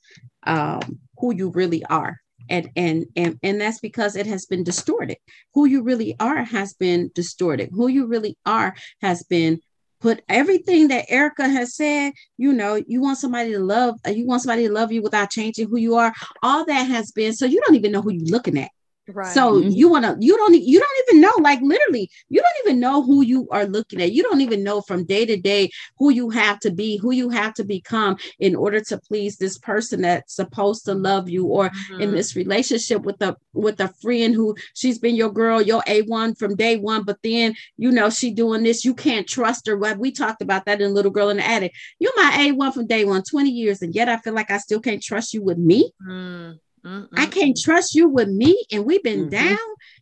um, 0.46 0.98
who 1.18 1.34
you 1.34 1.50
really 1.50 1.84
are. 1.86 2.20
And, 2.50 2.68
and 2.76 3.06
and 3.16 3.38
and 3.42 3.58
that's 3.58 3.80
because 3.80 4.16
it 4.16 4.26
has 4.26 4.44
been 4.44 4.64
distorted. 4.64 5.16
Who 5.54 5.64
you 5.64 5.82
really 5.82 6.14
are 6.20 6.44
has 6.44 6.74
been 6.74 7.10
distorted. 7.14 7.70
Who 7.72 7.88
you 7.88 8.06
really 8.06 8.36
are 8.44 8.74
has 9.00 9.22
been 9.22 9.62
put 10.00 10.22
everything 10.28 10.88
that 10.88 11.06
Erica 11.08 11.48
has 11.48 11.74
said, 11.74 12.12
you 12.36 12.52
know, 12.52 12.74
you 12.86 13.00
want 13.00 13.16
somebody 13.16 13.52
to 13.52 13.58
love, 13.58 13.98
you 14.06 14.26
want 14.26 14.42
somebody 14.42 14.66
to 14.66 14.72
love 14.74 14.92
you 14.92 15.00
without 15.00 15.30
changing 15.30 15.66
who 15.70 15.78
you 15.78 15.94
are. 15.94 16.12
All 16.42 16.66
that 16.66 16.82
has 16.82 17.10
been 17.12 17.32
so 17.32 17.46
you 17.46 17.58
don't 17.62 17.76
even 17.76 17.92
know 17.92 18.02
who 18.02 18.12
you're 18.12 18.26
looking 18.26 18.58
at. 18.58 18.70
Right. 19.06 19.32
So 19.32 19.54
mm-hmm. 19.54 19.68
you 19.70 19.90
want 19.90 20.04
to, 20.04 20.16
you 20.18 20.36
don't, 20.36 20.54
you 20.54 20.80
don't 20.80 21.08
even 21.08 21.20
know, 21.20 21.32
like 21.40 21.60
literally, 21.60 22.10
you 22.28 22.40
don't 22.40 22.66
even 22.66 22.80
know 22.80 23.02
who 23.02 23.22
you 23.22 23.46
are 23.50 23.66
looking 23.66 24.00
at. 24.00 24.12
You 24.12 24.22
don't 24.22 24.40
even 24.40 24.62
know 24.62 24.80
from 24.80 25.04
day 25.04 25.26
to 25.26 25.36
day 25.36 25.70
who 25.98 26.10
you 26.10 26.30
have 26.30 26.58
to 26.60 26.70
be, 26.70 26.96
who 26.96 27.10
you 27.10 27.28
have 27.28 27.52
to 27.54 27.64
become 27.64 28.16
in 28.38 28.56
order 28.56 28.80
to 28.80 28.98
please 28.98 29.36
this 29.36 29.58
person 29.58 30.02
that's 30.02 30.34
supposed 30.34 30.86
to 30.86 30.94
love 30.94 31.28
you, 31.28 31.46
or 31.46 31.68
mm-hmm. 31.68 32.00
in 32.00 32.12
this 32.12 32.34
relationship 32.34 33.02
with 33.02 33.20
a 33.20 33.36
with 33.52 33.80
a 33.80 33.88
friend 34.00 34.34
who 34.34 34.56
she's 34.74 34.98
been 34.98 35.16
your 35.16 35.30
girl, 35.30 35.60
your 35.60 35.82
a 35.86 36.02
one 36.02 36.34
from 36.34 36.56
day 36.56 36.76
one, 36.76 37.04
but 37.04 37.18
then 37.22 37.54
you 37.76 37.90
know 37.90 38.10
she 38.10 38.30
doing 38.30 38.62
this, 38.62 38.84
you 38.84 38.94
can't 38.94 39.28
trust 39.28 39.66
her. 39.66 39.76
Well, 39.76 39.96
we 39.96 40.12
talked 40.12 40.42
about 40.42 40.64
that 40.64 40.80
in 40.80 40.94
Little 40.94 41.10
Girl 41.10 41.28
in 41.28 41.36
the 41.36 41.46
Attic. 41.46 41.72
You're 41.98 42.12
my 42.16 42.46
a 42.48 42.52
one 42.52 42.72
from 42.72 42.86
day 42.86 43.04
one, 43.04 43.22
20 43.22 43.50
years, 43.50 43.82
and 43.82 43.94
yet 43.94 44.08
I 44.08 44.16
feel 44.18 44.34
like 44.34 44.50
I 44.50 44.58
still 44.58 44.80
can't 44.80 45.02
trust 45.02 45.34
you 45.34 45.42
with 45.42 45.58
me. 45.58 45.92
Mm. 46.06 46.58
Mm-mm. 46.84 47.08
I 47.16 47.26
can't 47.26 47.58
trust 47.58 47.94
you 47.94 48.08
with 48.08 48.28
me. 48.28 48.62
And 48.70 48.84
we've 48.84 49.02
been 49.02 49.30
mm-hmm. 49.30 49.48
down 49.48 49.58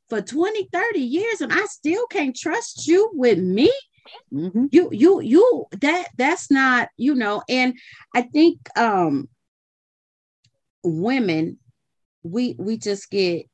for 0.09 0.21
20, 0.21 0.69
30 0.73 0.99
years, 0.99 1.41
and 1.41 1.53
I 1.53 1.65
still 1.67 2.07
can't 2.09 2.37
trust 2.37 2.87
you 2.87 3.11
with 3.15 3.39
me. 3.39 3.73
Mm-hmm. 4.33 4.67
You, 4.73 4.89
you, 4.93 5.21
you, 5.21 5.67
that 5.81 6.09
that's 6.17 6.51
not, 6.51 6.89
you 6.97 7.15
know, 7.15 7.43
and 7.49 7.75
I 8.15 8.23
think 8.23 8.59
um 8.77 9.29
women, 10.83 11.59
we 12.25 12.57
we 12.59 12.79
just 12.79 13.11
get 13.11 13.47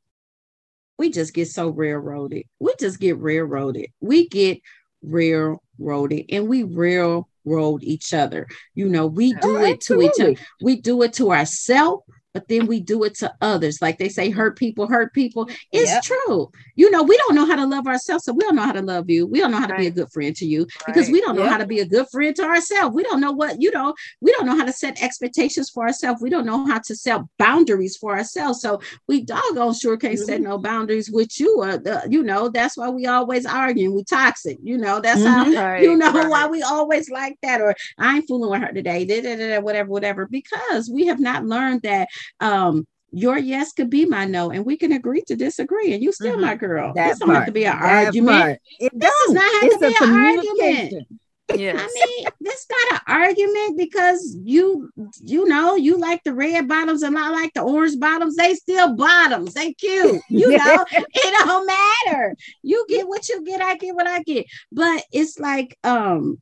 we 0.97 1.11
just 1.11 1.33
get 1.33 1.47
so 1.47 1.69
railroaded. 1.69 2.45
We 2.59 2.73
just 2.79 2.99
get 2.99 3.19
railroaded. 3.19 3.91
We 4.01 4.27
get 4.27 4.59
railroaded 5.01 6.25
and 6.29 6.49
we 6.49 6.63
railroad 6.63 7.83
each 7.83 8.13
other. 8.13 8.47
You 8.73 8.89
know, 8.89 9.05
we 9.05 9.33
do 9.33 9.57
oh, 9.57 9.63
it 9.63 9.81
to 9.81 10.01
each 10.01 10.19
other. 10.19 10.35
We 10.61 10.81
do 10.81 11.01
it 11.03 11.13
to 11.13 11.31
ourselves 11.31 12.03
but 12.33 12.47
then 12.47 12.67
we 12.67 12.79
do 12.79 13.03
it 13.03 13.15
to 13.15 13.33
others. 13.41 13.81
Like 13.81 13.97
they 13.97 14.09
say, 14.09 14.29
hurt 14.29 14.57
people, 14.57 14.87
hurt 14.87 15.13
people. 15.13 15.49
It's 15.71 15.91
yep. 15.91 16.03
true. 16.03 16.51
You 16.75 16.91
know, 16.91 17.03
we 17.03 17.17
don't 17.17 17.35
know 17.35 17.45
how 17.45 17.55
to 17.55 17.65
love 17.65 17.87
ourselves, 17.87 18.25
so 18.25 18.33
we 18.33 18.41
don't 18.41 18.55
know 18.55 18.63
how 18.63 18.71
to 18.71 18.81
love 18.81 19.09
you. 19.09 19.25
We 19.25 19.39
don't 19.39 19.51
know 19.51 19.59
how 19.59 19.67
to 19.67 19.73
right. 19.73 19.81
be 19.81 19.87
a 19.87 19.91
good 19.91 20.11
friend 20.11 20.35
to 20.35 20.45
you 20.45 20.67
because 20.85 21.05
right. 21.05 21.13
we 21.13 21.21
don't 21.21 21.35
know 21.35 21.43
yep. 21.43 21.51
how 21.51 21.57
to 21.57 21.65
be 21.65 21.79
a 21.79 21.85
good 21.85 22.07
friend 22.11 22.35
to 22.35 22.43
ourselves. 22.43 22.95
We 22.95 23.03
don't 23.03 23.19
know 23.19 23.31
what 23.31 23.61
you 23.61 23.71
know. 23.71 23.93
We 24.21 24.31
don't 24.33 24.45
know 24.45 24.55
how 24.55 24.65
to 24.65 24.73
set 24.73 25.01
expectations 25.01 25.69
for 25.69 25.85
ourselves. 25.85 26.21
We 26.21 26.29
don't 26.29 26.45
know 26.45 26.65
how 26.65 26.79
to 26.79 26.95
set 26.95 27.21
boundaries 27.37 27.97
for 27.97 28.15
ourselves. 28.15 28.61
So 28.61 28.79
we 29.07 29.23
doggone 29.23 29.73
sure 29.73 29.97
can't 29.97 30.13
mm-hmm. 30.13 30.23
set 30.23 30.41
no 30.41 30.57
boundaries 30.57 31.09
with 31.09 31.39
you. 31.39 31.61
Or 31.61 31.77
the, 31.77 32.07
you 32.09 32.23
know, 32.23 32.49
that's 32.49 32.77
why 32.77 32.89
we 32.89 33.07
always 33.07 33.45
arguing. 33.45 33.95
We 33.95 34.03
toxic. 34.03 34.59
You 34.61 34.77
know, 34.77 34.99
that's 34.99 35.21
mm-hmm. 35.21 35.53
how 35.55 35.71
right. 35.71 35.83
you 35.83 35.97
know 35.97 36.11
why 36.11 36.47
we 36.47 36.61
always 36.61 37.09
like 37.09 37.37
that. 37.41 37.61
Or 37.61 37.75
I 37.97 38.17
ain't 38.17 38.27
fooling 38.27 38.51
with 38.51 38.61
her 38.61 38.73
today. 38.73 39.05
Da, 39.05 39.21
da, 39.21 39.35
da, 39.35 39.59
whatever, 39.59 39.89
whatever. 39.89 40.27
Because 40.27 40.89
we 40.89 41.07
have 41.07 41.19
not 41.19 41.45
learned 41.45 41.81
that 41.81 42.07
um, 42.39 42.85
your 43.11 43.37
yes 43.37 43.73
could 43.73 43.89
be 43.89 44.05
my 44.05 44.25
no, 44.25 44.51
and 44.51 44.65
we 44.65 44.77
can 44.77 44.91
agree 44.91 45.21
to 45.27 45.35
disagree, 45.35 45.93
and 45.93 46.03
you 46.03 46.11
still 46.11 46.33
mm-hmm. 46.33 46.41
my 46.41 46.55
girl. 46.55 46.93
That 46.93 47.09
this 47.09 47.19
don't 47.19 47.33
have 47.33 47.45
to 47.45 47.51
be 47.51 47.65
an 47.65 47.77
argument. 47.77 48.39
Part. 48.39 48.59
It 48.79 48.91
this 48.95 49.13
does 49.25 49.33
not 49.33 49.43
have 49.43 49.63
it's 49.63 49.73
to 49.75 49.79
be 49.79 49.95
an 50.01 50.25
argument. 50.25 51.07
Yes. 51.55 51.79
I 51.79 52.05
mean, 52.05 52.27
this 52.41 52.67
not 52.69 52.93
an 52.93 52.99
argument 53.07 53.77
because 53.77 54.37
you 54.43 54.89
you 55.21 55.47
know 55.47 55.75
you 55.75 55.97
like 55.97 56.23
the 56.23 56.33
red 56.33 56.67
bottoms 56.67 57.01
and 57.01 57.17
I 57.17 57.29
like 57.29 57.53
the 57.53 57.61
orange 57.61 57.99
bottoms. 57.99 58.35
They 58.35 58.53
still 58.55 58.95
bottoms. 58.95 59.53
They 59.53 59.73
cute. 59.73 60.21
You 60.29 60.51
know, 60.57 60.85
it 60.91 61.45
don't 61.45 61.65
matter. 61.65 62.35
You 62.61 62.85
get 62.87 63.07
what 63.07 63.27
you 63.29 63.43
get. 63.43 63.61
I 63.61 63.75
get 63.77 63.95
what 63.95 64.07
I 64.07 64.21
get. 64.23 64.45
But 64.71 65.03
it's 65.11 65.39
like 65.39 65.77
um, 65.83 66.39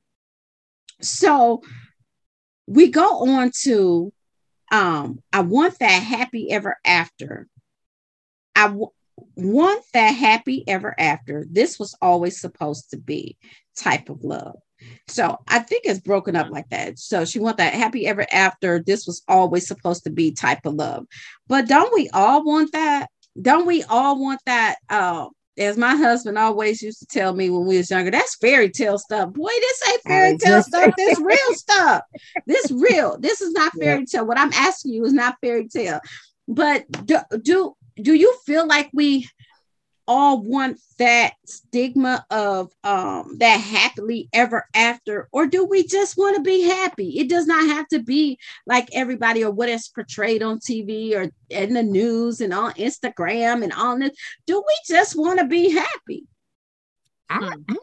so 1.02 1.62
we 2.66 2.90
go 2.90 3.28
on 3.30 3.52
to 3.64 4.12
um, 4.72 5.22
I 5.32 5.42
want 5.42 5.80
that 5.80 5.90
happy 6.04 6.52
ever 6.52 6.78
after. 6.86 7.48
I 8.56 8.68
w- 8.68 8.92
want 9.36 9.84
that 9.94 10.10
happy 10.12 10.64
ever 10.68 10.94
after. 11.00 11.46
This 11.50 11.80
was 11.80 11.96
always 12.02 12.40
supposed 12.40 12.92
to 12.92 12.98
be 12.98 13.38
type 13.76 14.10
of 14.10 14.24
love. 14.24 14.58
So 15.08 15.38
I 15.48 15.60
think 15.60 15.86
it's 15.86 16.00
broken 16.00 16.36
up 16.36 16.50
like 16.50 16.70
that. 16.70 17.00
So 17.00 17.26
she 17.26 17.40
want 17.40 17.58
that 17.58 17.74
happy 17.74 18.06
ever 18.08 18.26
after. 18.32 18.80
This 18.80 19.08
was 19.08 19.24
always 19.28 19.68
supposed 19.68 20.04
to 20.04 20.10
be 20.10 20.32
type 20.32 20.66
of 20.66 20.76
love. 20.76 21.06
But 21.48 21.68
don't 21.68 21.94
we 21.94 22.10
all 22.14 22.44
want 22.44 22.72
that? 22.74 23.10
Don't 23.40 23.66
we 23.66 23.84
all 23.84 24.20
want 24.20 24.42
that 24.46 24.78
uh, 24.90 25.28
as 25.58 25.78
my 25.78 25.96
husband 25.96 26.38
always 26.38 26.82
used 26.82 27.00
to 27.00 27.06
tell 27.06 27.34
me 27.34 27.50
when 27.50 27.66
we 27.66 27.78
was 27.78 27.90
younger, 27.90 28.12
that's 28.12 28.36
fairy 28.36 28.70
tale 28.70 28.98
stuff. 28.98 29.34
Boy, 29.34 29.50
this 29.50 29.90
ain't 29.90 30.02
fairy 30.04 30.38
tale 30.38 30.62
stuff. 30.62 30.94
This 30.98 31.20
real 31.20 31.54
stuff. 31.54 32.04
This 32.46 32.72
real. 32.72 33.18
This 33.20 33.42
is 33.42 33.54
not 33.54 33.74
fairy 33.80 34.06
tale. 34.06 34.26
What 34.26 34.40
I'm 34.40 34.54
asking 34.54 34.94
you 34.94 35.06
is 35.06 35.14
not 35.14 35.38
fairy 35.42 35.68
tale. 35.68 36.00
But 36.48 36.86
do, 37.06 37.20
do 37.42 37.76
do 38.02 38.14
you 38.14 38.38
feel 38.46 38.68
like 38.68 38.90
we 38.94 39.28
all 40.08 40.42
want 40.42 40.80
that 40.98 41.34
stigma 41.46 42.26
of 42.32 42.72
um, 42.84 43.38
that 43.40 43.58
happily 43.58 44.30
ever 44.34 44.66
after, 44.74 45.28
or 45.32 45.48
do 45.48 45.66
we 45.66 45.86
just 45.86 46.18
want 46.18 46.38
to 46.38 46.42
be 46.42 46.62
happy? 46.62 47.20
It 47.20 47.30
does 47.30 47.46
not 47.46 47.66
have 47.68 47.88
to 47.90 48.00
be 48.00 48.40
like 48.66 48.90
everybody 48.94 49.44
or 49.44 49.52
what 49.52 49.70
is 49.70 49.88
portrayed 49.88 50.42
on 50.42 50.60
TV 50.60 51.14
or 51.16 51.30
in 51.50 51.74
the 51.74 51.84
news 51.84 52.42
and 52.42 52.54
on 52.54 52.74
Instagram 52.74 53.64
and 53.64 53.74
on 53.74 54.00
this. 54.00 54.18
Do 54.46 54.64
we 54.66 54.76
just 54.88 55.16
want 55.18 55.40
to 55.40 55.46
be 55.46 55.72
happy? 55.72 56.26
I, 57.30 57.54
I, 57.70 57.76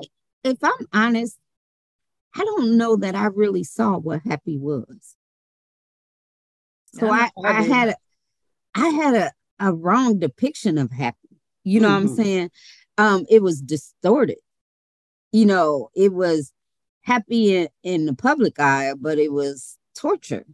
if 0.45 0.59
I'm 0.63 0.87
honest, 0.93 1.39
I 2.35 2.41
don't 2.41 2.77
know 2.77 2.97
that 2.97 3.15
I 3.15 3.27
really 3.27 3.65
saw 3.65 3.99
what 3.99 4.23
happy 4.23 4.59
was. 4.59 5.15
So 6.95 7.11
I, 7.11 7.29
I 7.45 7.63
had 7.63 7.89
a, 7.91 7.97
I 8.75 8.89
had 8.89 9.15
a, 9.15 9.33
a 9.59 9.73
wrong 9.73 10.19
depiction 10.19 10.79
of 10.79 10.91
happy. 10.91 11.24
You 11.65 11.81
know 11.81 11.89
mm-hmm. 11.89 11.95
what 11.95 12.11
I'm 12.11 12.17
mm-hmm. 12.17 12.23
saying? 12.23 12.51
um, 12.99 13.27
it 13.29 13.43
was 13.43 13.61
distorted. 13.61 14.39
You 15.33 15.47
know, 15.47 15.91
it 15.95 16.13
was 16.13 16.53
happy 17.03 17.57
in, 17.57 17.69
in 17.83 18.07
the 18.07 18.15
public 18.15 18.61
eye, 18.61 18.93
but 18.99 19.19
it 19.19 19.33
was 19.33 19.77
torture 19.97 20.47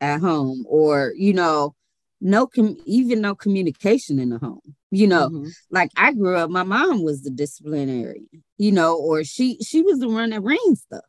at 0.00 0.20
home, 0.20 0.64
or 0.68 1.12
you 1.16 1.34
know, 1.34 1.74
no 2.20 2.46
com- 2.46 2.78
even 2.86 3.20
no 3.20 3.34
communication 3.34 4.18
in 4.18 4.30
the 4.30 4.38
home. 4.38 4.60
You 4.90 5.06
know, 5.06 5.28
mm-hmm. 5.28 5.48
like 5.70 5.90
I 5.96 6.12
grew 6.12 6.36
up, 6.36 6.50
my 6.50 6.62
mom 6.62 7.04
was 7.04 7.22
the 7.22 7.30
disciplinarian, 7.30 8.26
you 8.56 8.72
know, 8.72 8.96
or 8.96 9.22
she 9.22 9.58
she 9.58 9.82
was 9.82 9.98
the 9.98 10.08
one 10.08 10.30
that 10.30 10.42
ran 10.42 10.76
stuff. 10.76 11.04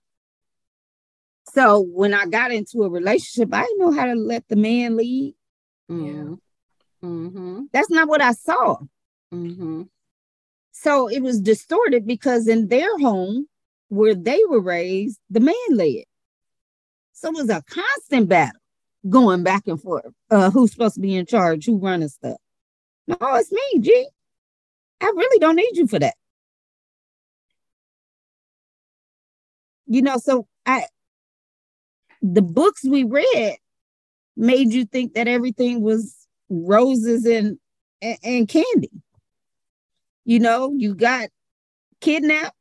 So 1.53 1.81
when 1.81 2.13
I 2.13 2.25
got 2.25 2.51
into 2.51 2.83
a 2.83 2.89
relationship, 2.89 3.53
I 3.53 3.63
didn't 3.63 3.79
know 3.79 3.91
how 3.91 4.05
to 4.05 4.15
let 4.15 4.47
the 4.47 4.55
man 4.55 4.97
lead. 4.97 5.35
Mm-hmm. 5.89 6.33
Mm-hmm. 7.03 7.61
That's 7.73 7.89
not 7.89 8.07
what 8.07 8.21
I 8.21 8.33
saw. 8.33 8.77
Mm-hmm. 9.33 9.83
So 10.71 11.07
it 11.07 11.21
was 11.21 11.39
distorted 11.39 12.05
because 12.07 12.47
in 12.47 12.67
their 12.67 12.97
home, 12.99 13.47
where 13.89 14.15
they 14.15 14.39
were 14.49 14.61
raised, 14.61 15.19
the 15.29 15.39
man 15.39 15.53
led. 15.71 16.05
So 17.13 17.29
it 17.29 17.35
was 17.35 17.49
a 17.49 17.63
constant 17.67 18.29
battle 18.29 18.59
going 19.09 19.43
back 19.43 19.67
and 19.67 19.81
forth. 19.81 20.05
Uh, 20.29 20.49
who's 20.49 20.71
supposed 20.71 20.95
to 20.95 21.01
be 21.01 21.15
in 21.15 21.25
charge? 21.25 21.65
Who 21.65 21.77
running 21.77 22.07
stuff? 22.07 22.37
No, 23.07 23.17
it's 23.21 23.51
me, 23.51 23.79
G. 23.79 24.07
I 25.01 25.05
really 25.05 25.39
don't 25.39 25.55
need 25.55 25.75
you 25.75 25.87
for 25.87 25.99
that. 25.99 26.15
You 29.87 30.01
know, 30.01 30.17
so 30.17 30.47
I 30.65 30.85
the 32.21 32.41
books 32.41 32.83
we 32.85 33.03
read 33.03 33.57
made 34.37 34.71
you 34.71 34.85
think 34.85 35.13
that 35.15 35.27
everything 35.27 35.81
was 35.81 36.15
roses 36.49 37.25
and, 37.25 37.57
and, 38.01 38.17
and 38.23 38.47
candy. 38.47 38.91
You 40.25 40.39
know, 40.39 40.73
you 40.75 40.95
got 40.95 41.29
kidnapped, 41.99 42.55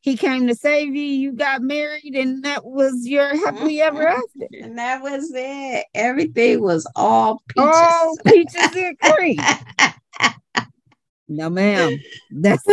he 0.00 0.16
came 0.16 0.46
to 0.46 0.54
save 0.54 0.94
you, 0.94 1.02
you 1.02 1.32
got 1.32 1.60
married, 1.60 2.14
and 2.14 2.42
that 2.44 2.64
was 2.64 3.06
your 3.06 3.28
happily 3.28 3.80
ever 3.82 4.04
mm-hmm. 4.04 4.42
after. 4.42 4.64
And 4.64 4.78
that 4.78 5.02
was 5.02 5.32
it. 5.34 5.86
Everything 5.94 6.62
was 6.62 6.90
all 6.96 7.42
peaches. 7.48 7.70
All 7.74 8.16
peaches 8.26 8.76
and 8.76 8.98
cream. 9.02 9.38
no, 11.28 11.50
ma'am. 11.50 11.98
That's 12.30 12.64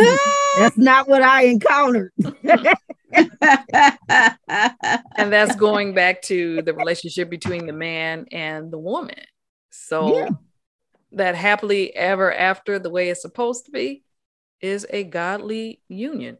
that's 0.56 0.78
not 0.78 1.08
what 1.08 1.22
I 1.22 1.44
encountered. 1.44 2.12
and 3.12 3.30
that's 5.32 5.56
going 5.56 5.94
back 5.94 6.22
to 6.22 6.62
the 6.62 6.74
relationship 6.74 7.28
between 7.28 7.66
the 7.66 7.72
man 7.72 8.26
and 8.32 8.70
the 8.70 8.78
woman. 8.78 9.20
So 9.70 10.16
yeah. 10.16 10.28
that 11.12 11.34
happily 11.34 11.94
ever 11.94 12.32
after, 12.32 12.78
the 12.78 12.90
way 12.90 13.10
it's 13.10 13.20
supposed 13.20 13.66
to 13.66 13.72
be, 13.72 14.04
is 14.60 14.86
a 14.90 15.04
godly 15.04 15.80
union. 15.88 16.38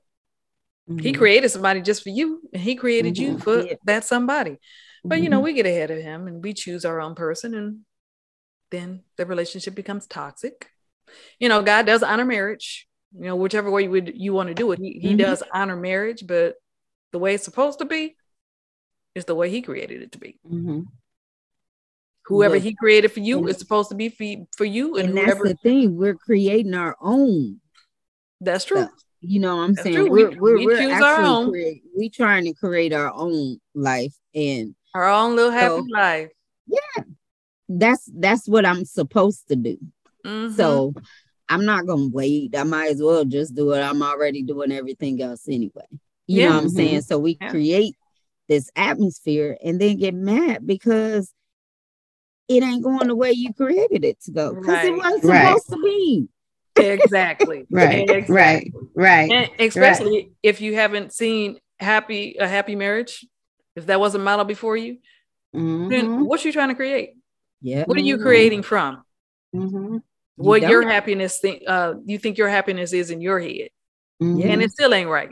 Mm-hmm. 0.89 0.99
He 0.99 1.13
created 1.13 1.51
somebody 1.51 1.81
just 1.81 2.03
for 2.03 2.11
you, 2.11 2.43
and 2.53 2.63
he 2.63 2.77
created 2.77 3.15
mm-hmm. 3.15 3.33
you 3.33 3.39
for 3.39 3.61
yeah. 3.63 3.75
that 3.85 4.05
somebody. 4.05 4.59
But 5.05 5.23
you 5.23 5.29
know, 5.29 5.39
mm-hmm. 5.39 5.45
we 5.45 5.53
get 5.53 5.67
ahead 5.67 5.91
of 5.91 6.03
him 6.03 6.27
and 6.27 6.43
we 6.43 6.53
choose 6.53 6.85
our 6.85 7.01
own 7.01 7.15
person, 7.15 7.55
and 7.55 7.81
then 8.71 9.03
the 9.17 9.27
relationship 9.27 9.75
becomes 9.75 10.07
toxic. 10.07 10.69
You 11.39 11.49
know, 11.49 11.63
God 11.63 11.87
does 11.87 12.03
honor 12.03 12.25
marriage. 12.25 12.89
You 13.17 13.27
know, 13.27 13.37
whichever 13.37 13.71
way 13.71 13.85
you 13.85 13.91
would 13.91 14.13
you 14.15 14.33
want 14.33 14.49
to 14.49 14.55
do 14.55 14.73
it, 14.73 14.79
he, 14.79 14.99
he 15.01 15.09
mm-hmm. 15.09 15.19
does 15.19 15.43
honor 15.53 15.77
marriage, 15.77 16.27
but 16.27 16.57
the 17.13 17.19
way 17.19 17.35
it's 17.35 17.45
supposed 17.45 17.79
to 17.79 17.85
be 17.85 18.17
is 19.15 19.25
the 19.25 19.35
way 19.35 19.49
he 19.49 19.63
created 19.63 20.03
it 20.03 20.13
to 20.13 20.19
be. 20.19 20.39
Mm-hmm. 20.47 20.81
Whoever 22.27 22.57
he 22.57 22.75
created 22.75 23.13
for 23.13 23.21
you 23.21 23.47
is 23.47 23.59
supposed 23.59 23.89
to 23.91 23.95
be 23.95 24.09
for, 24.09 24.47
for 24.57 24.65
you, 24.65 24.97
and, 24.97 25.11
and 25.11 25.19
whoever, 25.19 25.45
that's 25.45 25.63
the 25.63 25.69
thing. 25.69 25.97
We're 25.97 26.17
creating 26.17 26.75
our 26.75 26.97
own. 27.01 27.61
That's 28.41 28.65
true. 28.65 28.83
Stuff. 28.83 28.91
You 29.21 29.41
know 29.41 29.57
what 29.57 29.63
I'm 29.63 29.75
That's 29.75 29.85
saying? 29.85 29.97
True. 29.97 30.11
We're, 30.11 30.31
we're, 30.39 30.59
we 30.59 30.67
we're 30.67 30.93
actually 30.93 31.51
create, 31.51 31.83
we 31.97 32.11
trying 32.11 32.45
to 32.45 32.55
create 32.55 32.93
our 32.93 33.13
own 33.13 33.59
life 33.75 34.15
and 34.35 34.75
our 34.95 35.09
own 35.09 35.37
little 35.37 35.51
happy 35.51 35.77
so, 35.77 35.85
life. 35.89 36.29
Yeah. 36.67 37.05
That's 37.69 38.09
that's 38.15 38.49
what 38.49 38.65
I'm 38.65 38.85
supposed 38.85 39.49
to 39.49 39.57
do. 39.57 39.79
Mm-hmm. 40.25 40.55
So 40.55 40.95
I'm 41.49 41.65
not 41.65 41.87
gonna 41.87 42.11
wait. 42.13 42.57
I 42.57 42.63
might 42.63 42.93
as 42.93 43.03
well 43.03 43.25
just 43.25 43.55
do 43.55 43.73
it. 43.73 43.81
I'm 43.81 44.03
already 44.03 44.43
doing 44.43 44.71
everything 44.71 45.21
else 45.21 45.49
anyway. 45.49 45.87
You 46.27 46.43
yeah. 46.43 46.49
know 46.49 46.55
what 46.55 46.61
I'm 46.61 46.69
mm-hmm. 46.69 46.77
saying? 46.77 47.01
So 47.03 47.19
we 47.19 47.39
yeah. 47.41 47.51
create 47.51 47.97
this 48.49 48.71
atmosphere 48.77 49.57
and 49.65 49.81
then 49.81 49.97
get 49.97 50.15
mad 50.15 50.67
because 50.67 51.33
it 52.49 52.63
ain't 52.63 52.85
going 52.85 53.09
the 53.09 53.17
way 53.17 53.33
you 53.33 53.53
created 53.53 54.05
it 54.05 54.21
to 54.23 54.31
go 54.31 54.55
because 54.55 54.69
right. 54.69 54.87
it 54.87 54.97
wasn't 54.97 55.23
supposed 55.23 55.71
right. 55.71 55.77
to 55.77 55.83
be. 55.83 56.29
Exactly. 56.77 57.67
right. 57.71 58.09
Exactly. 58.09 58.35
Right. 58.35 58.73
Right. 58.95 59.31
And 59.31 59.51
especially 59.59 60.19
right. 60.19 60.31
if 60.43 60.61
you 60.61 60.75
haven't 60.75 61.13
seen 61.13 61.59
happy 61.79 62.37
a 62.39 62.49
happy 62.49 62.77
marriage, 62.77 63.25
if 63.75 63.87
that 63.87 64.01
wasn't 64.01 64.25
model 64.25 64.45
before 64.45 64.77
you, 64.77 64.99
mm-hmm. 65.55 65.89
then 65.89 66.25
what 66.25 66.45
you 66.45 66.53
trying 66.53 66.69
to 66.69 66.75
create? 66.75 67.15
Yeah. 67.61 67.85
What 67.85 67.97
are 67.97 68.03
you 68.03 68.19
creating 68.19 68.63
from? 68.63 69.03
Mm-hmm. 69.55 69.99
What 70.37 70.63
you 70.63 70.69
your 70.69 70.89
happiness 70.89 71.39
think 71.39 71.63
uh 71.67 71.95
you 72.05 72.19
think 72.19 72.39
your 72.39 72.49
happiness 72.49 72.93
is 72.93 73.11
in 73.11 73.21
your 73.21 73.41
head. 73.41 73.71
Mm-hmm. 74.23 74.49
And 74.49 74.63
it 74.63 74.71
still 74.71 74.93
ain't 74.95 75.09
right. 75.09 75.31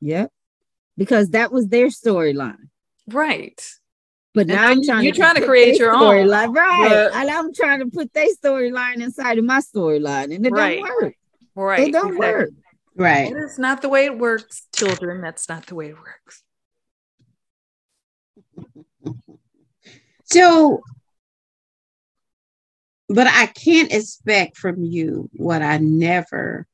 Yep. 0.00 0.30
Because 0.96 1.30
that 1.30 1.52
was 1.52 1.68
their 1.68 1.88
storyline. 1.88 2.68
Right. 3.08 3.60
But 4.36 4.48
now 4.48 4.68
I'm 4.68 4.84
trying 4.84 5.02
you're 5.02 5.14
to 5.14 5.18
trying 5.18 5.36
to 5.36 5.46
create 5.46 5.78
your 5.78 5.94
own 5.94 6.02
storyline, 6.02 6.54
right? 6.54 6.88
But, 6.90 7.14
and 7.14 7.30
I'm 7.30 7.54
trying 7.54 7.80
to 7.80 7.86
put 7.86 8.12
their 8.12 8.28
storyline 8.34 8.96
inside 8.96 9.38
of 9.38 9.46
my 9.46 9.60
storyline, 9.60 10.32
and 10.34 10.46
it 10.46 10.50
right. 10.50 10.78
don't 10.78 11.02
work. 11.02 11.14
Right. 11.54 11.88
It 11.88 11.92
don't 11.92 12.08
exactly. 12.08 12.18
work. 12.18 12.50
Right. 12.96 13.32
It's 13.34 13.58
not 13.58 13.80
the 13.80 13.88
way 13.88 14.04
it 14.04 14.18
works, 14.18 14.66
children. 14.76 15.22
That's 15.22 15.48
not 15.48 15.64
the 15.64 15.74
way 15.74 15.88
it 15.88 15.96
works. 15.96 16.42
So, 20.24 20.82
but 23.08 23.26
I 23.26 23.46
can't 23.46 23.90
expect 23.90 24.58
from 24.58 24.84
you 24.84 25.30
what 25.32 25.62
I 25.62 25.78
never 25.78 26.66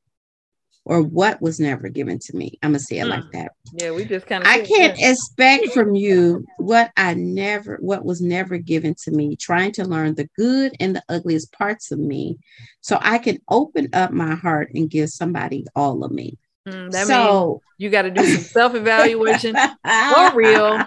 or 0.85 1.01
what 1.01 1.41
was 1.41 1.59
never 1.59 1.87
given 1.87 2.19
to 2.19 2.35
me. 2.35 2.57
I'm 2.61 2.71
gonna 2.71 2.79
say 2.79 2.99
it 2.99 3.05
like 3.05 3.23
hmm. 3.23 3.37
that. 3.37 3.51
Yeah, 3.73 3.91
we 3.91 4.05
just 4.05 4.27
kind 4.27 4.43
of. 4.43 4.49
I 4.49 4.61
can't 4.61 4.97
that. 4.97 5.11
expect 5.11 5.73
from 5.73 5.95
you 5.95 6.45
what 6.57 6.91
I 6.97 7.13
never, 7.13 7.77
what 7.79 8.03
was 8.03 8.21
never 8.21 8.57
given 8.57 8.95
to 9.03 9.11
me. 9.11 9.35
Trying 9.35 9.71
to 9.73 9.85
learn 9.85 10.15
the 10.15 10.29
good 10.37 10.73
and 10.79 10.95
the 10.95 11.03
ugliest 11.09 11.53
parts 11.53 11.91
of 11.91 11.99
me, 11.99 12.37
so 12.81 12.97
I 13.01 13.17
can 13.17 13.39
open 13.49 13.89
up 13.93 14.11
my 14.11 14.35
heart 14.35 14.71
and 14.73 14.89
give 14.89 15.09
somebody 15.09 15.65
all 15.75 16.03
of 16.03 16.11
me. 16.11 16.37
Mm, 16.67 16.91
that 16.91 17.07
so 17.07 17.47
means 17.47 17.61
you 17.77 17.89
got 17.89 18.03
to 18.03 18.11
do 18.11 18.23
some 18.23 18.43
self 18.43 18.75
evaluation 18.75 19.55
for 19.85 20.35
real. 20.35 20.83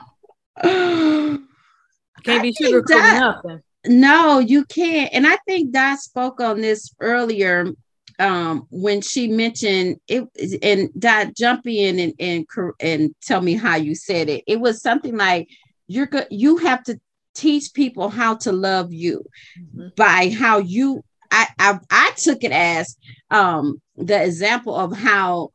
Can't 0.63 2.43
be 2.43 2.53
sugarcoating 2.53 3.21
nothing. 3.21 3.63
No, 3.89 4.41
you 4.41 4.65
can't. 4.65 5.11
And 5.13 5.27
I 5.27 5.37
think 5.47 5.73
Dot 5.73 5.99
spoke 5.99 6.41
on 6.41 6.61
this 6.61 6.93
earlier 7.01 7.67
um, 8.19 8.67
when 8.71 9.01
she 9.01 9.29
mentioned 9.29 10.01
it 10.09 10.25
and 10.63 10.91
Dot 10.99 11.35
jump 11.37 11.67
in 11.67 11.99
and, 11.99 12.15
and 12.19 12.47
and 12.81 13.15
tell 13.23 13.41
me 13.41 13.55
how 13.55 13.77
you 13.77 13.95
said 13.95 14.29
it. 14.29 14.45
It 14.47 14.61
was 14.61 14.81
something 14.81 15.17
like 15.17 15.49
you're 15.87 16.07
good. 16.07 16.27
You 16.31 16.57
have 16.59 16.83
to 16.85 16.99
teach 17.35 17.75
people 17.75 18.09
how 18.09 18.37
to 18.37 18.53
love 18.53 18.93
you 18.93 19.25
mm-hmm. 19.59 19.89
by 19.97 20.31
how 20.31 20.59
you. 20.59 21.03
I, 21.31 21.49
I 21.59 21.79
I 21.91 22.13
took 22.17 22.45
it 22.45 22.53
as 22.53 22.97
um, 23.31 23.81
the 23.97 24.23
example 24.23 24.75
of 24.75 24.97
how 24.97 25.51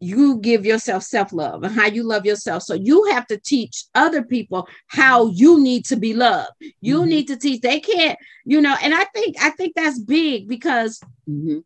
you 0.00 0.38
give 0.38 0.66
yourself 0.66 1.04
self 1.04 1.32
love 1.32 1.62
and 1.62 1.74
how 1.74 1.86
you 1.86 2.02
love 2.02 2.26
yourself. 2.26 2.64
So 2.64 2.74
you 2.74 3.04
have 3.12 3.26
to 3.28 3.38
teach 3.38 3.84
other 3.94 4.22
people 4.22 4.68
how 4.88 5.28
you 5.28 5.62
need 5.62 5.86
to 5.86 5.96
be 5.96 6.12
loved. 6.12 6.50
You 6.80 7.00
mm-hmm. 7.00 7.08
need 7.08 7.28
to 7.28 7.36
teach. 7.36 7.62
They 7.62 7.80
can't, 7.80 8.18
you 8.44 8.60
know. 8.60 8.76
And 8.82 8.92
I 8.92 9.04
think 9.04 9.36
I 9.40 9.50
think 9.50 9.74
that's 9.74 10.00
big 10.00 10.48
because 10.48 11.00
mm-hmm 11.26 11.60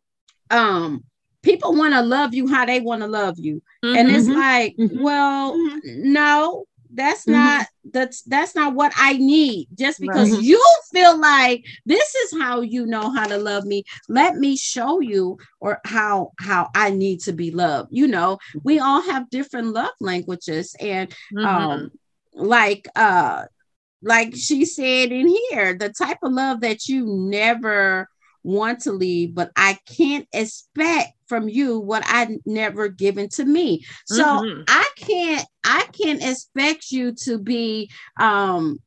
um 0.49 1.03
people 1.41 1.73
want 1.73 1.93
to 1.93 2.01
love 2.01 2.33
you 2.33 2.47
how 2.47 2.65
they 2.65 2.79
want 2.79 3.01
to 3.01 3.07
love 3.07 3.35
you 3.37 3.61
mm-hmm. 3.83 3.95
and 3.97 4.09
it's 4.09 4.27
mm-hmm. 4.27 4.39
like 4.39 4.75
mm-hmm. 4.77 5.01
well 5.01 5.53
mm-hmm. 5.53 6.11
no 6.13 6.65
that's 6.91 7.21
mm-hmm. 7.21 7.33
not 7.33 7.67
that's 7.91 8.23
that's 8.23 8.55
not 8.55 8.73
what 8.73 8.91
i 8.97 9.13
need 9.13 9.67
just 9.75 9.99
because 9.99 10.31
right. 10.31 10.41
you 10.41 10.63
feel 10.91 11.17
like 11.19 11.63
this 11.85 12.15
is 12.15 12.39
how 12.39 12.61
you 12.61 12.85
know 12.85 13.11
how 13.13 13.27
to 13.27 13.37
love 13.37 13.63
me 13.63 13.83
let 14.07 14.35
me 14.35 14.57
show 14.57 14.99
you 14.99 15.37
or 15.59 15.79
how 15.85 16.31
how 16.39 16.69
i 16.75 16.89
need 16.89 17.19
to 17.19 17.31
be 17.31 17.51
loved 17.51 17.89
you 17.91 18.07
know 18.07 18.37
we 18.63 18.79
all 18.79 19.01
have 19.01 19.29
different 19.29 19.67
love 19.67 19.91
languages 19.99 20.75
and 20.79 21.13
um 21.37 21.91
like 22.33 22.87
uh 22.95 23.43
like 24.01 24.35
she 24.35 24.65
said 24.65 25.11
in 25.11 25.27
here 25.49 25.75
the 25.77 25.89
type 25.89 26.17
of 26.23 26.31
love 26.31 26.61
that 26.61 26.87
you 26.87 27.05
never 27.05 28.07
want 28.43 28.81
to 28.81 28.91
leave, 28.91 29.35
but 29.35 29.51
I 29.55 29.77
can't 29.85 30.27
expect 30.33 31.13
from 31.27 31.47
you 31.47 31.79
what 31.79 32.03
I 32.05 32.37
never 32.45 32.89
given 32.89 33.29
to 33.29 33.45
me. 33.45 33.85
So 34.05 34.23
mm-hmm. 34.23 34.61
I 34.67 34.89
can't 34.97 35.45
I 35.63 35.85
can't 35.93 36.23
expect 36.23 36.91
you 36.91 37.13
to 37.23 37.37
be 37.37 37.91
um 38.19 38.79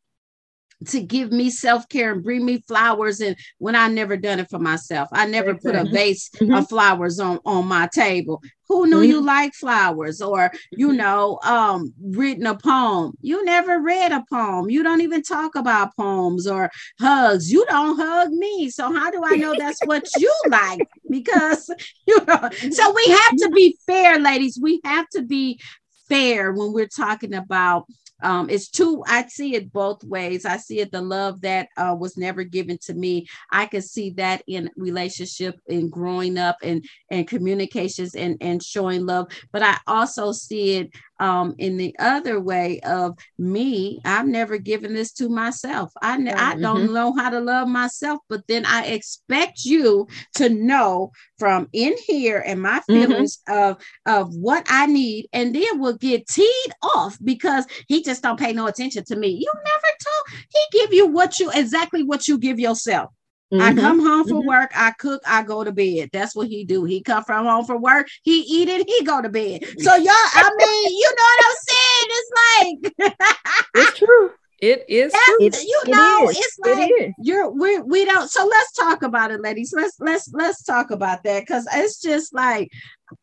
to 0.88 1.02
give 1.02 1.32
me 1.32 1.50
self-care 1.50 2.12
and 2.12 2.22
bring 2.22 2.44
me 2.44 2.62
flowers 2.66 3.20
and 3.20 3.36
when 3.58 3.76
I 3.76 3.88
never 3.88 4.16
done 4.16 4.40
it 4.40 4.50
for 4.50 4.58
myself. 4.58 5.08
I 5.12 5.26
never 5.26 5.54
put 5.54 5.74
a 5.74 5.84
vase 5.84 6.30
mm-hmm. 6.30 6.54
of 6.54 6.68
flowers 6.68 7.18
on 7.18 7.38
on 7.44 7.66
my 7.66 7.88
table. 7.92 8.42
Who 8.68 8.86
knew 8.86 8.96
mm-hmm. 8.96 9.10
you 9.10 9.20
like 9.20 9.52
flowers 9.54 10.22
or 10.22 10.50
you 10.70 10.88
mm-hmm. 10.88 10.96
know 10.96 11.38
um 11.44 11.92
written 12.00 12.46
a 12.46 12.56
poem. 12.56 13.12
You 13.20 13.44
never 13.44 13.80
read 13.80 14.12
a 14.12 14.24
poem. 14.30 14.70
You 14.70 14.82
don't 14.82 15.02
even 15.02 15.22
talk 15.22 15.54
about 15.54 15.96
poems 15.96 16.46
or 16.46 16.70
hugs. 17.00 17.52
You 17.52 17.64
don't 17.66 17.96
hug 17.96 18.30
me. 18.30 18.70
So 18.70 18.92
how 18.92 19.10
do 19.10 19.22
I 19.24 19.36
know 19.36 19.54
that's 19.58 19.84
what 19.84 20.08
you 20.16 20.32
like? 20.48 20.80
Because 21.08 21.68
you 22.06 22.18
know 22.26 22.48
so 22.70 22.94
we 22.94 23.04
have 23.08 23.36
to 23.38 23.50
be 23.54 23.76
fair 23.86 24.18
ladies. 24.18 24.58
We 24.60 24.80
have 24.84 25.08
to 25.10 25.22
be 25.22 25.60
fair 26.08 26.52
when 26.52 26.72
we're 26.72 26.86
talking 26.86 27.34
about 27.34 27.86
um, 28.22 28.48
it's 28.50 28.68
two 28.68 29.02
i 29.06 29.26
see 29.26 29.54
it 29.54 29.72
both 29.72 30.02
ways. 30.04 30.44
I 30.44 30.56
see 30.56 30.80
it 30.80 30.92
the 30.92 31.02
love 31.02 31.40
that 31.42 31.68
uh, 31.76 31.96
was 31.98 32.16
never 32.16 32.44
given 32.44 32.78
to 32.82 32.94
me. 32.94 33.26
I 33.50 33.66
can 33.66 33.82
see 33.82 34.10
that 34.10 34.42
in 34.46 34.70
relationship 34.76 35.60
in 35.66 35.88
growing 35.88 36.38
up 36.38 36.56
and 36.62 36.84
and 37.10 37.26
communications 37.26 38.14
and 38.14 38.36
and 38.40 38.62
showing 38.62 39.06
love. 39.06 39.28
But 39.52 39.62
i 39.62 39.78
also 39.86 40.32
see 40.32 40.76
it 40.76 40.90
um, 41.18 41.54
in 41.58 41.76
the 41.76 41.94
other 41.98 42.40
way 42.40 42.80
of 42.80 43.16
me, 43.38 44.00
I've 44.04 44.26
never 44.26 44.58
given 44.58 44.94
this 44.94 45.12
to 45.14 45.28
myself. 45.28 45.92
I, 46.02 46.16
ne- 46.16 46.32
I 46.32 46.56
don't 46.56 46.84
mm-hmm. 46.84 46.94
know 46.94 47.14
how 47.14 47.30
to 47.30 47.40
love 47.40 47.68
myself, 47.68 48.20
but 48.28 48.46
then 48.48 48.64
I 48.66 48.86
expect 48.86 49.64
you 49.64 50.08
to 50.36 50.48
know 50.48 51.12
from 51.38 51.68
in 51.72 51.94
here 52.06 52.42
and 52.44 52.60
my 52.60 52.78
mm-hmm. 52.80 52.92
feelings 52.92 53.38
mm-hmm. 53.48 53.72
of, 53.72 53.84
of 54.06 54.34
what 54.34 54.66
I 54.68 54.86
need, 54.86 55.28
and 55.32 55.54
then 55.54 55.80
we'll 55.80 55.96
get 55.96 56.26
teed 56.26 56.72
off 56.82 57.18
because 57.22 57.66
he 57.88 58.02
just 58.02 58.22
don't 58.22 58.38
pay 58.38 58.52
no 58.52 58.66
attention 58.66 59.04
to 59.04 59.16
me. 59.16 59.28
You 59.28 59.52
never 59.54 59.94
told 60.04 60.44
he 60.50 60.78
give 60.78 60.92
you 60.92 61.06
what 61.06 61.38
you 61.38 61.50
exactly 61.52 62.02
what 62.02 62.26
you 62.26 62.38
give 62.38 62.58
yourself. 62.58 63.10
Mm-hmm. 63.52 63.60
I 63.60 63.74
come 63.74 64.00
home 64.00 64.26
from 64.26 64.38
mm-hmm. 64.38 64.48
work, 64.48 64.70
I 64.74 64.92
cook, 64.92 65.22
I 65.26 65.42
go 65.42 65.62
to 65.62 65.72
bed. 65.72 66.10
That's 66.12 66.34
what 66.34 66.48
he 66.48 66.64
do. 66.64 66.84
He 66.84 67.02
come 67.02 67.22
from 67.24 67.44
home 67.44 67.64
from 67.64 67.82
work, 67.82 68.08
he 68.22 68.40
eat 68.40 68.68
it, 68.68 68.88
he 68.88 69.04
go 69.04 69.20
to 69.20 69.28
bed. 69.28 69.64
So 69.78 69.94
y'all, 69.94 70.12
I 70.14 70.50
mean, 70.56 70.96
you 70.96 71.12
know 71.16 71.24
what 71.24 71.44
I'm 71.46 71.56
saying? 71.68 72.08
It's 72.10 72.30
like 72.98 73.16
it's 73.74 73.98
true. 73.98 74.30
It 74.60 74.84
is 74.88 75.12
true. 75.12 75.36
you 75.40 75.82
know, 75.88 76.28
it 76.28 76.36
it's 76.38 76.58
like 76.60 76.90
it 76.90 77.12
you're 77.20 77.50
we 77.50 77.80
we 77.80 78.04
don't 78.04 78.30
so 78.30 78.46
let's 78.46 78.72
talk 78.72 79.02
about 79.02 79.32
it, 79.32 79.40
ladies. 79.40 79.74
Let's 79.76 79.96
let's 79.98 80.30
let's 80.32 80.62
talk 80.62 80.92
about 80.92 81.24
that 81.24 81.40
because 81.40 81.66
it's 81.74 82.00
just 82.00 82.32
like 82.32 82.70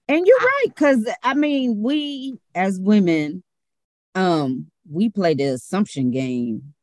and 0.07 0.25
you're 0.25 0.37
right, 0.37 0.65
because 0.67 1.07
I 1.23 1.33
mean, 1.33 1.81
we 1.81 2.37
as 2.55 2.79
women, 2.79 3.43
um, 4.15 4.67
we 4.89 5.09
play 5.09 5.33
the 5.33 5.45
assumption 5.45 6.11
game. 6.11 6.73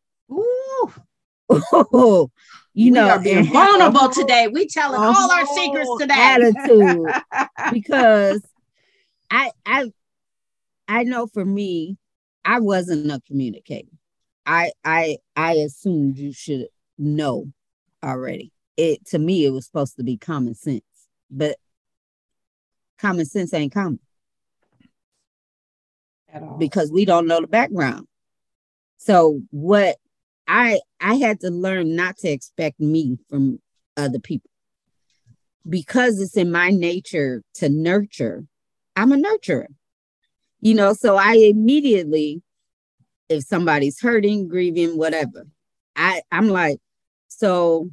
Ooh. 1.52 2.30
you 2.74 2.86
we 2.86 2.90
know, 2.90 3.18
being 3.18 3.44
vulnerable 3.44 4.08
today. 4.08 4.48
We 4.48 4.66
telling 4.66 5.00
all 5.00 5.30
our 5.30 5.46
secrets 5.46 5.90
today. 5.98 6.14
Attitude, 6.16 7.12
because 7.72 8.42
I 9.30 9.50
I 9.64 9.92
I 10.88 11.04
know 11.04 11.26
for 11.26 11.44
me, 11.44 11.96
I 12.44 12.60
wasn't 12.60 13.10
a 13.10 13.20
communicator. 13.26 13.88
I 14.44 14.72
I 14.84 15.18
I 15.34 15.54
assumed 15.54 16.18
you 16.18 16.32
should 16.32 16.68
know 16.98 17.46
already. 18.02 18.52
It 18.76 19.06
to 19.06 19.18
me 19.18 19.44
it 19.44 19.50
was 19.50 19.66
supposed 19.66 19.96
to 19.96 20.04
be 20.04 20.16
common 20.16 20.54
sense, 20.54 20.82
but 21.30 21.56
common 22.98 23.26
sense 23.26 23.52
ain't 23.54 23.72
common 23.72 24.00
at 26.32 26.42
all 26.42 26.56
because 26.58 26.90
we 26.90 27.04
don't 27.04 27.26
know 27.26 27.40
the 27.40 27.46
background. 27.46 28.06
So 28.98 29.40
what 29.50 29.96
I 30.48 30.80
I 31.00 31.14
had 31.14 31.40
to 31.40 31.50
learn 31.50 31.96
not 31.96 32.16
to 32.18 32.28
expect 32.28 32.80
me 32.80 33.18
from 33.28 33.60
other 33.96 34.18
people. 34.18 34.50
Because 35.68 36.20
it's 36.20 36.36
in 36.36 36.52
my 36.52 36.70
nature 36.70 37.42
to 37.54 37.68
nurture, 37.68 38.44
I'm 38.94 39.12
a 39.12 39.16
nurturer. 39.16 39.66
You 40.60 40.74
know, 40.74 40.92
so 40.92 41.16
I 41.16 41.34
immediately, 41.34 42.42
if 43.28 43.44
somebody's 43.44 44.00
hurting, 44.00 44.48
grieving, 44.48 44.96
whatever, 44.96 45.46
I, 45.96 46.22
I'm 46.30 46.48
like, 46.48 46.78
so 47.28 47.90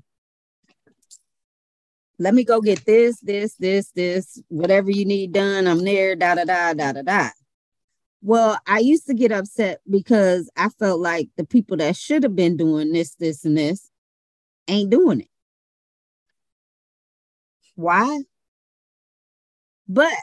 let 2.20 2.34
me 2.34 2.44
go 2.44 2.62
get 2.62 2.86
this, 2.86 3.20
this, 3.22 3.56
this, 3.56 3.90
this, 3.92 4.42
whatever 4.50 4.92
you 4.92 5.06
need 5.06 5.34
done. 5.34 5.68
I'm 5.68 5.84
there, 5.84 6.16
da 6.16 6.36
da 6.36 6.46
da 6.46 6.74
da 6.74 6.92
da 6.94 7.02
da. 7.02 7.30
Well, 8.26 8.58
I 8.66 8.80
used 8.80 9.06
to 9.08 9.14
get 9.14 9.34
upset 9.34 9.82
because 9.90 10.50
I 10.56 10.70
felt 10.70 11.02
like 11.02 11.28
the 11.36 11.44
people 11.44 11.76
that 11.78 11.98
should 11.98 12.24
have 12.24 12.38
been 12.38 12.56
doing 12.56 12.94
this, 12.94 13.16
this, 13.16 13.44
and 13.44 13.58
this 13.58 13.92
ain't 14.70 14.90
doing 14.90 15.20
it. 15.20 15.28
Why? 17.76 18.22
But 19.90 20.14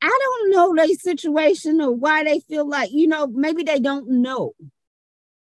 I 0.00 0.18
don't 0.22 0.50
know 0.52 0.72
their 0.76 0.94
situation 0.94 1.80
or 1.80 1.90
why 1.90 2.22
they 2.22 2.38
feel 2.38 2.68
like, 2.68 2.92
you 2.92 3.08
know, 3.08 3.26
maybe 3.26 3.64
they 3.64 3.80
don't 3.80 4.08
know. 4.08 4.52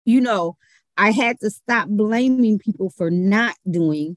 You 0.07 0.23
know, 0.23 0.57
I 0.97 1.11
had 1.11 1.39
to 1.41 1.51
stop 1.51 1.89
blaming 1.91 2.59
people 2.59 2.89
for 2.89 3.11
not 3.11 3.55
doing 3.71 4.17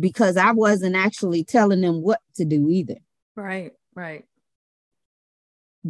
because 0.00 0.36
I 0.36 0.50
wasn't 0.50 0.96
actually 0.96 1.44
telling 1.44 1.82
them 1.82 2.02
what 2.02 2.18
to 2.34 2.44
do 2.44 2.68
either. 2.68 2.96
Right, 3.36 3.72
right 3.94 4.24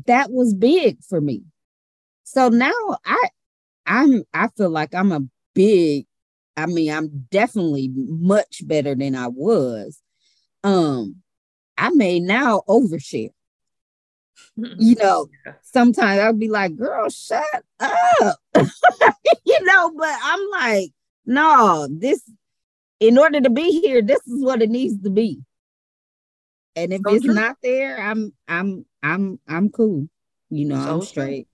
that 0.06 0.30
was 0.30 0.54
big 0.54 1.02
for 1.02 1.20
me. 1.20 1.42
So 2.24 2.48
now 2.48 2.72
I 3.04 3.28
I'm 3.86 4.24
I 4.34 4.48
feel 4.48 4.70
like 4.70 4.94
I'm 4.94 5.12
a 5.12 5.22
big 5.54 6.06
I 6.56 6.66
mean 6.66 6.92
I'm 6.92 7.26
definitely 7.30 7.90
much 7.94 8.66
better 8.66 8.94
than 8.94 9.14
I 9.14 9.28
was. 9.28 10.00
Um 10.64 11.16
I 11.78 11.90
may 11.90 12.20
now 12.20 12.62
overshare. 12.68 13.30
you 14.56 14.96
know, 14.96 15.28
sometimes 15.62 16.20
I'll 16.20 16.32
be 16.32 16.48
like, 16.48 16.76
girl, 16.76 17.08
shut 17.10 17.44
up. 17.80 18.36
you 18.54 19.64
know, 19.64 19.92
but 19.96 20.14
I'm 20.22 20.40
like, 20.50 20.90
no, 21.26 21.88
this 21.90 22.22
in 23.00 23.18
order 23.18 23.40
to 23.40 23.50
be 23.50 23.80
here, 23.80 24.02
this 24.02 24.26
is 24.26 24.42
what 24.42 24.62
it 24.62 24.70
needs 24.70 25.02
to 25.02 25.10
be. 25.10 25.40
And 26.76 26.92
if 26.92 27.00
so 27.06 27.14
it's 27.14 27.24
true. 27.24 27.34
not 27.34 27.56
there, 27.62 27.98
I'm 27.98 28.32
I'm 28.46 28.84
I'm 29.02 29.40
I'm 29.48 29.70
cool. 29.70 30.08
You 30.50 30.66
know, 30.66 30.84
so 30.84 30.94
I'm 30.94 31.02
straight. 31.02 31.48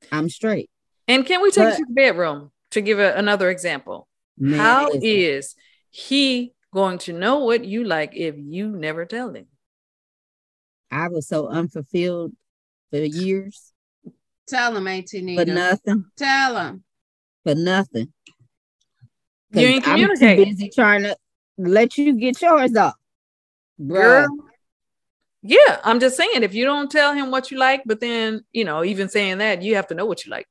True. 0.00 0.08
I'm 0.18 0.28
straight. 0.30 0.70
And 1.06 1.26
can 1.26 1.42
we 1.42 1.50
take 1.50 1.64
but, 1.64 1.76
to 1.76 1.84
the 1.86 1.92
bedroom 1.92 2.50
to 2.70 2.80
give 2.80 2.98
a, 2.98 3.14
another 3.14 3.50
example? 3.50 4.08
Man, 4.38 4.58
How 4.58 4.90
is 4.90 5.54
he 5.90 6.54
going 6.72 6.98
to 6.98 7.12
know 7.12 7.44
what 7.44 7.64
you 7.64 7.84
like 7.84 8.16
if 8.16 8.34
you 8.38 8.70
never 8.70 9.04
tell 9.04 9.34
him? 9.34 9.46
I 10.90 11.08
was 11.08 11.28
so 11.28 11.46
unfulfilled 11.48 12.32
for 12.90 12.98
years. 12.98 13.72
Tell 14.48 14.76
him, 14.76 14.86
Auntie 14.86 15.22
Nita. 15.22 15.44
For 15.44 15.52
nothing. 15.52 16.04
Tell 16.16 16.56
him. 16.56 16.84
For 17.44 17.54
nothing. 17.54 18.12
You 19.52 19.66
ain't 19.66 19.84
communicating. 19.84 20.40
I'm 20.40 20.50
too 20.50 20.56
busy 20.56 20.70
trying 20.70 21.02
to 21.04 21.16
let 21.58 21.96
you 21.96 22.14
get 22.14 22.40
yours 22.40 22.74
off. 22.76 22.94
Girl, 23.86 24.26
yeah, 25.46 25.78
I'm 25.84 26.00
just 26.00 26.16
saying 26.16 26.42
if 26.42 26.54
you 26.54 26.64
don't 26.64 26.90
tell 26.90 27.12
him 27.12 27.30
what 27.30 27.50
you 27.50 27.58
like, 27.58 27.82
but 27.84 28.00
then 28.00 28.44
you 28.52 28.64
know, 28.64 28.82
even 28.82 29.10
saying 29.10 29.38
that, 29.38 29.62
you 29.62 29.76
have 29.76 29.86
to 29.88 29.94
know 29.94 30.06
what 30.06 30.24
you 30.24 30.30
like. 30.30 30.46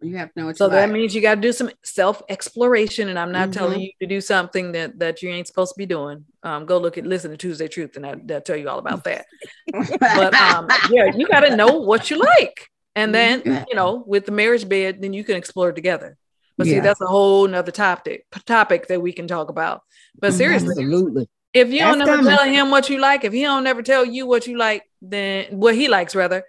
You 0.00 0.18
have 0.18 0.32
to 0.34 0.40
know 0.40 0.46
what 0.46 0.56
so 0.56 0.68
that 0.68 0.82
like. 0.82 0.92
means 0.92 1.14
you 1.14 1.20
got 1.20 1.34
to 1.34 1.40
do 1.40 1.52
some 1.52 1.70
self 1.82 2.22
exploration, 2.28 3.08
and 3.08 3.18
I'm 3.18 3.32
not 3.32 3.48
mm-hmm. 3.48 3.58
telling 3.58 3.80
you 3.80 3.90
to 4.00 4.06
do 4.06 4.20
something 4.20 4.72
that 4.72 5.00
that 5.00 5.20
you 5.20 5.30
ain't 5.30 5.48
supposed 5.48 5.74
to 5.74 5.78
be 5.78 5.86
doing. 5.86 6.24
Um, 6.44 6.64
go 6.64 6.78
look 6.78 6.96
at 6.96 7.04
listen 7.04 7.32
to 7.32 7.36
Tuesday 7.36 7.66
Truth, 7.66 7.96
and 7.96 8.06
I, 8.06 8.14
will 8.14 8.40
tell 8.40 8.56
you 8.56 8.68
all 8.68 8.78
about 8.78 9.02
that. 9.04 9.26
but 9.72 10.34
um, 10.34 10.68
yeah, 10.90 11.12
you 11.16 11.26
got 11.26 11.40
to 11.40 11.56
know 11.56 11.78
what 11.78 12.08
you 12.08 12.18
like, 12.18 12.68
and 12.94 13.12
then 13.12 13.42
you 13.68 13.74
know, 13.74 14.04
with 14.06 14.26
the 14.26 14.32
marriage 14.32 14.68
bed, 14.68 15.02
then 15.02 15.12
you 15.12 15.24
can 15.24 15.36
explore 15.36 15.72
together. 15.72 16.16
But 16.56 16.68
yeah. 16.68 16.74
see, 16.74 16.80
that's 16.80 17.00
a 17.00 17.06
whole 17.06 17.48
nother 17.48 17.72
topic 17.72 18.26
topic 18.46 18.86
that 18.88 19.02
we 19.02 19.12
can 19.12 19.26
talk 19.26 19.48
about. 19.48 19.82
But 20.18 20.34
seriously, 20.34 20.70
absolutely, 20.70 21.28
if 21.56 21.72
you 21.72 21.80
don't 21.80 22.00
ever 22.02 22.22
tell 22.22 22.44
him 22.44 22.70
what 22.70 22.90
you 22.90 22.98
like, 22.98 23.24
if 23.24 23.32
he 23.32 23.42
don't 23.42 23.66
ever 23.66 23.82
tell 23.82 24.04
you 24.04 24.26
what 24.26 24.46
you 24.46 24.58
like, 24.58 24.84
then 25.00 25.46
what 25.50 25.74
he 25.74 25.88
likes 25.88 26.14
rather, 26.14 26.44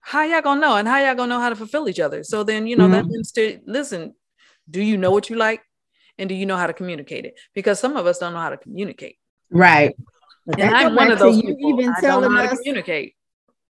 how 0.00 0.24
y'all 0.24 0.42
gonna 0.42 0.60
know? 0.60 0.76
And 0.76 0.88
how 0.88 0.98
y'all 0.98 1.14
gonna 1.14 1.34
know 1.34 1.40
how 1.40 1.50
to 1.50 1.56
fulfill 1.56 1.88
each 1.88 2.00
other? 2.00 2.24
So 2.24 2.42
then 2.42 2.66
you 2.66 2.76
know 2.76 2.84
mm-hmm. 2.84 2.92
that 2.92 3.06
means 3.06 3.32
to 3.32 3.60
listen. 3.66 4.14
Do 4.68 4.82
you 4.82 4.96
know 4.96 5.10
what 5.10 5.30
you 5.30 5.36
like, 5.36 5.62
and 6.18 6.28
do 6.28 6.34
you 6.34 6.46
know 6.46 6.56
how 6.56 6.66
to 6.66 6.72
communicate 6.72 7.24
it? 7.24 7.38
Because 7.54 7.78
some 7.78 7.96
of 7.96 8.06
us 8.06 8.18
don't 8.18 8.32
know 8.32 8.40
how 8.40 8.50
to 8.50 8.56
communicate. 8.56 9.18
Right. 9.50 9.94
And 10.58 10.74
I'm 10.74 10.94
one 10.94 11.10
of 11.10 11.18
those 11.18 11.36
you 11.36 11.54
people. 11.54 11.80
Even 11.80 11.94
I 11.96 12.00
telling 12.00 12.36
us, 12.36 12.58
communicate. 12.58 13.14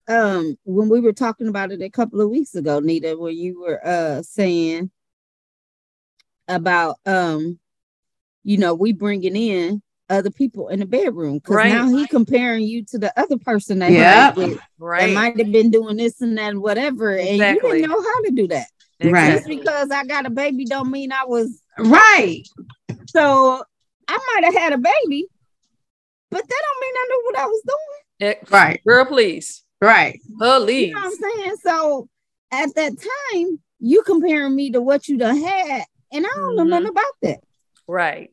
Um, 0.07 0.57
when 0.63 0.89
we 0.89 0.99
were 0.99 1.13
talking 1.13 1.47
about 1.47 1.72
it 1.72 1.82
a 1.82 1.89
couple 1.89 2.22
of 2.22 2.30
weeks 2.30 2.55
ago, 2.55 2.80
Nita, 2.80 3.15
where 3.17 3.32
you 3.32 3.61
were 3.61 3.86
uh 3.86 4.22
saying 4.22 4.91
about 6.47 6.97
um, 7.05 7.59
you 8.43 8.57
know, 8.57 8.74
we 8.74 8.93
bringing 8.93 9.36
in 9.36 9.82
other 10.12 10.30
people 10.32 10.68
in 10.68 10.80
the 10.80 10.86
bedroom 10.86 11.36
because 11.36 11.55
right. 11.55 11.72
now 11.74 11.88
he 11.88 12.05
comparing 12.07 12.64
you 12.64 12.84
to 12.86 12.97
the 12.97 13.12
other 13.20 13.38
person 13.38 13.80
that, 13.80 13.91
yep. 13.91 14.36
with, 14.36 14.59
right. 14.80 15.07
that 15.07 15.14
might 15.14 15.38
have 15.38 15.51
been 15.51 15.72
doing 15.72 15.97
this 15.97 16.22
and 16.22 16.38
that 16.38 16.49
and 16.51 16.62
whatever 16.62 17.12
exactly. 17.16 17.41
and 17.45 17.55
you 17.55 17.62
didn't 17.62 17.89
know 17.89 18.01
how 18.01 18.22
to 18.24 18.32
do 18.32 18.47
that 18.47 18.68
Right. 19.03 19.32
Just 19.32 19.47
because 19.47 19.89
I 19.89 20.03
got 20.05 20.28
a 20.28 20.30
baby 20.30 20.66
don't 20.66 20.91
mean 20.91 21.12
I 21.12 21.26
was 21.26 21.62
Right. 21.80 22.43
so 23.07 23.64
I 24.07 24.18
might 24.36 24.43
have 24.45 24.53
had 24.53 24.74
a 24.74 24.78
baby, 24.78 25.26
but 26.30 26.41
that 26.41 26.62
don't 26.64 26.82
mean 26.82 26.93
I 26.95 27.07
knew 27.09 27.22
what 27.26 27.39
I 27.39 27.45
was 27.45 27.62
doing. 27.66 28.30
Eh, 28.30 28.36
Right. 28.51 28.84
Girl, 28.86 29.05
please. 29.05 29.64
Right. 29.82 30.20
Please. 30.38 30.89
You 30.89 30.93
know 30.93 31.01
what 31.01 31.05
I'm 31.05 31.41
saying? 31.41 31.55
So 31.64 32.09
at 32.51 32.76
that 32.76 32.93
time, 33.34 33.59
you 33.80 34.03
comparing 34.03 34.55
me 34.55 34.72
to 34.72 34.82
what 34.82 35.07
you 35.07 35.18
done 35.18 35.38
had, 35.38 35.86
and 36.12 36.26
I 36.26 36.30
don't 36.36 36.55
know 36.57 36.64
Mhm. 36.66 36.70
nothing 36.70 36.88
about 36.89 37.14
that. 37.24 37.39
Right. 37.88 38.32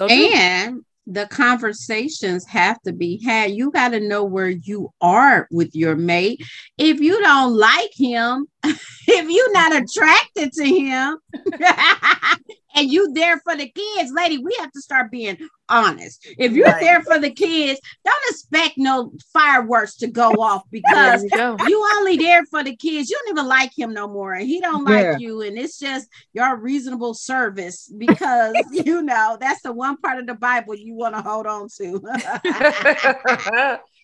So. 0.00 0.06
And 0.08 0.82
the 1.06 1.26
conversations 1.26 2.46
have 2.46 2.80
to 2.82 2.92
be 2.92 3.22
had. 3.22 3.50
You 3.50 3.70
got 3.70 3.90
to 3.90 4.00
know 4.00 4.24
where 4.24 4.48
you 4.48 4.90
are 5.00 5.46
with 5.50 5.74
your 5.74 5.94
mate. 5.96 6.42
If 6.78 7.00
you 7.00 7.20
don't 7.20 7.54
like 7.54 7.90
him, 7.94 8.46
if 8.64 9.28
you're 9.28 9.52
not 9.52 9.72
attracted 9.72 10.52
to 10.52 10.64
him, 10.64 11.18
and 12.74 12.90
you 12.90 13.12
there 13.12 13.38
for 13.38 13.56
the 13.56 13.68
kids, 13.68 14.12
lady, 14.14 14.38
we 14.38 14.54
have 14.60 14.72
to 14.72 14.80
start 14.80 15.10
being 15.10 15.38
honest. 15.68 16.26
If 16.38 16.52
you're 16.52 16.66
Right. 16.66 16.80
there 16.80 17.02
for 17.02 17.18
the 17.18 17.30
kids, 17.30 17.80
don't 18.04 18.30
expect 18.30 18.74
no 18.76 19.12
fireworks 19.32 19.96
to 19.96 20.06
go 20.06 20.32
off 20.40 20.62
because 20.70 21.22
you 21.24 21.58
you 21.66 21.86
only 21.96 22.16
there 22.16 22.44
for 22.46 22.62
the 22.62 22.76
kids. 22.76 23.10
You 23.10 23.18
don't 23.24 23.38
even 23.38 23.48
like 23.48 23.76
him 23.76 23.92
no 23.92 24.08
more, 24.08 24.32
and 24.32 24.46
he 24.46 24.60
don't 24.60 24.84
like 24.84 25.18
you, 25.18 25.42
and 25.42 25.58
it's 25.58 25.78
just 25.78 26.08
your 26.32 26.56
reasonable 26.56 27.14
service 27.14 27.92
because 27.98 28.56
you 28.72 29.02
know 29.02 29.36
that's 29.40 29.62
the 29.62 29.72
one 29.72 29.96
part 29.98 30.18
of 30.18 30.26
the 30.26 30.34
Bible 30.34 30.74
you 30.74 30.94
want 30.94 31.14
to 31.14 31.22
hold 31.22 31.46
on 31.46 31.68
to. 31.78 32.00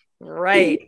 right. 0.21 0.81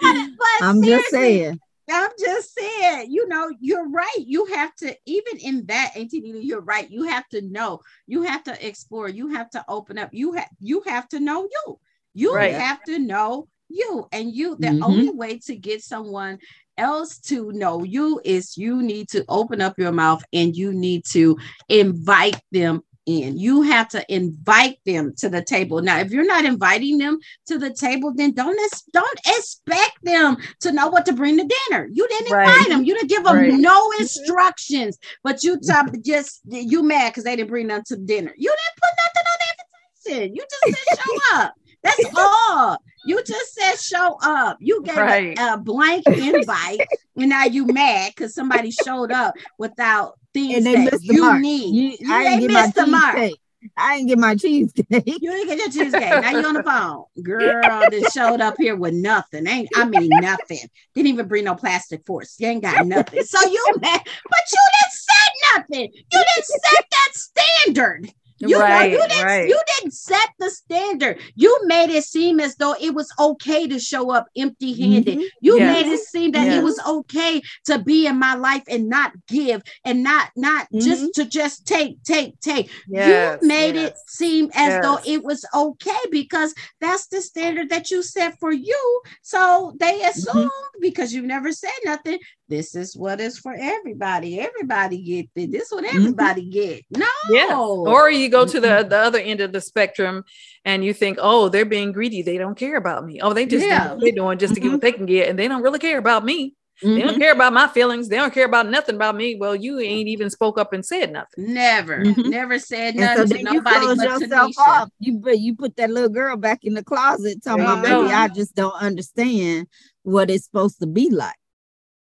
But 0.00 0.62
I'm 0.62 0.82
just 0.82 1.08
saying. 1.08 1.60
I'm 1.90 2.10
just 2.18 2.54
saying, 2.54 3.10
you 3.10 3.28
know, 3.28 3.50
you're 3.60 3.88
right. 3.88 4.18
You 4.18 4.46
have 4.46 4.74
to, 4.76 4.94
even 5.06 5.38
in 5.38 5.66
that, 5.66 5.92
Nina, 5.96 6.38
you're 6.38 6.60
right. 6.60 6.90
You 6.90 7.04
have 7.04 7.28
to 7.28 7.42
know. 7.42 7.80
You 8.06 8.22
have 8.22 8.42
to 8.44 8.66
explore. 8.66 9.08
You 9.08 9.28
have 9.28 9.50
to 9.50 9.64
open 9.68 9.98
up. 9.98 10.10
You 10.12 10.32
have 10.32 10.48
you 10.60 10.82
have 10.86 11.08
to 11.10 11.20
know 11.20 11.48
you. 11.50 11.78
You 12.14 12.34
Right. 12.34 12.54
have 12.54 12.82
to 12.84 12.98
know 12.98 13.48
you. 13.68 14.06
And 14.12 14.32
you, 14.32 14.56
the 14.56 14.68
Mhm. 14.68 14.82
only 14.82 15.10
way 15.10 15.38
to 15.46 15.56
get 15.56 15.82
someone 15.82 16.38
else 16.78 17.18
to 17.18 17.52
know 17.52 17.82
you 17.84 18.20
is 18.24 18.56
you 18.56 18.82
need 18.82 19.08
to 19.10 19.24
open 19.28 19.60
up 19.60 19.78
your 19.78 19.92
mouth 19.92 20.22
and 20.32 20.56
you 20.56 20.72
need 20.72 21.04
to 21.12 21.36
invite 21.68 22.40
them 22.52 22.82
in. 23.06 23.38
You 23.38 23.62
have 23.62 23.88
to 23.90 24.04
invite 24.14 24.78
them 24.84 25.14
to 25.18 25.28
the 25.28 25.42
table. 25.42 25.80
Now, 25.80 25.98
if 25.98 26.10
you're 26.10 26.26
not 26.26 26.44
inviting 26.44 26.98
them 26.98 27.18
to 27.46 27.58
the 27.58 27.70
table, 27.72 28.12
then 28.14 28.32
don't 28.32 28.58
don't 28.92 29.20
expect 29.26 29.98
them 30.02 30.36
to 30.60 30.72
know 30.72 30.88
what 30.88 31.06
to 31.06 31.12
bring 31.12 31.36
to 31.38 31.48
dinner. 31.70 31.88
You 31.92 32.06
didn't 32.08 32.32
Right. 32.32 32.48
invite 32.48 32.68
them. 32.68 32.84
You 32.84 32.94
didn't 32.94 33.08
give 33.10 33.24
them 33.24 33.36
Right. 33.36 33.52
no 33.54 33.90
instructions, 34.00 34.98
but 35.22 35.42
you 35.42 35.58
top 35.60 35.86
just 36.04 36.40
you 36.46 36.82
mad 36.82 37.10
because 37.10 37.24
they 37.24 37.36
didn't 37.36 37.50
bring 37.50 37.68
them 37.68 37.82
to 37.86 37.96
dinner. 37.96 38.32
You 38.36 38.50
didn't 38.50 38.76
put 38.76 38.90
nothing 39.04 39.26
on 39.32 39.38
the 39.40 40.14
invitation. 40.18 40.34
You 40.34 40.42
just 40.50 40.68
said 40.70 40.98
show 40.98 41.38
up. 41.40 41.54
That's 41.82 42.06
all. 42.16 42.78
You 43.06 43.22
just 43.22 43.54
said 43.54 43.76
show 43.78 44.16
up. 44.22 44.56
You 44.60 44.82
gave 44.82 44.96
a- 44.98 45.52
a, 45.52 45.58
blank 45.58 46.04
invite, 46.16 46.80
and 47.16 47.28
now 47.28 47.44
you 47.44 47.64
mad 47.66 48.10
because 48.16 48.34
somebody 48.34 48.70
showed 48.72 49.12
up 49.12 49.34
without 49.58 50.18
things 50.36 50.56
And 50.56 50.66
they 50.66 50.74
that 50.74 50.92
missed 50.92 51.06
the 51.06 51.14
you 51.14 51.20
mark. 51.22 51.40
need. 51.40 51.74
You, 52.00 52.12
I 52.12 52.24
they 52.24 52.30
didn't 52.30 52.40
get 52.40 52.50
my 52.52 52.66
the 52.74 52.86
mark. 52.86 53.16
cheesecake. 53.16 53.40
I 53.76 53.96
didn't 53.96 54.08
get 54.08 54.18
my 54.18 54.34
cheesecake. 54.36 54.86
You 55.06 55.18
didn't 55.32 55.48
get 55.48 55.58
your 55.58 55.70
cheesecake. 55.84 56.20
Now 56.22 56.30
you 56.30 56.46
on 56.46 56.54
the 56.54 56.62
phone. 56.62 57.04
Girl 57.22 57.90
that 57.90 58.10
showed 58.12 58.40
up 58.40 58.54
here 58.58 58.76
with 58.76 58.94
nothing. 58.94 59.46
Ain't 59.46 59.68
I 59.74 59.84
mean 59.86 60.20
nothing. 60.20 60.60
Didn't 60.94 61.08
even 61.08 61.26
bring 61.26 61.44
no 61.44 61.54
plastic 61.54 62.04
forks. 62.06 62.36
You 62.38 62.48
ain't 62.48 62.62
got 62.62 62.84
nothing. 62.86 63.24
So 63.24 63.40
you 63.48 63.74
mad, 63.80 64.00
but 64.04 64.40
you 64.52 64.62
didn't 64.78 64.92
say 64.92 65.48
nothing. 65.56 65.92
You 65.94 66.24
didn't 66.34 66.44
set 66.46 66.84
that 66.90 67.08
standard. 67.14 68.12
You 68.38 68.60
right. 68.60 68.92
know, 68.92 68.98
you 68.98 69.08
didn't 69.08 69.24
right. 69.24 69.48
you 69.48 69.60
didn't 69.78 69.94
set 69.94 70.28
the 70.38 70.50
standard. 70.50 71.20
You 71.34 71.58
made 71.64 71.90
it 71.90 72.04
seem 72.04 72.38
as 72.40 72.56
though 72.56 72.74
it 72.80 72.94
was 72.94 73.10
okay 73.18 73.66
to 73.66 73.78
show 73.78 74.10
up 74.10 74.26
empty-handed. 74.36 75.18
Mhm. 75.18 75.24
You 75.40 75.58
Yes. 75.58 75.74
made 75.84 75.92
it 75.92 76.00
seem 76.00 76.32
that 76.32 76.46
Yes. 76.46 76.58
it 76.58 76.64
was 76.64 76.78
okay 76.86 77.40
to 77.66 77.78
be 77.78 78.06
in 78.06 78.18
my 78.18 78.34
life 78.34 78.62
and 78.68 78.88
not 78.88 79.12
give 79.28 79.62
and 79.84 80.02
not 80.02 80.30
not 80.36 80.68
just 80.72 81.14
to 81.14 81.24
just 81.24 81.66
take, 81.66 82.02
take, 82.02 82.38
take. 82.40 82.70
Yes, 82.88 83.38
you 83.40 83.48
made 83.48 83.76
it 83.76 83.94
seem 84.06 84.50
as 84.54 84.82
though 84.82 84.98
it 85.06 85.24
was 85.24 85.44
okay 85.54 85.98
because 86.10 86.54
that's 86.80 87.06
the 87.06 87.22
standard 87.22 87.70
that 87.70 87.90
you 87.90 88.02
set 88.02 88.38
for 88.38 88.52
you. 88.52 89.00
So 89.22 89.74
they 89.80 90.02
assumed 90.04 90.50
because 90.80 91.12
you 91.12 91.22
never 91.22 91.52
said 91.52 91.70
nothing. 91.84 92.18
This 92.48 92.74
is 92.76 92.96
what 92.96 93.20
is 93.20 93.38
for 93.38 93.54
everybody. 93.58 94.38
Everybody 94.38 95.02
get 95.02 95.26
it. 95.34 95.50
This 95.50 95.64
is 95.64 95.72
what 95.72 95.84
everybody 95.84 96.48
get. 96.48 96.84
No. 96.90 97.06
Yeah. 97.30 97.56
Or 97.58 98.08
you 98.08 98.28
go 98.28 98.46
to 98.46 98.60
the, 98.60 98.86
the 98.88 98.96
other 98.98 99.18
end 99.18 99.40
of 99.40 99.52
the 99.52 99.60
spectrum 99.60 100.22
and 100.64 100.84
you 100.84 100.94
think, 100.94 101.18
oh, 101.20 101.48
they're 101.48 101.64
being 101.64 101.90
greedy. 101.92 102.22
They 102.22 102.38
don't 102.38 102.56
care 102.56 102.76
about 102.76 103.04
me. 103.04 103.20
Oh, 103.20 103.32
they 103.32 103.46
just 103.46 103.62
doing 103.62 103.72
Yeah. 103.72 103.92
what 103.94 104.00
they're 104.00 104.12
doing 104.12 104.38
just 104.38 104.54
to 104.54 104.60
get 104.60 104.70
what 104.70 104.80
they 104.80 104.92
can 104.92 105.06
get. 105.06 105.28
And 105.28 105.36
they 105.38 105.48
don't 105.48 105.62
really 105.62 105.80
care 105.80 105.98
about 105.98 106.24
me. 106.24 106.54
They 106.82 106.88
Mhm. 106.88 107.06
don't 107.06 107.18
care 107.18 107.32
about 107.32 107.54
my 107.54 107.66
feelings. 107.68 108.08
They 108.08 108.16
don't 108.16 108.34
care 108.34 108.44
about 108.44 108.68
nothing 108.68 108.96
about 108.96 109.16
me. 109.16 109.34
Well, 109.40 109.56
you 109.56 109.80
ain't 109.80 110.08
even 110.08 110.28
spoke 110.28 110.58
up 110.58 110.72
and 110.74 110.84
said 110.84 111.10
nothing. 111.10 111.52
Never, 111.54 112.04
Mhm. 112.04 112.28
never 112.30 112.58
said 112.58 112.94
And 112.96 113.00
so 113.00 113.22
nothing 113.22 113.28
to 113.28 113.34
then 113.34 113.46
you 113.46 113.52
nobody 113.60 113.80
close 113.86 113.96
but 113.96 114.20
yourself 114.20 114.50
Tanisha. 114.52 114.68
off. 114.82 114.88
You 115.00 115.18
put 115.18 115.38
you 115.38 115.54
put 115.56 115.76
that 115.78 115.90
little 115.90 116.10
girl 116.10 116.36
back 116.36 116.64
in 116.64 116.74
the 116.74 116.84
closet 116.84 117.42
talking 117.42 117.64
There 117.64 117.72
about 117.72 117.88
you 117.88 118.02
baby. 118.02 118.12
I 118.12 118.28
just 118.28 118.54
don't 118.54 118.74
understand 118.78 119.68
what 120.02 120.30
it's 120.30 120.44
supposed 120.44 120.78
to 120.80 120.86
be 120.86 121.08
like. 121.08 121.34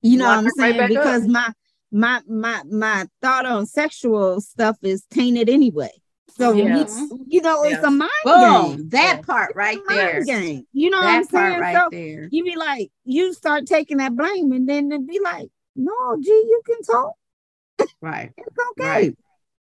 You 0.07 0.17
know 0.17 0.25
Lock 0.25 0.37
what 0.37 0.39
I'm 0.39 0.47
it 0.47 0.53
right 0.57 0.71
saying? 0.75 0.81
up. 0.83 0.89
because 0.89 1.27
my 1.27 1.53
my 1.91 2.21
my 2.27 2.63
my 2.69 3.07
thought 3.21 3.45
on 3.45 3.65
sexual 3.65 4.41
stuff 4.41 4.77
is 4.81 5.03
tainted 5.11 5.49
anyway. 5.49 5.91
So 6.29 6.53
Yes. 6.53 6.95
you, 7.09 7.25
you 7.27 7.41
know, 7.41 7.63
it's 7.63 7.83
a 7.83 7.89
mind 7.89 8.11
Boom. 8.23 8.41
game. 8.77 8.89
That 8.89 9.15
Yes. 9.17 9.25
part 9.25 9.55
right 9.55 9.77
It's 9.77 9.89
a 9.89 9.93
there. 9.93 10.25
game. 10.25 10.67
You 10.73 10.89
know 10.89 10.97
what 10.99 11.07
I'm 11.07 11.21
That 11.23 11.31
part 11.31 11.49
saying? 11.49 11.59
right 11.61 11.75
so 11.75 11.89
there. 11.91 12.27
you 12.31 12.43
be 12.43 12.55
like, 12.55 12.91
you 13.05 13.33
start 13.33 13.65
taking 13.65 13.97
that 13.97 14.15
blame, 14.15 14.51
and 14.51 14.67
then 14.69 14.91
it 14.91 15.07
be 15.07 15.19
like, 15.19 15.49
no, 15.75 16.17
gee, 16.21 16.29
you 16.31 16.61
can 16.65 16.81
talk. 16.83 17.13
Right. 18.01 18.31
It's 18.37 18.55
okay. 18.71 18.85
Right. 18.87 19.17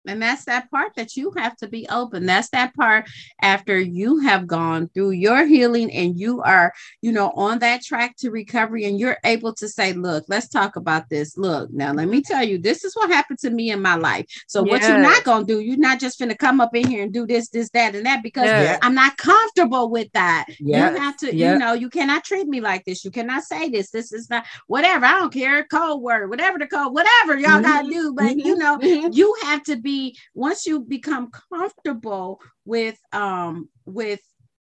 And 0.07 0.21
that's 0.21 0.45
that 0.45 0.69
part 0.71 0.93
that 0.95 1.15
you 1.15 1.31
have 1.37 1.55
to 1.57 1.67
be 1.67 1.87
open. 1.89 2.25
That's 2.25 2.49
that 2.49 2.73
part 2.75 3.09
after 3.41 3.79
you 3.79 4.19
have 4.19 4.47
gone 4.47 4.89
through 4.93 5.11
your 5.11 5.45
healing 5.45 5.91
and 5.91 6.17
you 6.19 6.41
are, 6.41 6.73
you 7.01 7.11
know, 7.11 7.31
on 7.31 7.59
that 7.59 7.83
track 7.83 8.15
to 8.17 8.31
recovery 8.31 8.85
and 8.85 8.99
you're 8.99 9.17
able 9.23 9.53
to 9.55 9.67
say, 9.67 9.93
look, 9.93 10.25
let's 10.27 10.47
talk 10.47 10.75
about 10.75 11.09
this. 11.09 11.37
Look, 11.37 11.71
now 11.71 11.93
let 11.93 12.07
me 12.07 12.21
tell 12.21 12.43
you, 12.43 12.57
this 12.57 12.83
is 12.83 12.95
what 12.95 13.09
happened 13.09 13.39
to 13.39 13.49
me 13.49 13.71
in 13.71 13.81
my 13.81 13.95
life. 13.95 14.25
So 14.47 14.63
what 14.63 14.81
you're 14.81 14.97
not 15.01 15.23
going 15.23 15.45
to 15.45 15.53
do, 15.53 15.59
you're 15.59 15.77
not 15.77 15.99
just 15.99 16.19
going 16.19 16.29
to 16.29 16.37
come 16.37 16.59
up 16.61 16.75
in 16.75 16.87
here 16.87 17.03
and 17.03 17.13
do 17.13 17.25
this, 17.25 17.49
this, 17.49 17.69
that, 17.71 17.95
and 17.95 18.05
that 18.05 18.23
because 18.23 18.45
Yes. 18.47 18.79
I'm 18.81 18.95
not 18.95 19.17
comfortable 19.17 19.89
with 19.89 20.11
that. 20.13 20.45
Yeah. 20.59 20.91
You 20.91 20.99
have 20.99 21.17
to, 21.17 21.35
you 21.35 21.57
know, 21.59 21.73
you 21.73 21.89
cannot 21.89 22.23
treat 22.23 22.47
me 22.47 22.61
like 22.61 22.85
this. 22.85 23.03
You 23.03 23.11
cannot 23.11 23.43
say 23.43 23.69
this. 23.69 23.91
This 23.91 24.11
is 24.13 24.29
not 24.29 24.45
whatever. 24.67 25.05
I 25.05 25.19
don't 25.19 25.33
care. 25.33 25.63
Code 25.65 26.01
word, 26.01 26.29
whatever 26.29 26.57
the 26.57 26.67
code, 26.67 26.93
whatever 26.93 27.37
y'all 27.37 27.61
got 27.61 27.83
to 27.83 27.89
do. 27.89 28.13
But 28.13 28.37
you 28.37 28.55
Mhm. 28.55 28.59
know, 28.59 28.77
Mhm. 28.77 29.15
you 29.15 29.35
have 29.43 29.63
to 29.63 29.75
be 29.75 29.96
once 30.33 30.65
you 30.65 30.79
become 30.81 31.29
comfortable 31.51 32.39
with 32.65 32.97
um 33.13 33.69
with 33.85 34.21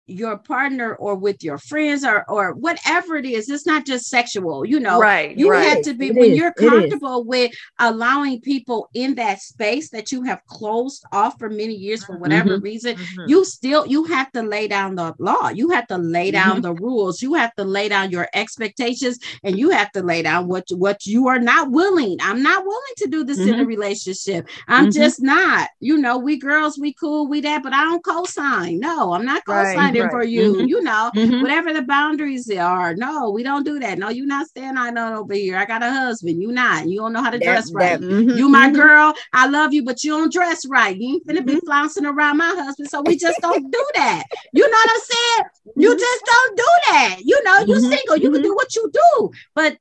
your 0.07 0.37
partner 0.37 0.95
or 0.95 1.15
with 1.15 1.41
your 1.43 1.57
friends 1.57 2.03
or 2.03 2.29
or 2.29 2.53
whatever 2.53 3.15
it 3.15 3.25
is 3.25 3.49
it's 3.49 3.65
not 3.65 3.85
just 3.85 4.07
sexual 4.07 4.65
you 4.65 4.79
know. 4.79 4.99
Right. 4.99 5.37
you 5.37 5.49
right. 5.49 5.63
have 5.63 5.81
to 5.83 5.93
be 5.93 6.07
It 6.07 6.15
when 6.15 6.31
is, 6.31 6.37
you're 6.37 6.53
comfortable 6.53 7.23
with 7.23 7.51
allowing 7.79 8.41
people 8.41 8.89
in 8.93 9.15
that 9.15 9.41
space 9.41 9.89
that 9.91 10.11
you 10.11 10.23
have 10.23 10.45
closed 10.45 11.05
off 11.13 11.39
for 11.39 11.49
many 11.49 11.73
years 11.73 12.03
for 12.03 12.13
mm-hmm. 12.13 12.21
whatever 12.21 12.49
mm-hmm. 12.55 12.63
reason 12.63 12.95
Mhm. 12.95 13.29
you 13.29 13.45
still 13.45 13.87
you 13.87 14.03
have 14.05 14.29
to 14.33 14.41
lay 14.41 14.67
down 14.67 14.95
the 14.95 15.13
law. 15.19 15.49
You 15.49 15.69
have 15.69 15.87
to 15.87 15.97
lay 15.97 16.31
mm-hmm. 16.31 16.49
down 16.49 16.61
the 16.61 16.73
rules. 16.73 17.21
You 17.21 17.35
have 17.35 17.55
to 17.55 17.63
lay 17.63 17.87
down 17.87 18.11
your 18.11 18.27
expectations 18.33 19.19
and 19.43 19.57
you 19.57 19.69
have 19.69 19.91
to 19.93 20.03
lay 20.03 20.21
down 20.21 20.47
what 20.47 20.65
what 20.71 21.05
you 21.05 21.27
are 21.29 21.39
not 21.39 21.71
willing. 21.71 22.17
I'm 22.21 22.43
not 22.43 22.65
willing 22.65 22.95
to 22.97 23.07
do 23.07 23.23
this 23.23 23.39
in 23.39 23.59
a 23.59 23.65
relationship. 23.65 24.49
I'm 24.67 24.91
just 24.91 25.21
not. 25.21 25.69
You 25.79 25.97
know 25.97 26.17
we 26.17 26.37
girls 26.37 26.77
we 26.77 26.93
cool 26.93 27.27
we 27.27 27.39
that 27.41 27.63
but 27.63 27.73
i 27.73 27.83
don't 27.85 28.03
co-sign. 28.03 28.79
No 28.79 29.13
i'm 29.13 29.25
not 29.25 29.43
Right, 29.47 29.92
co-signing 29.93 30.01
right. 30.03 30.11
for 30.11 30.23
you 30.23 30.55
Mhm. 30.55 30.67
you 30.69 30.81
know 30.83 31.11
Mhm. 31.15 31.41
whatever 31.41 31.73
the 31.73 31.81
boundaries 31.81 32.49
are 32.51 32.95
no 32.95 33.29
we 33.29 33.43
don't 33.43 33.65
do 33.65 33.79
that 33.79 33.97
no 33.97 34.09
you're 34.09 34.25
not 34.25 34.47
staying 34.47 34.77
on 34.77 34.97
over 34.97 35.33
here 35.33 35.57
i 35.57 35.65
got 35.65 35.83
a 35.83 35.89
husband 35.89 36.41
you 36.41 36.51
not 36.51 36.87
you 36.87 36.99
don't 36.99 37.13
know 37.13 37.21
how 37.21 37.29
to 37.29 37.37
That- 37.39 37.45
dress 37.45 37.71
right 37.73 37.99
that- 37.99 38.07
mhm, 38.07 38.37
you 38.37 38.49
my 38.49 38.69
mhm. 38.69 38.75
girl, 38.75 39.13
I 39.31 39.47
love 39.47 39.73
you, 39.73 39.83
but 39.83 40.03
you 40.03 40.11
don't 40.11 40.31
dress 40.31 40.65
right. 40.67 40.95
You 40.95 41.13
ain't 41.15 41.27
finna 41.27 41.45
be 41.45 41.59
flouncing 41.61 42.05
around 42.05 42.37
my 42.37 42.49
husband, 42.49 42.89
so 42.89 43.01
we 43.05 43.17
just 43.17 43.39
don't 43.41 43.69
do 43.71 43.85
that. 43.95 44.23
You 44.53 44.63
know 44.69 44.77
what 44.77 44.89
I'm 44.91 45.01
saying? 45.01 45.49
You 45.75 45.95
Mhm. 45.95 45.99
just 45.99 46.25
don't 46.25 46.57
do 46.57 46.63
that. 46.87 47.17
You 47.23 47.43
know, 47.43 47.59
you 47.67 47.79
single, 47.79 48.17
you 48.17 48.31
can 48.31 48.41
do 48.41 48.53
what 48.55 48.75
you 48.75 48.91
do, 48.93 49.31
but 49.55 49.77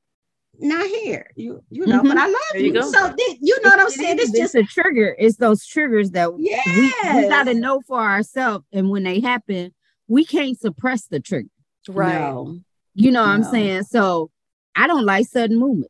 not 0.59 0.85
here. 0.87 1.29
You 1.35 1.61
you 1.69 1.85
know, 1.85 2.01
but 2.03 2.17
I 2.17 2.27
love 2.27 2.35
There 2.53 2.61
you 2.61 2.73
you. 2.73 2.83
So 2.83 3.13
thi- 3.17 3.37
you 3.41 3.57
know 3.63 3.69
what 3.69 3.79
I'm 3.79 3.89
saying? 3.89 4.19
is, 4.19 4.29
It's 4.29 4.37
just 4.39 4.55
a 4.55 4.63
trigger. 4.63 5.15
It's 5.19 5.37
those 5.37 5.65
triggers 5.65 6.11
that 6.11 6.33
we, 6.33 6.43
we 7.15 7.27
gotta 7.29 7.53
know 7.53 7.81
for 7.87 7.99
ourselves. 7.99 8.65
And 8.71 8.89
when 8.89 9.03
they 9.03 9.19
happen, 9.19 9.73
we 10.07 10.25
can't 10.25 10.59
suppress 10.59 11.07
the 11.07 11.19
trigger. 11.19 11.49
right. 11.89 12.19
No. 12.19 12.59
You 12.95 13.11
know 13.11 13.21
what 13.21 13.29
I'm 13.29 13.43
saying? 13.43 13.83
So 13.83 14.29
I 14.75 14.87
don't 14.87 15.05
like 15.05 15.27
sudden 15.27 15.57
movements. 15.57 15.89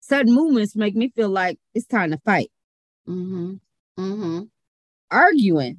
Sudden 0.00 0.34
movements 0.34 0.76
make 0.76 0.94
me 0.94 1.08
feel 1.08 1.30
like 1.30 1.58
it's 1.74 1.86
time 1.86 2.10
to 2.10 2.18
fight. 2.18 2.50
Mm-hmm. 3.08 3.54
Mm-hmm. 3.98 4.42
Arguing 5.10 5.78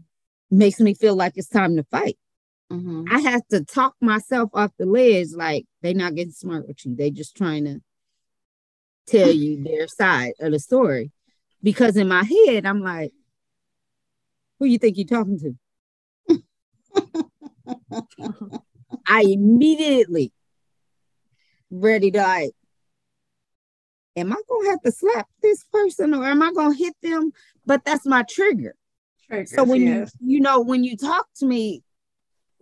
makes 0.49 0.79
me 0.79 0.93
feel 0.93 1.15
like 1.15 1.33
it's 1.35 1.47
time 1.49 1.75
to 1.75 1.83
fight. 1.83 2.17
Mm-hmm. 2.71 3.05
I 3.11 3.19
have 3.19 3.45
to 3.49 3.63
talk 3.63 3.95
myself 4.01 4.49
off 4.53 4.71
the 4.79 4.85
ledge, 4.87 5.27
like 5.35 5.65
they're 5.81 5.93
not 5.93 6.15
getting 6.15 6.33
smart 6.33 6.67
with 6.67 6.83
you. 6.85 6.95
they're 6.95 7.11
just 7.11 7.37
trying 7.37 7.65
to 7.65 7.81
tell 9.05 9.31
you 9.31 9.63
their 9.63 9.87
side 9.87 10.33
of 10.39 10.51
the 10.51 10.59
story. 10.59 11.11
Because 11.61 11.97
in 11.97 12.07
my 12.07 12.23
head, 12.23 12.65
I'm 12.65 12.81
like, 12.81 13.11
who 14.59 14.65
you 14.65 14.77
think 14.77 14.97
you're 14.97 15.05
talking 15.05 15.39
to? 15.39 15.55
I 19.07 19.21
immediately 19.21 20.31
ready 21.69 22.11
to 22.11 22.17
like, 22.21 22.51
am 24.15 24.31
I 24.31 24.41
gonna 24.47 24.69
have 24.69 24.81
to 24.81 24.91
slap 24.91 25.27
this 25.41 25.63
person 25.65 26.13
or 26.13 26.25
am 26.25 26.41
I 26.41 26.51
gonna 26.53 26.75
hit 26.75 26.95
them? 27.01 27.31
But 27.65 27.83
that's 27.85 28.05
my 28.05 28.23
trigger. 28.23 28.75
Triggers, 29.27 29.51
So 29.51 29.63
when 29.63 29.81
yes. 29.81 30.13
you 30.19 30.35
you 30.35 30.39
know 30.39 30.61
when 30.61 30.83
you 30.83 30.95
talk 30.97 31.27
to 31.37 31.45
me, 31.45 31.83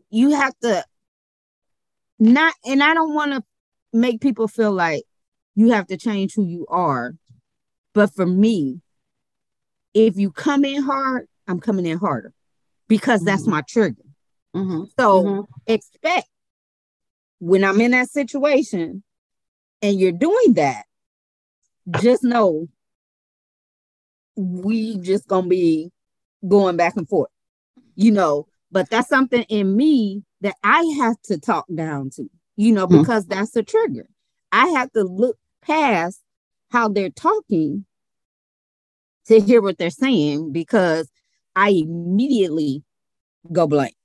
you 0.10 0.32
have 0.32 0.58
to 0.62 0.84
not 2.20 2.54
and 2.66 2.84
I 2.84 2.94
don't 2.94 3.14
want 3.14 3.34
to 3.34 3.44
make 3.92 4.22
people 4.22 4.48
feel 4.48 4.72
like 4.72 5.04
you 5.56 5.72
have 5.72 5.88
to 5.88 5.98
change 5.98 6.34
who 6.36 6.46
you 6.46 6.66
are. 6.70 7.16
But 7.94 8.14
for 8.14 8.26
me, 8.26 8.82
if 9.94 10.18
you 10.18 10.32
come 10.32 10.66
in 10.66 10.82
hard, 10.82 11.28
I'm 11.48 11.60
coming 11.60 11.86
in 11.86 12.00
harder 12.00 12.34
because 12.88 13.24
that's 13.24 13.44
Mhm. 13.46 13.52
my 13.52 13.62
trigger. 13.68 14.02
Mhm. 14.56 14.90
So 15.00 15.24
Mhm. 15.24 15.48
expect 15.68 16.30
when 17.40 17.64
I'm 17.64 17.82
in 17.82 17.92
that 17.92 18.10
situation 18.10 19.04
and 19.82 20.00
you're 20.00 20.12
doing 20.12 20.54
that, 20.54 20.86
just 22.00 22.24
know 22.24 22.68
we 24.36 24.98
just 24.98 25.28
gonna 25.28 25.48
be 25.48 25.92
going 26.48 26.78
back 26.78 26.96
and 26.96 27.08
forth, 27.08 27.30
you 27.96 28.12
know. 28.12 28.48
But 28.72 28.90
that's 28.90 29.10
something 29.10 29.44
in 29.50 29.76
me 29.76 30.24
that 30.42 30.56
I 30.64 30.84
have 30.98 31.22
to 31.24 31.40
talk 31.40 31.66
down 31.74 32.10
to, 32.12 32.30
you 32.56 32.72
know, 32.72 32.88
Mhm. 32.88 33.02
because 33.02 33.26
that's 33.28 33.56
a 33.56 33.64
trigger. 33.64 34.08
I 34.52 34.68
have 34.70 34.92
to 34.94 35.04
look 35.04 35.38
past 35.62 36.22
how 36.70 36.88
they're 36.90 37.10
talking 37.10 37.86
to 39.26 39.40
hear 39.40 39.62
what 39.62 39.78
they're 39.78 39.90
saying 39.90 40.52
because 40.52 41.10
I 41.56 41.70
immediately 41.70 42.84
go 43.52 43.68
blank. 43.68 43.96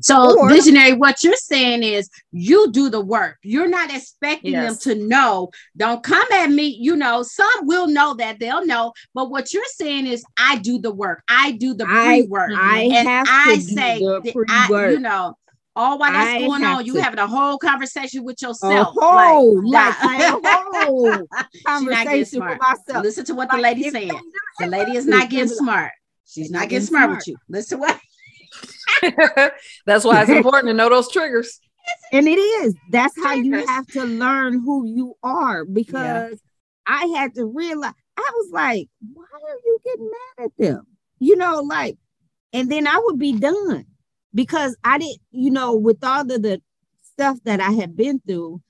So, 0.00 0.36
Or- 0.38 0.48
visionary, 0.48 0.92
what 0.94 1.22
you're 1.22 1.34
saying 1.36 1.82
is 1.82 2.08
you 2.32 2.70
do 2.72 2.88
the 2.90 3.00
work. 3.00 3.36
You're 3.42 3.68
not 3.68 3.94
expecting 3.94 4.52
Yes. 4.52 4.84
them 4.84 4.96
to 4.98 5.04
know. 5.06 5.50
Don't 5.76 6.02
come 6.02 6.26
at 6.32 6.50
me. 6.50 6.76
You 6.80 6.96
know, 6.96 7.22
some 7.22 7.48
will 7.66 7.86
know 7.86 8.14
that 8.14 8.38
they'll 8.40 8.66
know. 8.66 8.92
But 9.14 9.30
what 9.30 9.52
you're 9.52 9.62
saying 9.76 10.06
is, 10.06 10.24
I 10.38 10.56
do 10.58 10.78
the 10.78 10.92
work. 10.92 11.22
I 11.28 11.52
do 11.52 11.74
the 11.74 11.84
pre 11.86 12.22
work. 12.22 12.50
I 12.56 12.82
and 12.82 13.08
have 13.08 13.26
to 13.26 13.32
I 13.32 13.54
do 13.56 13.60
say, 13.62 14.00
I, 14.48 14.90
you 14.90 15.00
know, 15.00 15.34
all 15.76 15.96
while 15.98 16.12
that's 16.12 16.30
I 16.30 16.38
going 16.46 16.64
on, 16.64 16.84
you 16.84 16.96
having 16.96 17.20
a 17.20 17.26
whole 17.26 17.56
conversation 17.56 18.24
with 18.24 18.42
a 18.42 18.46
yourself. 18.48 18.94
whole, 18.98 19.62
like, 19.70 19.94
nah. 20.02 20.10
a 20.10 20.40
whole 20.86 21.06
not 21.10 21.26
getting 21.28 21.62
conversation 21.64 22.18
with 22.18 22.28
smart. 22.28 22.60
myself. 22.60 23.04
Listen 23.04 23.24
to 23.26 23.34
what 23.34 23.48
the 23.50 23.56
Like, 23.58 23.76
lady's 23.76 23.92
saying. 23.92 24.10
The 24.58 24.66
lady 24.66 24.96
is 24.96 25.06
not 25.06 25.30
getting 25.30 25.48
smart. 25.48 25.92
She's 26.26 26.50
not 26.50 26.68
getting 26.68 26.86
smart. 26.86 27.10
with 27.10 27.28
you. 27.28 27.36
Listen 27.48 27.78
to 27.78 27.82
what 27.82 28.00
That's 29.86 30.04
why 30.04 30.22
it's 30.22 30.30
important 30.30 30.68
to 30.68 30.74
know 30.74 30.88
those 30.88 31.10
triggers. 31.10 31.60
And 32.12 32.26
it 32.26 32.38
is. 32.38 32.74
That's 32.90 33.14
how 33.22 33.34
you 33.34 33.66
have 33.66 33.86
to 33.88 34.04
learn 34.04 34.60
who 34.64 34.86
you 34.86 35.14
are 35.22 35.64
because 35.64 36.40
I 36.86 37.06
had 37.16 37.34
to 37.34 37.44
realize 37.44 37.92
I 38.16 38.30
was 38.34 38.50
like, 38.52 38.88
why 39.12 39.24
are 39.32 39.58
you 39.64 39.78
getting 39.84 40.10
mad 40.10 40.44
at 40.46 40.50
them? 40.58 40.86
You 41.18 41.36
know, 41.36 41.60
like, 41.60 41.96
and 42.52 42.70
then 42.70 42.86
I 42.86 42.98
would 43.04 43.18
be 43.18 43.38
done 43.38 43.84
because 44.34 44.76
I 44.84 44.98
didn't, 44.98 45.20
you 45.30 45.50
know, 45.50 45.76
with 45.76 46.02
all 46.02 46.22
of 46.22 46.28
the 46.28 46.60
stuff 47.02 47.38
that 47.44 47.60
I 47.60 47.70
had 47.72 47.96
been 47.96 48.20
through 48.26 48.60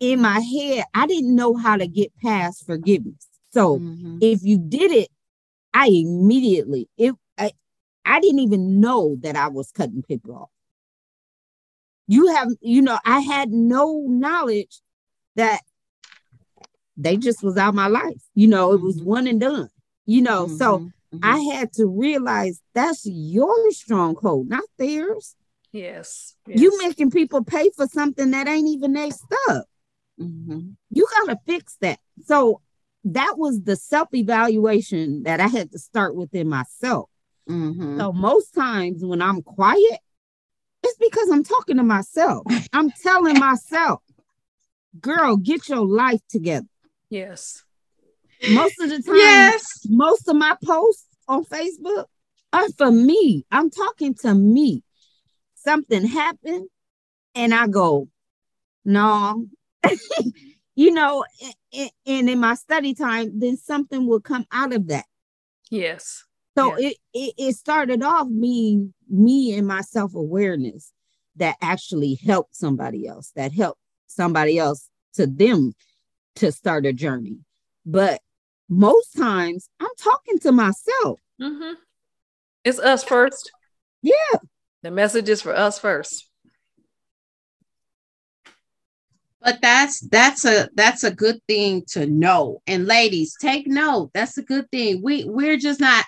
in 0.00 0.20
my 0.20 0.40
head, 0.40 0.84
I 0.94 1.06
didn't 1.06 1.34
know 1.34 1.54
how 1.54 1.76
to 1.76 1.86
get 1.86 2.12
past 2.22 2.66
forgiveness. 2.66 3.28
So 3.52 3.78
Mhm. 3.78 4.18
if 4.20 4.42
you 4.42 4.58
did 4.58 4.90
it, 4.90 5.08
I 5.74 5.86
immediately 5.86 6.88
it 6.96 7.14
I, 8.04 8.20
didn't 8.20 8.40
even 8.40 8.80
know 8.80 9.16
that 9.20 9.36
I 9.36 9.48
was 9.48 9.70
cutting 9.70 10.02
people 10.02 10.34
off. 10.34 10.50
You 12.08 12.34
have, 12.34 12.48
you 12.60 12.82
know, 12.82 12.98
I 13.04 13.20
had 13.20 13.50
no 13.50 14.04
knowledge 14.06 14.80
that 15.36 15.60
they 16.96 17.16
just 17.16 17.42
was 17.42 17.56
out 17.56 17.74
my 17.74 17.86
life. 17.86 18.22
You 18.34 18.48
know, 18.48 18.72
it 18.72 18.80
was 18.80 19.00
Mhm. 19.00 19.04
one 19.04 19.26
and 19.26 19.40
done. 19.40 19.68
You 20.04 20.20
know, 20.20 20.46
so 20.46 20.78
Mhm. 20.78 20.92
Mhm. 21.12 21.20
I 21.22 21.38
had 21.54 21.72
to 21.74 21.86
realize 21.86 22.60
that's 22.74 23.06
your 23.06 23.70
stronghold, 23.70 24.48
not 24.48 24.64
theirs. 24.78 25.36
Yes. 25.72 26.36
You 26.46 26.76
making 26.78 27.10
people 27.10 27.44
pay 27.44 27.70
for 27.70 27.86
something 27.86 28.30
that 28.32 28.48
ain't 28.48 28.68
even 28.68 28.92
their 28.92 29.10
stuff. 29.10 29.66
Mhm. 30.20 30.76
you 30.90 31.06
got 31.18 31.32
to 31.32 31.40
fix 31.46 31.76
that. 31.80 31.98
So 32.26 32.60
that 33.04 33.38
was 33.38 33.62
the 33.62 33.76
self 33.76 34.08
evaluation 34.12 35.22
that 35.22 35.40
I 35.40 35.48
had 35.48 35.72
to 35.72 35.78
start 35.78 36.14
within 36.14 36.48
myself. 36.48 37.08
Mhm. 37.48 37.98
So 37.98 38.12
most 38.12 38.54
times 38.54 39.04
when 39.04 39.20
I'm 39.22 39.42
quiet, 39.42 39.98
it's 40.82 40.96
because 40.98 41.30
I'm 41.30 41.44
talking 41.44 41.76
to 41.76 41.82
myself. 41.82 42.46
I'm 42.72 42.90
telling 42.90 43.38
myself, 43.38 44.00
girl, 45.00 45.36
get 45.36 45.68
your 45.68 45.86
life 45.86 46.20
together. 46.28 46.66
Yes. 47.10 47.62
Most 48.48 48.80
of 48.80 48.88
the 48.90 49.02
time, 49.02 49.16
Yes. 49.16 49.86
most 49.88 50.28
of 50.28 50.36
my 50.36 50.56
posts 50.64 51.06
on 51.28 51.44
Facebook 51.44 52.06
are 52.52 52.68
for 52.76 52.90
me. 52.90 53.44
I'm 53.50 53.70
talking 53.70 54.14
to 54.16 54.34
me. 54.34 54.82
Something 55.54 56.04
happened, 56.06 56.68
and 57.34 57.54
I 57.54 57.68
go, 57.68 58.08
no. 58.84 59.46
you 60.74 60.90
know, 60.92 61.24
a- 61.42 61.54
a- 61.82 61.92
and 62.06 62.28
in 62.28 62.40
my 62.40 62.54
study 62.54 62.94
time, 62.94 63.38
then 63.38 63.56
something 63.56 64.06
will 64.06 64.20
come 64.20 64.44
out 64.50 64.72
of 64.72 64.88
that. 64.88 65.06
Yes. 65.70 66.24
So 66.56 66.76
Yeah. 66.78 66.88
it, 66.88 66.96
it 67.14 67.34
it 67.38 67.56
started 67.56 68.02
off 68.02 68.28
me 68.28 68.90
me 69.08 69.54
and 69.56 69.66
my 69.66 69.80
self 69.80 70.14
awareness 70.14 70.92
that 71.36 71.56
actually 71.62 72.14
helped 72.24 72.54
somebody 72.56 73.06
else, 73.06 73.32
that 73.36 73.52
helped 73.52 73.80
somebody 74.06 74.58
else 74.58 74.88
to 75.14 75.26
them 75.26 75.72
to 76.36 76.52
start 76.52 76.86
a 76.86 76.92
journey. 76.92 77.38
But 77.86 78.20
most 78.68 79.16
times 79.16 79.68
I'm 79.80 79.94
talking 79.98 80.38
to 80.40 80.52
myself. 80.52 81.20
hmm 81.40 81.72
It's 82.64 82.78
us 82.78 83.02
first. 83.04 83.50
Yeah. 84.02 84.38
The 84.82 84.90
message 84.90 85.28
is 85.28 85.40
for 85.42 85.54
us 85.54 85.78
first. 85.78 86.28
But 89.40 89.60
that's 89.60 90.00
that's 90.08 90.44
a 90.44 90.68
that's 90.74 91.02
a 91.02 91.10
good 91.14 91.40
thing 91.48 91.84
to 91.88 92.06
know. 92.06 92.62
And 92.66 92.86
ladies, 92.86 93.36
take 93.40 93.66
note. 93.66 94.10
That's 94.14 94.38
a 94.38 94.42
good 94.42 94.70
thing. 94.70 95.02
We 95.02 95.24
we're 95.24 95.56
just 95.56 95.80
not 95.80 96.04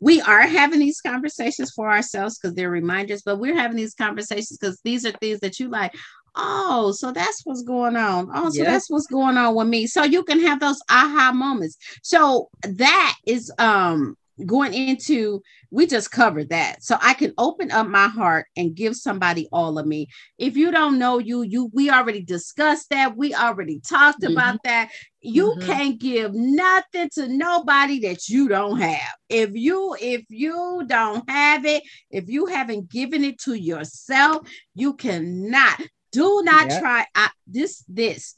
we 0.00 0.20
are 0.22 0.42
having 0.42 0.80
these 0.80 1.00
conversations 1.00 1.72
for 1.72 1.90
ourselves 1.90 2.38
because 2.38 2.54
they're 2.54 2.70
reminders, 2.70 3.22
but 3.22 3.38
we're 3.38 3.56
having 3.56 3.76
these 3.76 3.94
conversations 3.94 4.58
because 4.58 4.80
these 4.84 5.06
are 5.06 5.12
things 5.12 5.40
that 5.40 5.58
you 5.58 5.68
like. 5.68 5.94
Oh, 6.36 6.92
so 6.92 7.12
that's 7.12 7.42
what's 7.44 7.62
going 7.62 7.96
on. 7.96 8.28
Oh, 8.34 8.50
so 8.50 8.62
Yeah. 8.64 8.72
that's 8.72 8.90
what's 8.90 9.06
going 9.06 9.36
on 9.36 9.54
with 9.54 9.68
me. 9.68 9.86
So 9.86 10.02
you 10.02 10.24
can 10.24 10.40
have 10.40 10.58
those 10.60 10.80
aha 10.90 11.32
moments. 11.32 11.76
So 12.02 12.48
that 12.62 13.16
is 13.26 13.52
um 13.58 14.16
going 14.46 14.74
into 14.74 15.42
we 15.70 15.86
just 15.86 16.10
covered 16.10 16.50
that. 16.50 16.82
So 16.82 16.96
I 17.02 17.14
can 17.14 17.32
open 17.38 17.70
up 17.72 17.86
my 17.88 18.08
heart 18.08 18.46
and 18.56 18.74
give 18.74 18.96
somebody 18.96 19.48
all 19.52 19.78
of 19.78 19.86
me 19.86 20.08
if 20.38 20.56
you 20.56 20.70
don't 20.70 20.98
know 20.98 21.18
you 21.18 21.42
you 21.42 21.70
we 21.72 21.90
already 21.90 22.22
discussed 22.22 22.90
that 22.90 23.16
we 23.16 23.34
already 23.34 23.80
talked 23.80 24.22
Mhm. 24.22 24.32
about 24.32 24.58
that 24.64 24.90
you 25.20 25.56
Mhm. 25.58 25.66
can't 25.66 25.98
give 25.98 26.34
nothing 26.34 27.08
to 27.14 27.28
nobody 27.28 27.98
that 28.00 28.28
you 28.28 28.48
don't 28.48 28.78
have 28.78 29.14
if 29.28 29.50
you 29.54 29.96
if 30.00 30.24
you 30.28 30.84
don't 30.86 31.28
have 31.30 31.64
it 31.64 31.82
if 32.10 32.28
you 32.28 32.46
haven't 32.46 32.90
given 32.90 33.24
it 33.24 33.38
to 33.40 33.54
yourself 33.54 34.46
you 34.74 34.94
cannot 34.94 35.80
do 36.12 36.42
not 36.44 36.68
Yep. 36.68 36.80
try 36.80 37.06
I, 37.14 37.30
this 37.46 37.84
this 37.88 38.36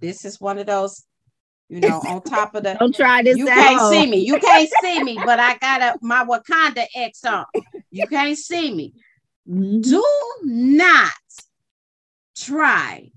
this 0.00 0.24
is 0.24 0.40
one 0.40 0.58
of 0.58 0.66
those 0.66 1.04
you 1.68 1.80
know 1.80 1.98
on 2.00 2.22
top 2.22 2.54
of 2.54 2.62
the 2.62 2.74
Don't 2.78 2.94
try 2.94 3.22
this 3.22 3.36
you 3.38 3.48
at 3.48 3.54
can't 3.54 3.80
home. 3.80 3.92
see 3.92 4.06
me. 4.10 4.18
You 4.18 4.38
can't 4.38 4.70
see 4.82 5.02
me, 5.02 5.18
but 5.24 5.38
I 5.40 5.56
got 5.58 5.82
a 5.82 5.96
my 6.00 6.24
Wakanda 6.24 6.86
X 6.94 7.24
on. 7.24 7.44
You 7.90 8.06
can't 8.06 8.36
see 8.38 8.72
me 8.74 8.92
Mhm. 9.48 9.82
do 9.82 10.04
not 10.44 11.12
try 12.36 13.10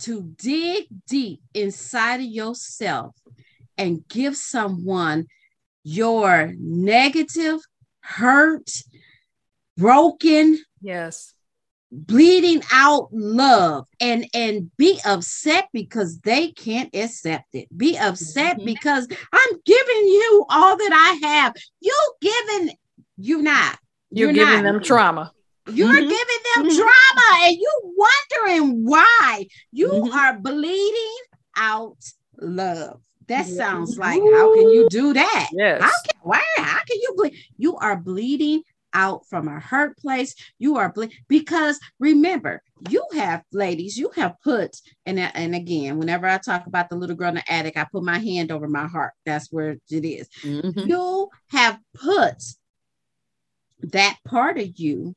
to 0.00 0.22
dig 0.38 0.86
deep 1.06 1.40
inside 1.54 2.16
of 2.20 2.26
yourself 2.26 3.14
and 3.76 4.06
give 4.08 4.36
someone 4.36 5.26
your 5.84 6.52
negative, 6.58 7.60
hurt, 8.00 8.70
broken, 9.76 10.58
Yes. 10.80 11.34
Bleeding 11.90 12.62
out 12.70 13.08
love 13.12 13.86
and 14.00 14.26
and 14.34 14.70
be 14.76 15.00
upset 15.06 15.68
because 15.72 16.20
they 16.20 16.50
can't 16.50 16.94
accept 16.94 17.46
it 17.54 17.66
be 17.76 17.96
upset 17.96 18.56
mm-hmm. 18.56 18.66
because 18.66 19.08
i'm 19.32 19.50
giving 19.64 20.08
you 20.08 20.44
all 20.50 20.76
that 20.76 20.92
i 20.92 21.26
have 21.26 21.54
you 21.80 21.94
giving 22.20 22.76
you 23.16 23.40
not 23.40 23.78
you're, 24.10 24.30
you're 24.30 24.44
giving 24.44 24.64
not. 24.64 24.72
them 24.72 24.82
trauma 24.82 25.32
you're 25.70 25.88
mm-hmm. 25.88 25.96
giving 25.96 26.12
them 26.54 26.66
mm-hmm. 26.66 26.76
trauma 26.76 27.46
and 27.46 27.56
you 27.56 27.94
wondering 27.96 28.84
why 28.84 29.46
you 29.72 29.88
mm-hmm. 29.88 30.12
are 30.12 30.38
bleeding 30.38 31.16
out 31.56 31.96
love 32.38 33.00
that 33.28 33.46
sounds 33.46 33.98
like 33.98 34.20
how 34.20 34.54
can 34.54 34.70
you 34.70 34.86
do 34.90 35.14
that 35.14 35.48
yes 35.52 35.80
how 35.80 35.88
can, 35.88 36.20
why 36.22 36.42
how 36.58 36.78
can 36.86 36.98
you 37.00 37.14
bleed 37.16 37.34
you 37.56 37.76
are 37.76 37.96
bleeding 37.96 38.62
out 38.98 39.24
from 39.28 39.46
a 39.46 39.60
hurt 39.60 39.96
place. 39.96 40.34
You 40.58 40.76
are 40.76 40.92
ble- 40.92 41.08
because 41.28 41.78
remember, 42.00 42.62
you 42.90 43.04
have 43.14 43.44
ladies, 43.52 43.96
you 43.96 44.10
have 44.16 44.34
put 44.42 44.76
and 45.06 45.18
and 45.20 45.54
again, 45.54 45.98
whenever 45.98 46.26
I 46.26 46.38
talk 46.38 46.66
about 46.66 46.90
the 46.90 46.96
little 46.96 47.16
girl 47.16 47.28
in 47.28 47.36
the 47.36 47.52
attic, 47.52 47.76
I 47.76 47.86
put 47.90 48.02
my 48.02 48.18
hand 48.18 48.50
over 48.50 48.68
my 48.68 48.86
heart. 48.86 49.12
That's 49.24 49.50
where 49.52 49.76
it 49.88 50.04
is. 50.04 50.28
Mm-hmm. 50.42 50.88
You 50.88 51.28
have 51.50 51.78
put 51.94 52.42
that 53.80 54.18
part 54.26 54.58
of 54.58 54.68
you 54.76 55.14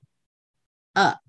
up. 0.96 1.20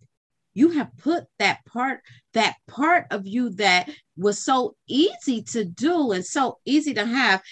You 0.54 0.70
have 0.70 0.90
put 0.98 1.24
that 1.38 1.64
part 1.64 2.00
that 2.34 2.56
part 2.68 3.06
of 3.10 3.26
you 3.26 3.50
that 3.54 3.88
was 4.18 4.44
so 4.44 4.76
easy 4.86 5.42
to 5.42 5.64
do 5.64 6.12
and 6.12 6.24
so 6.24 6.58
easy 6.66 6.92
to 6.92 7.06
have 7.06 7.42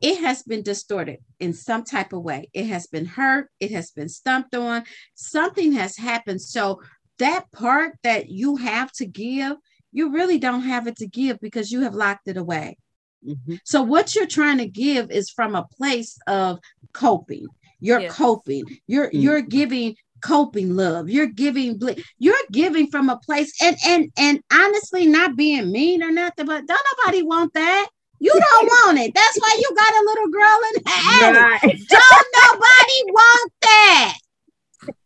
it 0.00 0.20
has 0.20 0.42
been 0.42 0.62
distorted 0.62 1.18
in 1.38 1.52
some 1.52 1.84
type 1.84 2.12
of 2.12 2.22
way. 2.22 2.48
It 2.52 2.66
has 2.66 2.86
been 2.86 3.06
hurt, 3.06 3.50
it 3.60 3.70
has 3.72 3.90
been 3.90 4.08
stumped 4.08 4.54
on, 4.54 4.84
something 5.14 5.72
has 5.72 5.96
happened. 5.96 6.40
So, 6.42 6.80
that 7.18 7.52
part 7.52 7.96
that 8.02 8.30
you 8.30 8.56
have 8.56 8.90
to 8.92 9.04
give, 9.04 9.56
you 9.92 10.10
really 10.10 10.38
don't 10.38 10.62
have 10.62 10.86
it 10.86 10.96
to 10.96 11.06
give 11.06 11.38
because 11.40 11.70
you 11.70 11.82
have 11.82 11.94
locked 11.94 12.28
it 12.28 12.38
away. 12.38 12.78
Mm-hmm. 13.26 13.56
So, 13.64 13.82
what 13.82 14.14
you're 14.14 14.26
trying 14.26 14.58
to 14.58 14.66
give 14.66 15.10
is 15.10 15.30
from 15.30 15.54
a 15.54 15.66
place 15.76 16.16
of 16.26 16.58
coping. 16.92 17.46
You're 17.78 18.00
yes. 18.00 18.14
coping. 18.14 18.64
You're 18.86 19.08
mm-hmm. 19.08 19.18
you're 19.18 19.42
giving 19.42 19.96
coping 20.20 20.76
love 20.76 21.08
you're 21.08 21.26
giving 21.26 21.80
you're 22.18 22.34
giving 22.52 22.86
from 22.88 23.08
a 23.08 23.16
place 23.18 23.52
and 23.62 23.76
and 23.86 24.12
and 24.18 24.40
honestly 24.52 25.06
not 25.06 25.36
being 25.36 25.72
mean 25.72 26.02
or 26.02 26.10
nothing 26.10 26.46
but 26.46 26.66
don't 26.66 26.86
nobody 26.98 27.22
want 27.22 27.52
that 27.54 27.88
you 28.20 28.32
don't 28.32 28.66
want 28.66 28.98
it. 28.98 29.14
That's 29.14 29.38
why 29.38 29.58
you 29.58 29.74
got 29.74 29.94
a 29.94 30.04
little 30.04 30.28
girl 30.28 30.58
in 30.68 30.82
the 30.82 30.92
attic. 30.94 31.40
Right. 31.40 31.88
Don't 31.88 32.26
nobody 32.44 33.12
want 33.12 33.52
that. 33.62 34.14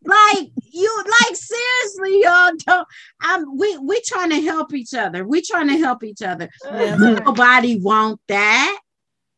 Like 0.05 0.51
you, 0.73 1.05
like 1.21 1.37
seriously, 1.37 2.23
y'all 2.23 2.53
don't. 2.67 2.87
I'm 3.21 3.57
we 3.57 3.79
we 3.79 4.01
trying 4.03 4.31
to 4.31 4.41
help 4.43 4.75
each 4.75 4.95
other. 4.95 5.25
We 5.25 5.43
trying 5.43 5.69
to 5.69 5.79
help 5.79 6.05
each 6.05 6.23
other. 6.23 6.49
Nobody 6.71 7.81
want 7.81 8.21
that. 8.29 8.79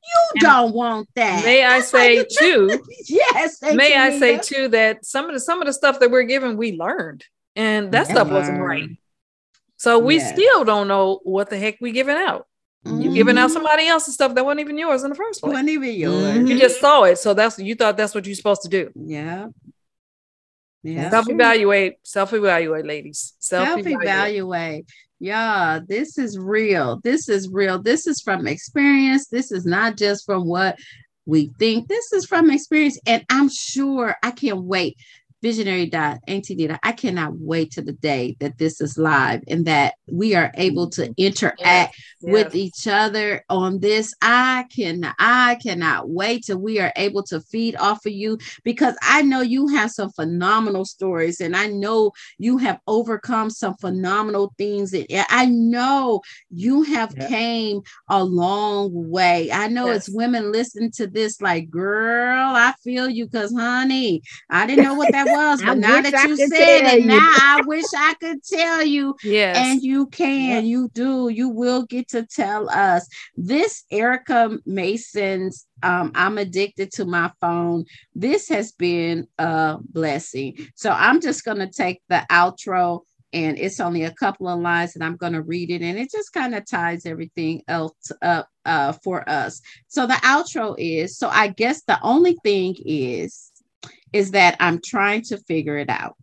You 0.03 0.41
don't 0.41 0.75
want 0.75 1.09
that. 1.15 1.45
May 1.45 1.65
I 1.65 1.81
say 1.81 2.25
too? 2.25 2.83
yes. 3.09 3.61
May 3.63 3.97
I 3.97 4.19
say 4.19 4.39
too 4.39 4.69
that 4.69 5.05
some 5.05 5.27
of 5.27 5.35
the 5.35 5.41
some 5.41 5.61
of 5.61 5.67
the 5.67 5.73
stuff 5.73 6.01
that 6.01 6.11
we're 6.11 6.23
given, 6.23 6.57
we 6.57 6.73
learned, 6.73 7.25
and 7.55 7.93
that 7.93 8.07
stuff 8.07 8.31
wasn't 8.31 8.61
right. 8.61 8.89
So 9.77 9.99
we 9.99 10.17
yes. 10.17 10.33
still 10.33 10.65
don't 10.65 10.89
know 10.89 11.21
what 11.25 11.51
the 11.51 11.59
heck 11.59 11.77
we 11.81 11.93
giving 11.93 12.17
out. 12.17 12.47
Mm-hmm. 12.87 13.01
You 13.01 13.15
giving 13.15 13.39
out 13.39 13.51
somebody 13.51 13.87
else's 13.87 14.15
stuff 14.15 14.35
that 14.35 14.45
wasn't 14.45 14.61
even 14.61 14.79
yours 14.79 15.03
in 15.03 15.11
the 15.11 15.17
first 15.17 15.41
place. 15.41 15.53
Wasn't 15.53 15.69
even 15.69 15.95
yours. 15.95 16.15
Mm-hmm. 16.15 16.47
You 16.47 16.59
just 16.59 16.81
saw 16.81 17.03
it, 17.05 17.19
so 17.19 17.35
that's 17.35 17.59
you 17.59 17.75
thought 17.75 17.97
that's 17.97 18.15
what 18.15 18.27
you're 18.27 18.37
supposed 18.37 18.63
to 18.63 18.69
do. 18.69 18.91
Yeah. 18.95 19.49
Yeah. 20.83 21.11
Self 21.11 21.29
evaluate. 21.29 21.95
Self 22.05 22.33
evaluate, 22.33 22.87
ladies. 22.87 23.35
Self 23.41 23.85
evaluate. 23.85 24.87
Yeah, 25.19 25.81
this 25.87 26.19
is 26.19 26.39
real. 26.39 27.01
This 27.03 27.29
is 27.29 27.49
real. 27.49 27.83
This 27.83 28.07
is 28.07 28.21
from 28.21 28.47
experience. 28.47 29.29
This 29.29 29.51
is 29.51 29.65
not 29.65 29.97
just 29.97 30.27
from 30.27 30.47
what 30.47 30.79
we 31.25 31.53
think. 31.59 31.89
This 31.89 32.13
is 32.13 32.27
from 32.27 32.51
experience, 32.51 33.01
and 33.07 33.25
I'm 33.31 33.49
sure 33.49 34.15
I 34.23 34.31
can't 34.31 34.63
wait 34.63 34.97
visionary 35.43 35.87
dot 35.87 36.19
auntie 36.27 36.57
I 36.83 36.93
cannot 36.93 37.35
wait 37.39 37.73
to 37.73 37.83
the 37.83 37.93
day 37.93 38.37
that 38.41 38.59
this 38.59 38.81
is 38.81 38.99
live 38.99 39.43
and 39.49 39.67
that 39.67 39.95
we 40.11 40.35
are 40.35 40.51
able 40.55 40.89
to 40.91 41.03
mm-hmm. 41.03 41.13
interact 41.17 41.61
yes, 41.61 41.93
yes. 42.21 42.33
with 42.33 42.55
each 42.55 42.87
other 42.87 43.45
on 43.49 43.81
this. 43.81 44.15
I 44.23 44.65
can 44.75 45.13
I 45.19 45.59
cannot 45.63 46.09
wait 46.09 46.45
till 46.45 46.59
we 46.59 46.81
are 46.81 46.93
able 46.97 47.23
to 47.25 47.41
feed 47.41 47.77
off 47.77 48.07
of 48.07 48.13
you 48.13 48.39
because 48.65 48.97
I 49.03 49.23
know 49.23 49.41
you 49.41 49.69
have 49.69 49.91
some 49.91 50.11
phenomenal 50.11 50.85
stories 50.85 51.41
and 51.41 51.57
I 51.57 51.67
know 51.67 52.13
you 52.39 52.59
have 52.59 52.81
overcome 52.87 53.51
some 53.51 53.75
phenomenal 53.75 54.55
things. 54.59 54.93
And 54.93 55.07
I 55.29 55.47
know 55.47 56.21
you 56.51 56.83
have 56.83 57.15
came 57.17 57.83
a 58.09 58.23
long 58.23 58.91
way. 59.11 59.51
I 59.53 59.69
know 59.69 59.87
yes. 59.87 60.09
it's 60.09 60.17
women 60.17 60.53
listening 60.53 60.91
to 60.93 61.07
this 61.07 61.41
like, 61.41 61.71
girl, 61.71 62.55
I 62.55 62.75
feel 62.83 63.09
you 63.09 63.27
because 63.27 63.55
honey, 63.55 64.23
I 64.51 64.67
didn't 64.67 64.85
know 64.85 64.95
what 64.95 65.13
that 65.13 65.26
was, 65.27 65.63
but 65.63 65.79
now 65.79 66.01
that 66.01 66.29
you 66.29 66.37
said 66.37 66.95
it, 66.95 67.01
you. 67.03 67.07
now 67.07 67.19
I 67.19 67.63
wish 67.67 67.85
I 67.97 68.15
could 68.21 68.43
tell 68.43 68.83
you. 68.83 69.15
Yes. 69.23 69.57
And 69.57 69.83
you 69.83 70.07
can, 70.07 70.67
you 70.67 70.89
do, 70.93 71.29
you 71.29 71.49
will 71.49 71.85
get 71.85 72.09
to 72.09 72.25
tell 72.25 72.69
us. 72.71 73.09
This 73.37 73.85
Erica 73.91 74.59
Mason's 74.67 75.67
um, 75.83 76.13
I'm 76.15 76.39
addicted 76.39 76.91
to 76.93 77.05
my 77.05 77.31
phone. 77.41 77.85
This 78.15 78.49
has 78.49 78.73
been 78.73 79.29
a 79.39 79.79
blessing. 79.81 80.57
So 80.75 80.91
I'm 80.91 81.21
just 81.21 81.45
going 81.45 81.59
to 81.59 81.71
take 81.71 82.03
the 82.09 82.25
outro 82.31 83.03
and 83.33 83.59
it's 83.59 83.81
only 83.81 84.05
a 84.05 84.15
couple 84.15 84.49
of 84.49 84.61
lines 84.61 84.95
and 84.95 85.05
I'm 85.05 85.17
going 85.17 85.33
to 85.33 85.43
read 85.43 85.71
it 85.71 85.83
and 85.83 85.99
it 85.99 86.11
just 86.11 86.33
kind 86.33 86.55
of 86.55 86.65
ties 86.67 87.05
everything 87.05 87.63
else 87.69 88.11
up 88.23 88.49
uh, 88.65 88.93
for 89.05 89.29
us. 89.29 89.61
So 89.89 90.07
the 90.07 90.15
outro 90.15 90.75
is 90.79 91.19
so 91.19 91.29
I 91.29 91.49
guess 91.49 91.83
the 91.83 92.01
only 92.03 92.37
thing 92.43 92.77
is 92.85 93.51
is 94.17 94.31
that 94.31 94.57
I'm 94.61 94.81
trying 94.81 95.23
to 95.25 95.37
figure 95.37 95.77
it 95.77 95.91
out. 95.91 96.17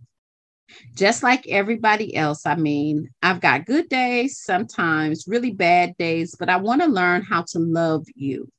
Just 0.95 1.21
like 1.21 1.47
everybody 1.47 2.15
else, 2.15 2.45
I 2.47 2.55
mean, 2.55 3.09
I've 3.21 3.39
got 3.39 3.67
good 3.67 3.87
days, 3.89 4.39
sometimes 4.39 5.25
really 5.27 5.51
bad 5.51 5.95
days, 5.97 6.35
but 6.37 6.49
I 6.49 6.57
want 6.57 6.81
to 6.81 6.87
learn 6.87 7.21
how 7.21 7.43
to 7.49 7.59
love 7.59 8.05
you 8.15 8.49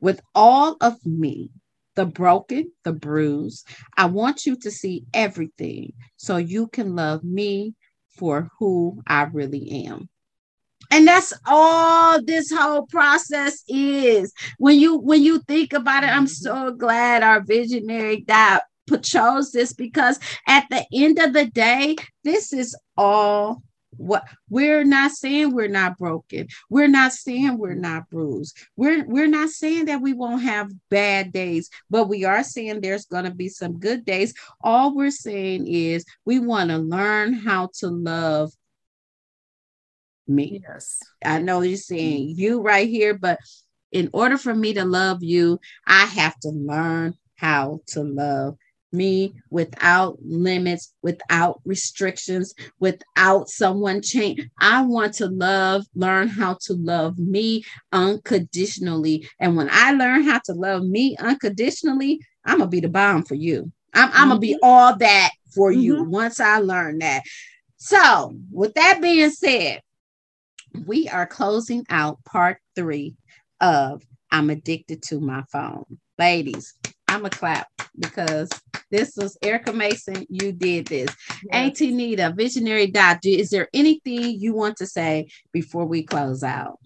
with 0.00 0.22
all 0.34 0.76
of 0.80 1.04
me, 1.04 1.50
the 1.96 2.06
broken, 2.06 2.72
the 2.84 2.92
bruised. 2.92 3.68
I 3.98 4.06
want 4.06 4.46
you 4.46 4.56
to 4.60 4.70
see 4.70 5.04
everything 5.12 5.92
so 6.16 6.38
you 6.38 6.68
can 6.68 6.96
love 6.96 7.22
me 7.22 7.74
for 8.16 8.48
who 8.58 9.02
I 9.06 9.24
really 9.24 9.86
am 9.86 10.08
and 10.92 11.08
that's 11.08 11.32
all 11.46 12.22
this 12.22 12.52
whole 12.52 12.86
process 12.86 13.64
is. 13.66 14.32
When 14.58 14.78
you 14.78 14.98
when 14.98 15.22
you 15.22 15.40
think 15.40 15.72
about 15.72 16.04
it 16.04 16.10
i'm 16.10 16.26
mm-hmm. 16.26 16.70
so 16.70 16.72
glad 16.72 17.22
our 17.22 17.40
visionary 17.40 18.24
that 18.28 18.60
chose 19.02 19.52
this 19.52 19.72
because 19.72 20.18
at 20.46 20.66
the 20.70 20.84
end 20.92 21.18
of 21.18 21.32
the 21.32 21.46
day 21.46 21.96
this 22.24 22.52
is 22.52 22.76
all 22.96 23.62
what 23.96 24.24
we're 24.48 24.84
not 24.84 25.12
saying 25.12 25.54
we're 25.54 25.68
not 25.68 25.98
broken. 25.98 26.48
We're 26.70 26.88
not 26.88 27.12
saying 27.12 27.58
we're 27.58 27.74
not 27.74 28.08
bruised. 28.08 28.56
We're 28.76 29.04
we're 29.06 29.28
not 29.28 29.50
saying 29.50 29.84
that 29.86 30.00
we 30.00 30.12
won't 30.12 30.42
have 30.42 30.72
bad 30.90 31.32
days 31.32 31.68
but 31.90 32.08
we 32.08 32.24
are 32.24 32.42
saying 32.42 32.80
there's 32.80 33.06
going 33.06 33.24
to 33.24 33.30
be 33.30 33.48
some 33.48 33.78
good 33.78 34.04
days. 34.04 34.34
All 34.62 34.94
we're 34.94 35.10
saying 35.10 35.66
is 35.66 36.04
we 36.24 36.38
want 36.38 36.70
to 36.70 36.78
learn 36.78 37.34
how 37.34 37.70
to 37.78 37.88
love 37.88 38.52
me. 40.34 40.62
Yes. 40.66 40.98
I 41.24 41.40
know 41.40 41.62
you're 41.62 41.76
saying 41.76 42.34
you 42.36 42.60
right 42.60 42.88
here, 42.88 43.14
but 43.14 43.38
in 43.92 44.08
order 44.12 44.38
for 44.38 44.54
me 44.54 44.74
to 44.74 44.84
love 44.84 45.22
you, 45.22 45.60
I 45.86 46.06
have 46.06 46.38
to 46.40 46.48
learn 46.48 47.14
how 47.36 47.80
to 47.88 48.02
love 48.02 48.56
me 48.92 49.34
without 49.50 50.18
limits, 50.22 50.92
without 51.02 51.60
restrictions, 51.64 52.54
without 52.78 53.48
someone 53.48 54.02
change. 54.02 54.40
I 54.60 54.82
want 54.82 55.14
to 55.14 55.26
love, 55.26 55.84
learn 55.94 56.28
how 56.28 56.58
to 56.66 56.74
love 56.74 57.18
me 57.18 57.64
unconditionally. 57.92 59.28
And 59.40 59.56
when 59.56 59.68
I 59.70 59.92
learn 59.92 60.24
how 60.24 60.40
to 60.44 60.52
love 60.52 60.84
me 60.84 61.16
unconditionally, 61.18 62.20
I'm 62.44 62.58
gonna 62.58 62.68
be 62.68 62.80
the 62.80 62.88
bomb 62.88 63.24
for 63.24 63.34
you. 63.34 63.72
I'm, 63.94 64.10
I'm 64.12 64.28
gonna 64.28 64.40
be 64.40 64.54
mm-hmm. 64.54 64.64
all 64.64 64.96
that 64.98 65.30
for 65.54 65.70
mm-hmm. 65.70 65.80
you 65.80 66.04
once 66.04 66.40
I 66.40 66.58
learn 66.58 66.98
that. 66.98 67.22
So, 67.76 68.36
with 68.52 68.74
that 68.74 69.00
being 69.02 69.30
said, 69.30 69.80
we 70.86 71.08
are 71.08 71.26
closing 71.26 71.84
out 71.90 72.22
part 72.24 72.58
three 72.74 73.14
of 73.60 74.02
I'm 74.30 74.50
addicted 74.50 75.02
to 75.04 75.20
my 75.20 75.42
phone. 75.52 75.84
Ladies, 76.18 76.74
I'm 77.08 77.24
a 77.26 77.30
clap 77.30 77.68
because 77.98 78.48
this 78.90 79.16
was 79.16 79.36
Erica 79.42 79.72
Mason. 79.72 80.26
You 80.30 80.52
did 80.52 80.86
this. 80.86 81.14
Yes. 81.28 81.52
Auntie 81.52 81.92
Nita, 81.92 82.32
Visionary 82.34 82.86
Dot. 82.86 83.18
Is 83.24 83.50
there 83.50 83.68
anything 83.74 84.40
you 84.40 84.54
want 84.54 84.76
to 84.78 84.86
say 84.86 85.28
before 85.52 85.84
we 85.84 86.02
close 86.02 86.42
out? 86.42 86.78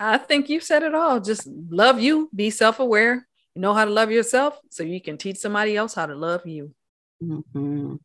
I 0.00 0.18
think 0.18 0.48
you 0.48 0.60
said 0.60 0.82
it 0.82 0.94
all. 0.94 1.20
Just 1.20 1.46
love 1.46 2.00
you, 2.00 2.28
be 2.34 2.50
self 2.50 2.80
aware, 2.80 3.28
know 3.54 3.74
how 3.74 3.84
to 3.84 3.90
love 3.90 4.10
yourself 4.10 4.58
so 4.70 4.82
you 4.82 5.00
can 5.00 5.16
teach 5.16 5.36
somebody 5.36 5.76
else 5.76 5.94
how 5.94 6.06
to 6.06 6.16
love 6.16 6.46
you. 6.46 6.74
Mm-hmm. 7.22 7.96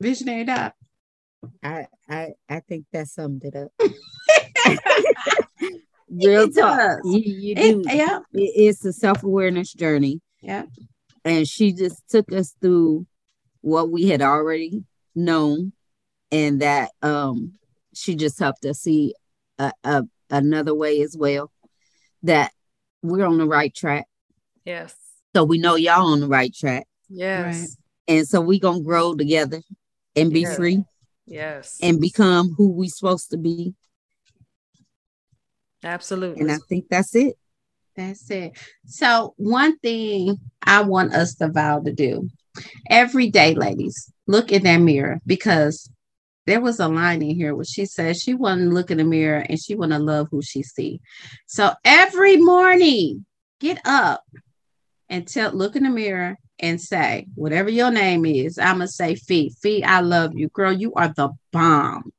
Visionary 0.00 0.44
Dot. 0.44 0.74
I 1.62 1.86
I 2.08 2.32
I 2.48 2.60
think 2.60 2.86
that 2.92 3.08
summed 3.08 3.44
it 3.44 3.54
up. 3.54 3.72
Real 6.10 6.42
It 6.42 6.54
talk. 6.54 6.78
does. 6.78 7.00
You, 7.04 7.18
you 7.20 7.54
It- 7.56 7.82
do. 7.82 7.82
yeah, 7.86 8.18
It- 8.32 8.52
it's 8.56 8.84
a 8.84 8.92
self-awareness 8.92 9.72
journey. 9.72 10.20
yeah. 10.40 10.66
And 11.26 11.48
she 11.48 11.72
just 11.72 12.02
took 12.08 12.30
us 12.32 12.54
through 12.60 13.06
what 13.62 13.90
we 13.90 14.08
had 14.08 14.20
already 14.20 14.84
known 15.14 15.72
and 16.30 16.60
that 16.60 16.90
um 17.02 17.54
she 17.94 18.14
just 18.14 18.38
helped 18.38 18.64
us 18.66 18.80
see 18.80 19.14
a, 19.58 19.72
a 19.84 20.02
another 20.28 20.74
way 20.74 21.00
as 21.00 21.16
well 21.16 21.50
that 22.24 22.52
we're 23.02 23.24
on 23.24 23.38
the 23.38 23.46
right 23.46 23.74
track. 23.74 24.06
Yes. 24.66 24.94
So 25.34 25.44
we 25.44 25.56
know 25.56 25.76
y'all 25.76 26.08
on 26.12 26.20
the 26.20 26.28
right 26.28 26.52
track. 26.54 26.86
Yes. 27.08 27.76
And 28.06 28.28
so 28.28 28.40
we 28.42 28.58
gonna 28.60 28.82
grow 28.82 29.14
together 29.14 29.62
and 30.14 30.30
be 30.30 30.40
Yeah. 30.42 30.54
free 30.56 30.84
Yes. 31.26 31.78
and 31.80 32.00
become 32.00 32.54
who 32.58 32.68
we 32.70 32.88
supposed 32.88 33.30
to 33.30 33.38
be. 33.38 33.74
Absolutely. 35.84 36.40
And 36.40 36.50
I 36.50 36.58
think 36.68 36.86
that's 36.90 37.14
it. 37.14 37.36
That's 37.94 38.28
it. 38.30 38.58
So, 38.86 39.34
one 39.36 39.78
thing 39.78 40.38
I 40.62 40.82
want 40.82 41.14
us 41.14 41.34
to 41.36 41.48
vow 41.48 41.80
to 41.80 41.92
do 41.92 42.28
every 42.88 43.30
day, 43.30 43.54
ladies, 43.54 44.12
look 44.26 44.50
in 44.50 44.64
that 44.64 44.78
mirror 44.78 45.20
because 45.26 45.90
there 46.46 46.60
was 46.60 46.80
a 46.80 46.88
line 46.88 47.22
in 47.22 47.36
here 47.36 47.54
where 47.54 47.64
she 47.64 47.86
said 47.86 48.16
she 48.16 48.34
want 48.34 48.60
to 48.60 48.66
look 48.66 48.90
in 48.90 48.98
the 48.98 49.04
mirror 49.04 49.44
and 49.48 49.60
she 49.60 49.74
want 49.74 49.92
to 49.92 49.98
love 49.98 50.28
who 50.30 50.42
she 50.42 50.62
see. 50.62 51.00
So 51.46 51.72
every 51.84 52.36
morning, 52.36 53.24
get 53.60 53.80
up 53.84 54.22
and 55.08 55.26
tell, 55.26 55.52
look 55.52 55.76
in 55.76 55.84
the 55.84 55.90
mirror 55.90 56.36
and 56.58 56.80
say 56.80 57.26
whatever 57.34 57.70
your 57.70 57.90
name 57.90 58.26
is. 58.26 58.58
I'm 58.58 58.76
gonna 58.76 58.88
say 58.88 59.14
Fe. 59.14 59.50
Fe, 59.50 59.82
I 59.82 60.00
love 60.00 60.32
you, 60.34 60.48
girl. 60.48 60.72
You 60.72 60.92
are 60.94 61.12
the 61.14 61.30
bomb. 61.52 62.12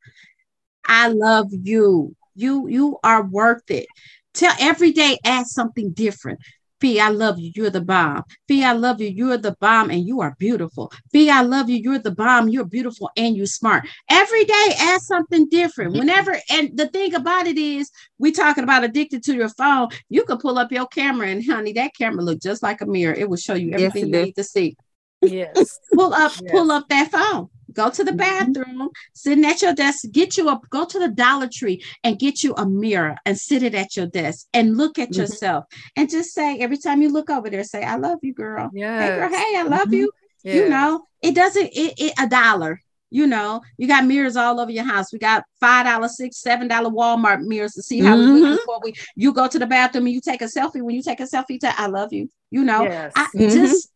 I 0.88 1.10
love 1.10 1.48
you. 1.52 2.16
You 2.36 2.68
you 2.68 2.98
are 3.04 3.24
worth 3.26 3.70
it. 3.70 3.88
Tell 4.34 4.54
every 4.60 4.92
day, 4.92 5.18
add 5.24 5.48
something 5.48 5.92
different. 5.92 6.40
Fe, 6.82 7.00
I 7.00 7.08
love 7.08 7.40
you. 7.40 7.54
You're 7.56 7.70
the 7.70 7.80
bomb. 7.80 8.24
Fe, 8.50 8.66
I 8.66 8.74
love 8.74 9.00
you. 9.00 9.08
You're 9.08 9.38
the 9.38 9.56
bomb 9.62 9.90
and 9.90 10.06
you 10.06 10.20
are 10.20 10.36
beautiful. 10.38 10.92
Fe, 11.14 11.30
I 11.30 11.42
love 11.42 11.70
you. 11.70 11.78
You're 11.78 12.00
the 12.00 12.12
bomb. 12.12 12.50
You're 12.50 12.66
beautiful 12.66 13.10
and 13.16 13.36
you're 13.38 13.46
smart. 13.46 13.88
Every 14.10 14.44
day, 14.44 14.68
add 14.78 15.02
something 15.02 15.48
different. 15.48 15.94
Whenever, 15.94 16.38
and 16.50 16.78
the 16.78 16.88
thing 16.90 17.14
about 17.16 17.48
it 17.48 17.58
is, 17.58 17.90
we 18.20 18.34
talking 18.34 18.66
about 18.66 18.84
addicted 18.84 19.24
to 19.24 19.34
your 19.34 19.48
phone. 19.50 19.88
You 20.10 20.26
could 20.26 20.42
pull 20.42 20.60
up 20.60 20.70
your 20.70 20.86
camera 20.88 21.30
and 21.30 21.44
honey, 21.46 21.72
that 21.74 21.92
camera 21.98 22.22
look 22.22 22.42
just 22.42 22.62
like 22.62 22.82
a 22.82 22.86
mirror. 22.86 23.14
It 23.14 23.30
will 23.30 23.38
show 23.38 23.54
you 23.54 23.72
everything 23.72 24.14
it 24.14 24.18
you 24.18 24.24
need 24.26 24.36
to 24.36 24.44
see. 24.44 24.76
yes. 25.22 25.80
Pull 25.94 26.14
up, 26.14 26.34
Yes. 26.42 26.52
pull 26.52 26.72
up 26.74 26.90
that 26.90 27.10
phone. 27.10 27.48
Go 27.76 27.90
to 27.90 28.04
the 28.04 28.12
Mhm. 28.12 28.18
bathroom, 28.18 28.90
sitting 29.14 29.46
at 29.46 29.62
your 29.62 29.74
desk, 29.74 30.06
get 30.12 30.38
you 30.38 30.50
up, 30.50 30.68
go 30.70 30.86
to 30.86 30.98
the 31.00 31.10
Dollar 31.10 31.48
Tree 31.52 31.84
and 32.04 32.18
get 32.18 32.42
you 32.44 32.54
a 32.56 32.66
mirror 32.66 33.16
and 33.26 33.38
sit 33.38 33.64
it 33.64 33.76
at 33.76 33.96
your 33.98 34.08
desk 34.08 34.48
and 34.54 34.78
look 34.78 34.98
at 34.98 35.10
Mhm. 35.10 35.18
yourself 35.18 35.66
and 35.96 36.10
just 36.10 36.34
say 36.34 36.58
every 36.60 36.78
time 36.78 37.02
you 37.02 37.10
look 37.12 37.30
over 37.30 37.50
there, 37.50 37.64
say, 37.64 37.84
I 37.84 37.98
love 37.98 38.20
you, 38.22 38.34
girl. 38.34 38.72
Hey, 39.00 39.16
girl, 39.16 39.30
hey, 39.30 39.58
I 39.58 39.64
love 39.64 39.90
Mhm. 39.90 39.94
you. 40.00 40.12
You 40.44 40.70
know, 40.70 41.06
it 41.22 41.36
doesn't, 41.36 41.70
it, 41.74 41.94
it 41.98 42.14
a 42.18 42.28
dollar. 42.28 42.82
You 43.12 43.28
know, 43.28 43.62
you 43.78 43.88
got 43.88 44.06
mirrors 44.06 44.36
all 44.36 44.60
over 44.60 44.72
your 44.72 44.84
house. 44.84 45.14
We 45.14 45.20
got 45.20 45.44
five 45.60 45.86
dollar, 45.86 46.08
six, 46.08 46.38
seven 46.42 46.68
dollar 46.68 46.90
Walmart 46.90 47.42
mirrors 47.44 47.74
to 47.74 47.84
see 47.84 48.02
how 48.02 48.18
we 48.18 48.26
look 48.26 48.44
Mhm. 48.44 48.58
before 48.58 48.80
we. 48.84 48.94
You 49.16 49.32
go 49.32 49.48
to 49.48 49.60
the 49.60 49.68
bathroom 49.68 50.06
and 50.08 50.14
you 50.14 50.22
take 50.22 50.42
a 50.42 50.46
selfie. 50.46 50.82
When 50.82 50.96
you 50.96 51.02
take 51.04 51.20
a 51.20 51.24
selfie, 51.24 51.62
say, 51.62 51.72
"I 51.78 51.88
love 51.88 52.12
you." 52.12 52.30
You 52.52 52.64
know, 52.64 52.84
Yes. 52.84 53.14
I, 53.16 53.28
just 53.38 53.90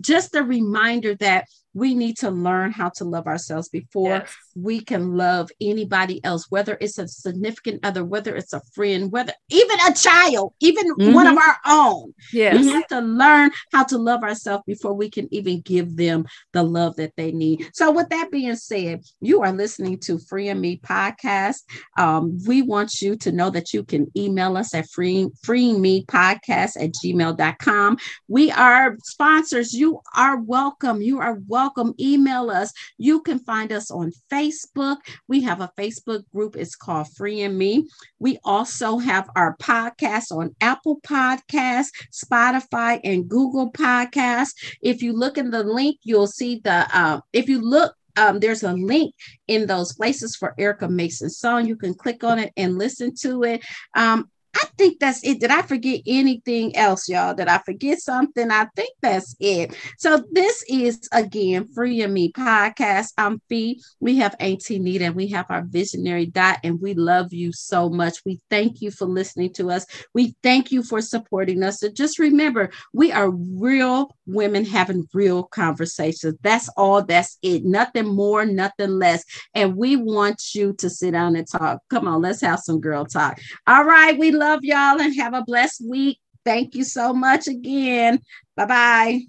just 0.00 0.34
a 0.34 0.42
reminder 0.42 1.14
that 1.16 1.46
we 1.74 1.94
need 1.94 2.16
to 2.18 2.30
learn 2.30 2.72
how 2.72 2.88
to 2.88 3.04
love 3.04 3.26
ourselves 3.26 3.68
before 3.68 4.08
Yes. 4.08 4.30
we 4.56 4.80
can 4.80 5.16
love 5.16 5.50
anybody 5.60 6.22
else, 6.24 6.46
whether 6.50 6.76
it's 6.80 6.98
a 6.98 7.06
significant 7.06 7.84
other, 7.84 8.04
whether 8.04 8.34
it's 8.34 8.52
a 8.52 8.60
friend, 8.74 9.12
whether 9.12 9.32
even 9.50 9.76
a 9.88 9.94
child, 9.94 10.52
even 10.60 10.86
one 11.14 11.26
of 11.26 11.36
our 11.38 11.56
own. 11.66 12.12
Yes. 12.32 12.58
We 12.60 12.68
have 12.68 12.86
to 12.88 13.00
learn 13.00 13.50
how 13.72 13.84
to 13.84 13.98
love 13.98 14.22
ourselves 14.22 14.64
before 14.66 14.94
we 14.94 15.10
can 15.10 15.32
even 15.32 15.60
give 15.60 15.96
them 15.96 16.26
the 16.52 16.62
love 16.62 16.96
that 16.96 17.12
they 17.16 17.30
need. 17.32 17.70
So, 17.74 17.90
with 17.92 18.08
that 18.10 18.30
being 18.30 18.56
said, 18.56 19.02
you 19.20 19.42
are 19.42 19.52
listening 19.52 19.98
to 20.00 20.18
Free 20.18 20.48
and 20.48 20.60
Me 20.60 20.78
podcast. 20.78 21.62
Um, 21.96 22.38
we 22.46 22.62
want 22.62 23.00
you 23.00 23.16
to 23.16 23.32
know 23.32 23.50
that 23.50 23.72
you 23.72 23.84
can 23.84 24.10
email 24.16 24.56
us 24.56 24.74
at 24.74 24.88
free, 24.88 25.28
freeing 25.42 25.80
me 25.80 26.04
podcast 26.06 26.82
at 26.82 26.92
gmail.com. 26.94 27.98
We 28.28 28.50
are 28.50 28.96
sponsors. 29.04 29.72
You 29.72 30.00
are 30.16 30.38
welcome. 30.40 31.00
You 31.02 31.20
are 31.20 31.38
welcome. 31.60 31.94
Email 32.00 32.48
us. 32.48 32.72
You 32.96 33.20
can 33.20 33.38
find 33.38 33.70
us 33.70 33.90
on 33.90 34.12
Facebook. 34.32 34.96
We 35.28 35.42
have 35.42 35.60
a 35.60 35.70
Facebook 35.78 36.22
group. 36.34 36.56
It's 36.56 36.74
called 36.74 37.08
Free 37.14 37.42
and 37.42 37.58
Me. 37.58 37.86
We 38.18 38.38
also 38.44 38.96
have 38.96 39.28
our 39.36 39.58
podcast 39.58 40.32
on 40.32 40.56
Apple 40.62 41.00
Podcasts, 41.02 41.90
Spotify, 42.10 42.98
and 43.04 43.28
Google 43.28 43.70
Podcasts. 43.72 44.54
If 44.80 45.02
you 45.02 45.12
look 45.12 45.36
in 45.36 45.50
the 45.50 45.62
link, 45.62 45.98
you'll 46.02 46.26
see 46.26 46.62
the, 46.64 46.88
uh, 46.94 47.20
if 47.34 47.46
you 47.50 47.60
look, 47.60 47.94
um, 48.16 48.40
there's 48.40 48.62
a 48.62 48.72
link 48.72 49.14
in 49.46 49.66
those 49.66 49.92
places 49.92 50.36
for 50.36 50.54
Erica 50.58 50.88
Mason's 50.88 51.36
song. 51.36 51.66
You 51.66 51.76
can 51.76 51.92
click 51.92 52.24
on 52.24 52.38
it 52.38 52.54
and 52.56 52.78
listen 52.78 53.14
to 53.20 53.42
it. 53.44 53.62
Um, 53.94 54.30
I 54.54 54.66
think 54.76 54.98
that's 54.98 55.22
it. 55.24 55.40
Did 55.40 55.50
I 55.50 55.62
forget 55.62 56.00
anything 56.06 56.74
else, 56.76 57.08
y'all? 57.08 57.34
Did 57.34 57.48
I 57.48 57.58
forget 57.58 58.00
something? 58.00 58.50
I 58.50 58.66
think 58.74 58.90
that's 59.00 59.36
it. 59.38 59.76
So 59.98 60.24
this 60.32 60.64
is 60.68 61.08
again 61.12 61.68
Free 61.72 62.02
and 62.02 62.12
Me 62.12 62.32
podcast. 62.32 63.12
I'm 63.16 63.40
Fe. 63.48 63.78
We 64.00 64.16
have 64.16 64.34
Auntie 64.40 64.78
Nita 64.78 65.04
and 65.04 65.14
we 65.14 65.28
have 65.28 65.46
our 65.50 65.62
visionary 65.62 66.26
Dot, 66.26 66.58
and 66.64 66.80
we 66.80 66.94
love 66.94 67.32
you 67.32 67.52
so 67.52 67.88
much. 67.88 68.18
We 68.24 68.40
thank 68.50 68.80
you 68.82 68.90
for 68.90 69.06
listening 69.06 69.52
to 69.54 69.70
us. 69.70 69.86
We 70.14 70.34
thank 70.42 70.72
you 70.72 70.82
for 70.82 71.00
supporting 71.00 71.62
us. 71.62 71.80
So 71.80 71.88
just 71.88 72.18
remember, 72.18 72.70
we 72.92 73.12
are 73.12 73.30
real 73.30 74.16
women 74.26 74.64
having 74.64 75.08
real 75.12 75.44
conversations. 75.44 76.36
That's 76.42 76.68
all. 76.76 77.04
That's 77.04 77.38
it. 77.42 77.64
Nothing 77.64 78.06
more, 78.06 78.44
nothing 78.44 78.90
less. 78.90 79.24
And 79.54 79.76
we 79.76 79.96
want 79.96 80.54
you 80.54 80.72
to 80.74 80.90
sit 80.90 81.12
down 81.12 81.36
and 81.36 81.46
talk. 81.46 81.80
Come 81.88 82.08
on, 82.08 82.22
let's 82.22 82.40
have 82.40 82.60
some 82.60 82.80
girl 82.80 83.04
talk. 83.04 83.40
All 83.66 83.84
right. 83.84 84.18
We 84.18 84.39
love 84.40 84.64
y'all 84.64 85.00
and 85.00 85.14
have 85.16 85.34
a 85.34 85.44
blessed 85.44 85.82
week. 85.86 86.18
Thank 86.46 86.74
you 86.74 86.82
so 86.82 87.12
much 87.12 87.46
again. 87.46 88.20
Bye 88.56 88.64
bye. 88.64 89.20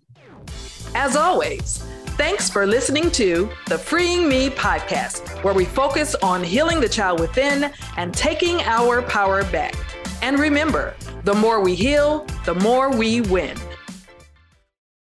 As 0.96 1.18
always, 1.18 1.80
thanks 2.18 2.50
for 2.50 2.66
listening 2.66 3.12
to 3.12 3.50
the 3.68 3.78
Freeing 3.78 4.30
Me 4.30 4.50
podcast, 4.50 5.44
where 5.44 5.54
we 5.54 5.66
focus 5.66 6.16
on 6.16 6.44
healing 6.44 6.80
the 6.80 6.88
child 6.88 7.20
within 7.20 7.72
and 7.98 8.14
taking 8.14 8.62
our 8.62 9.02
power 9.02 9.44
back. 9.52 9.76
And 10.22 10.40
remember, 10.40 10.96
the 11.26 11.34
more 11.34 11.60
we 11.62 11.76
heal, 11.76 12.26
the 12.46 12.56
more 12.56 12.90
we 12.90 13.22
win. 13.22 13.58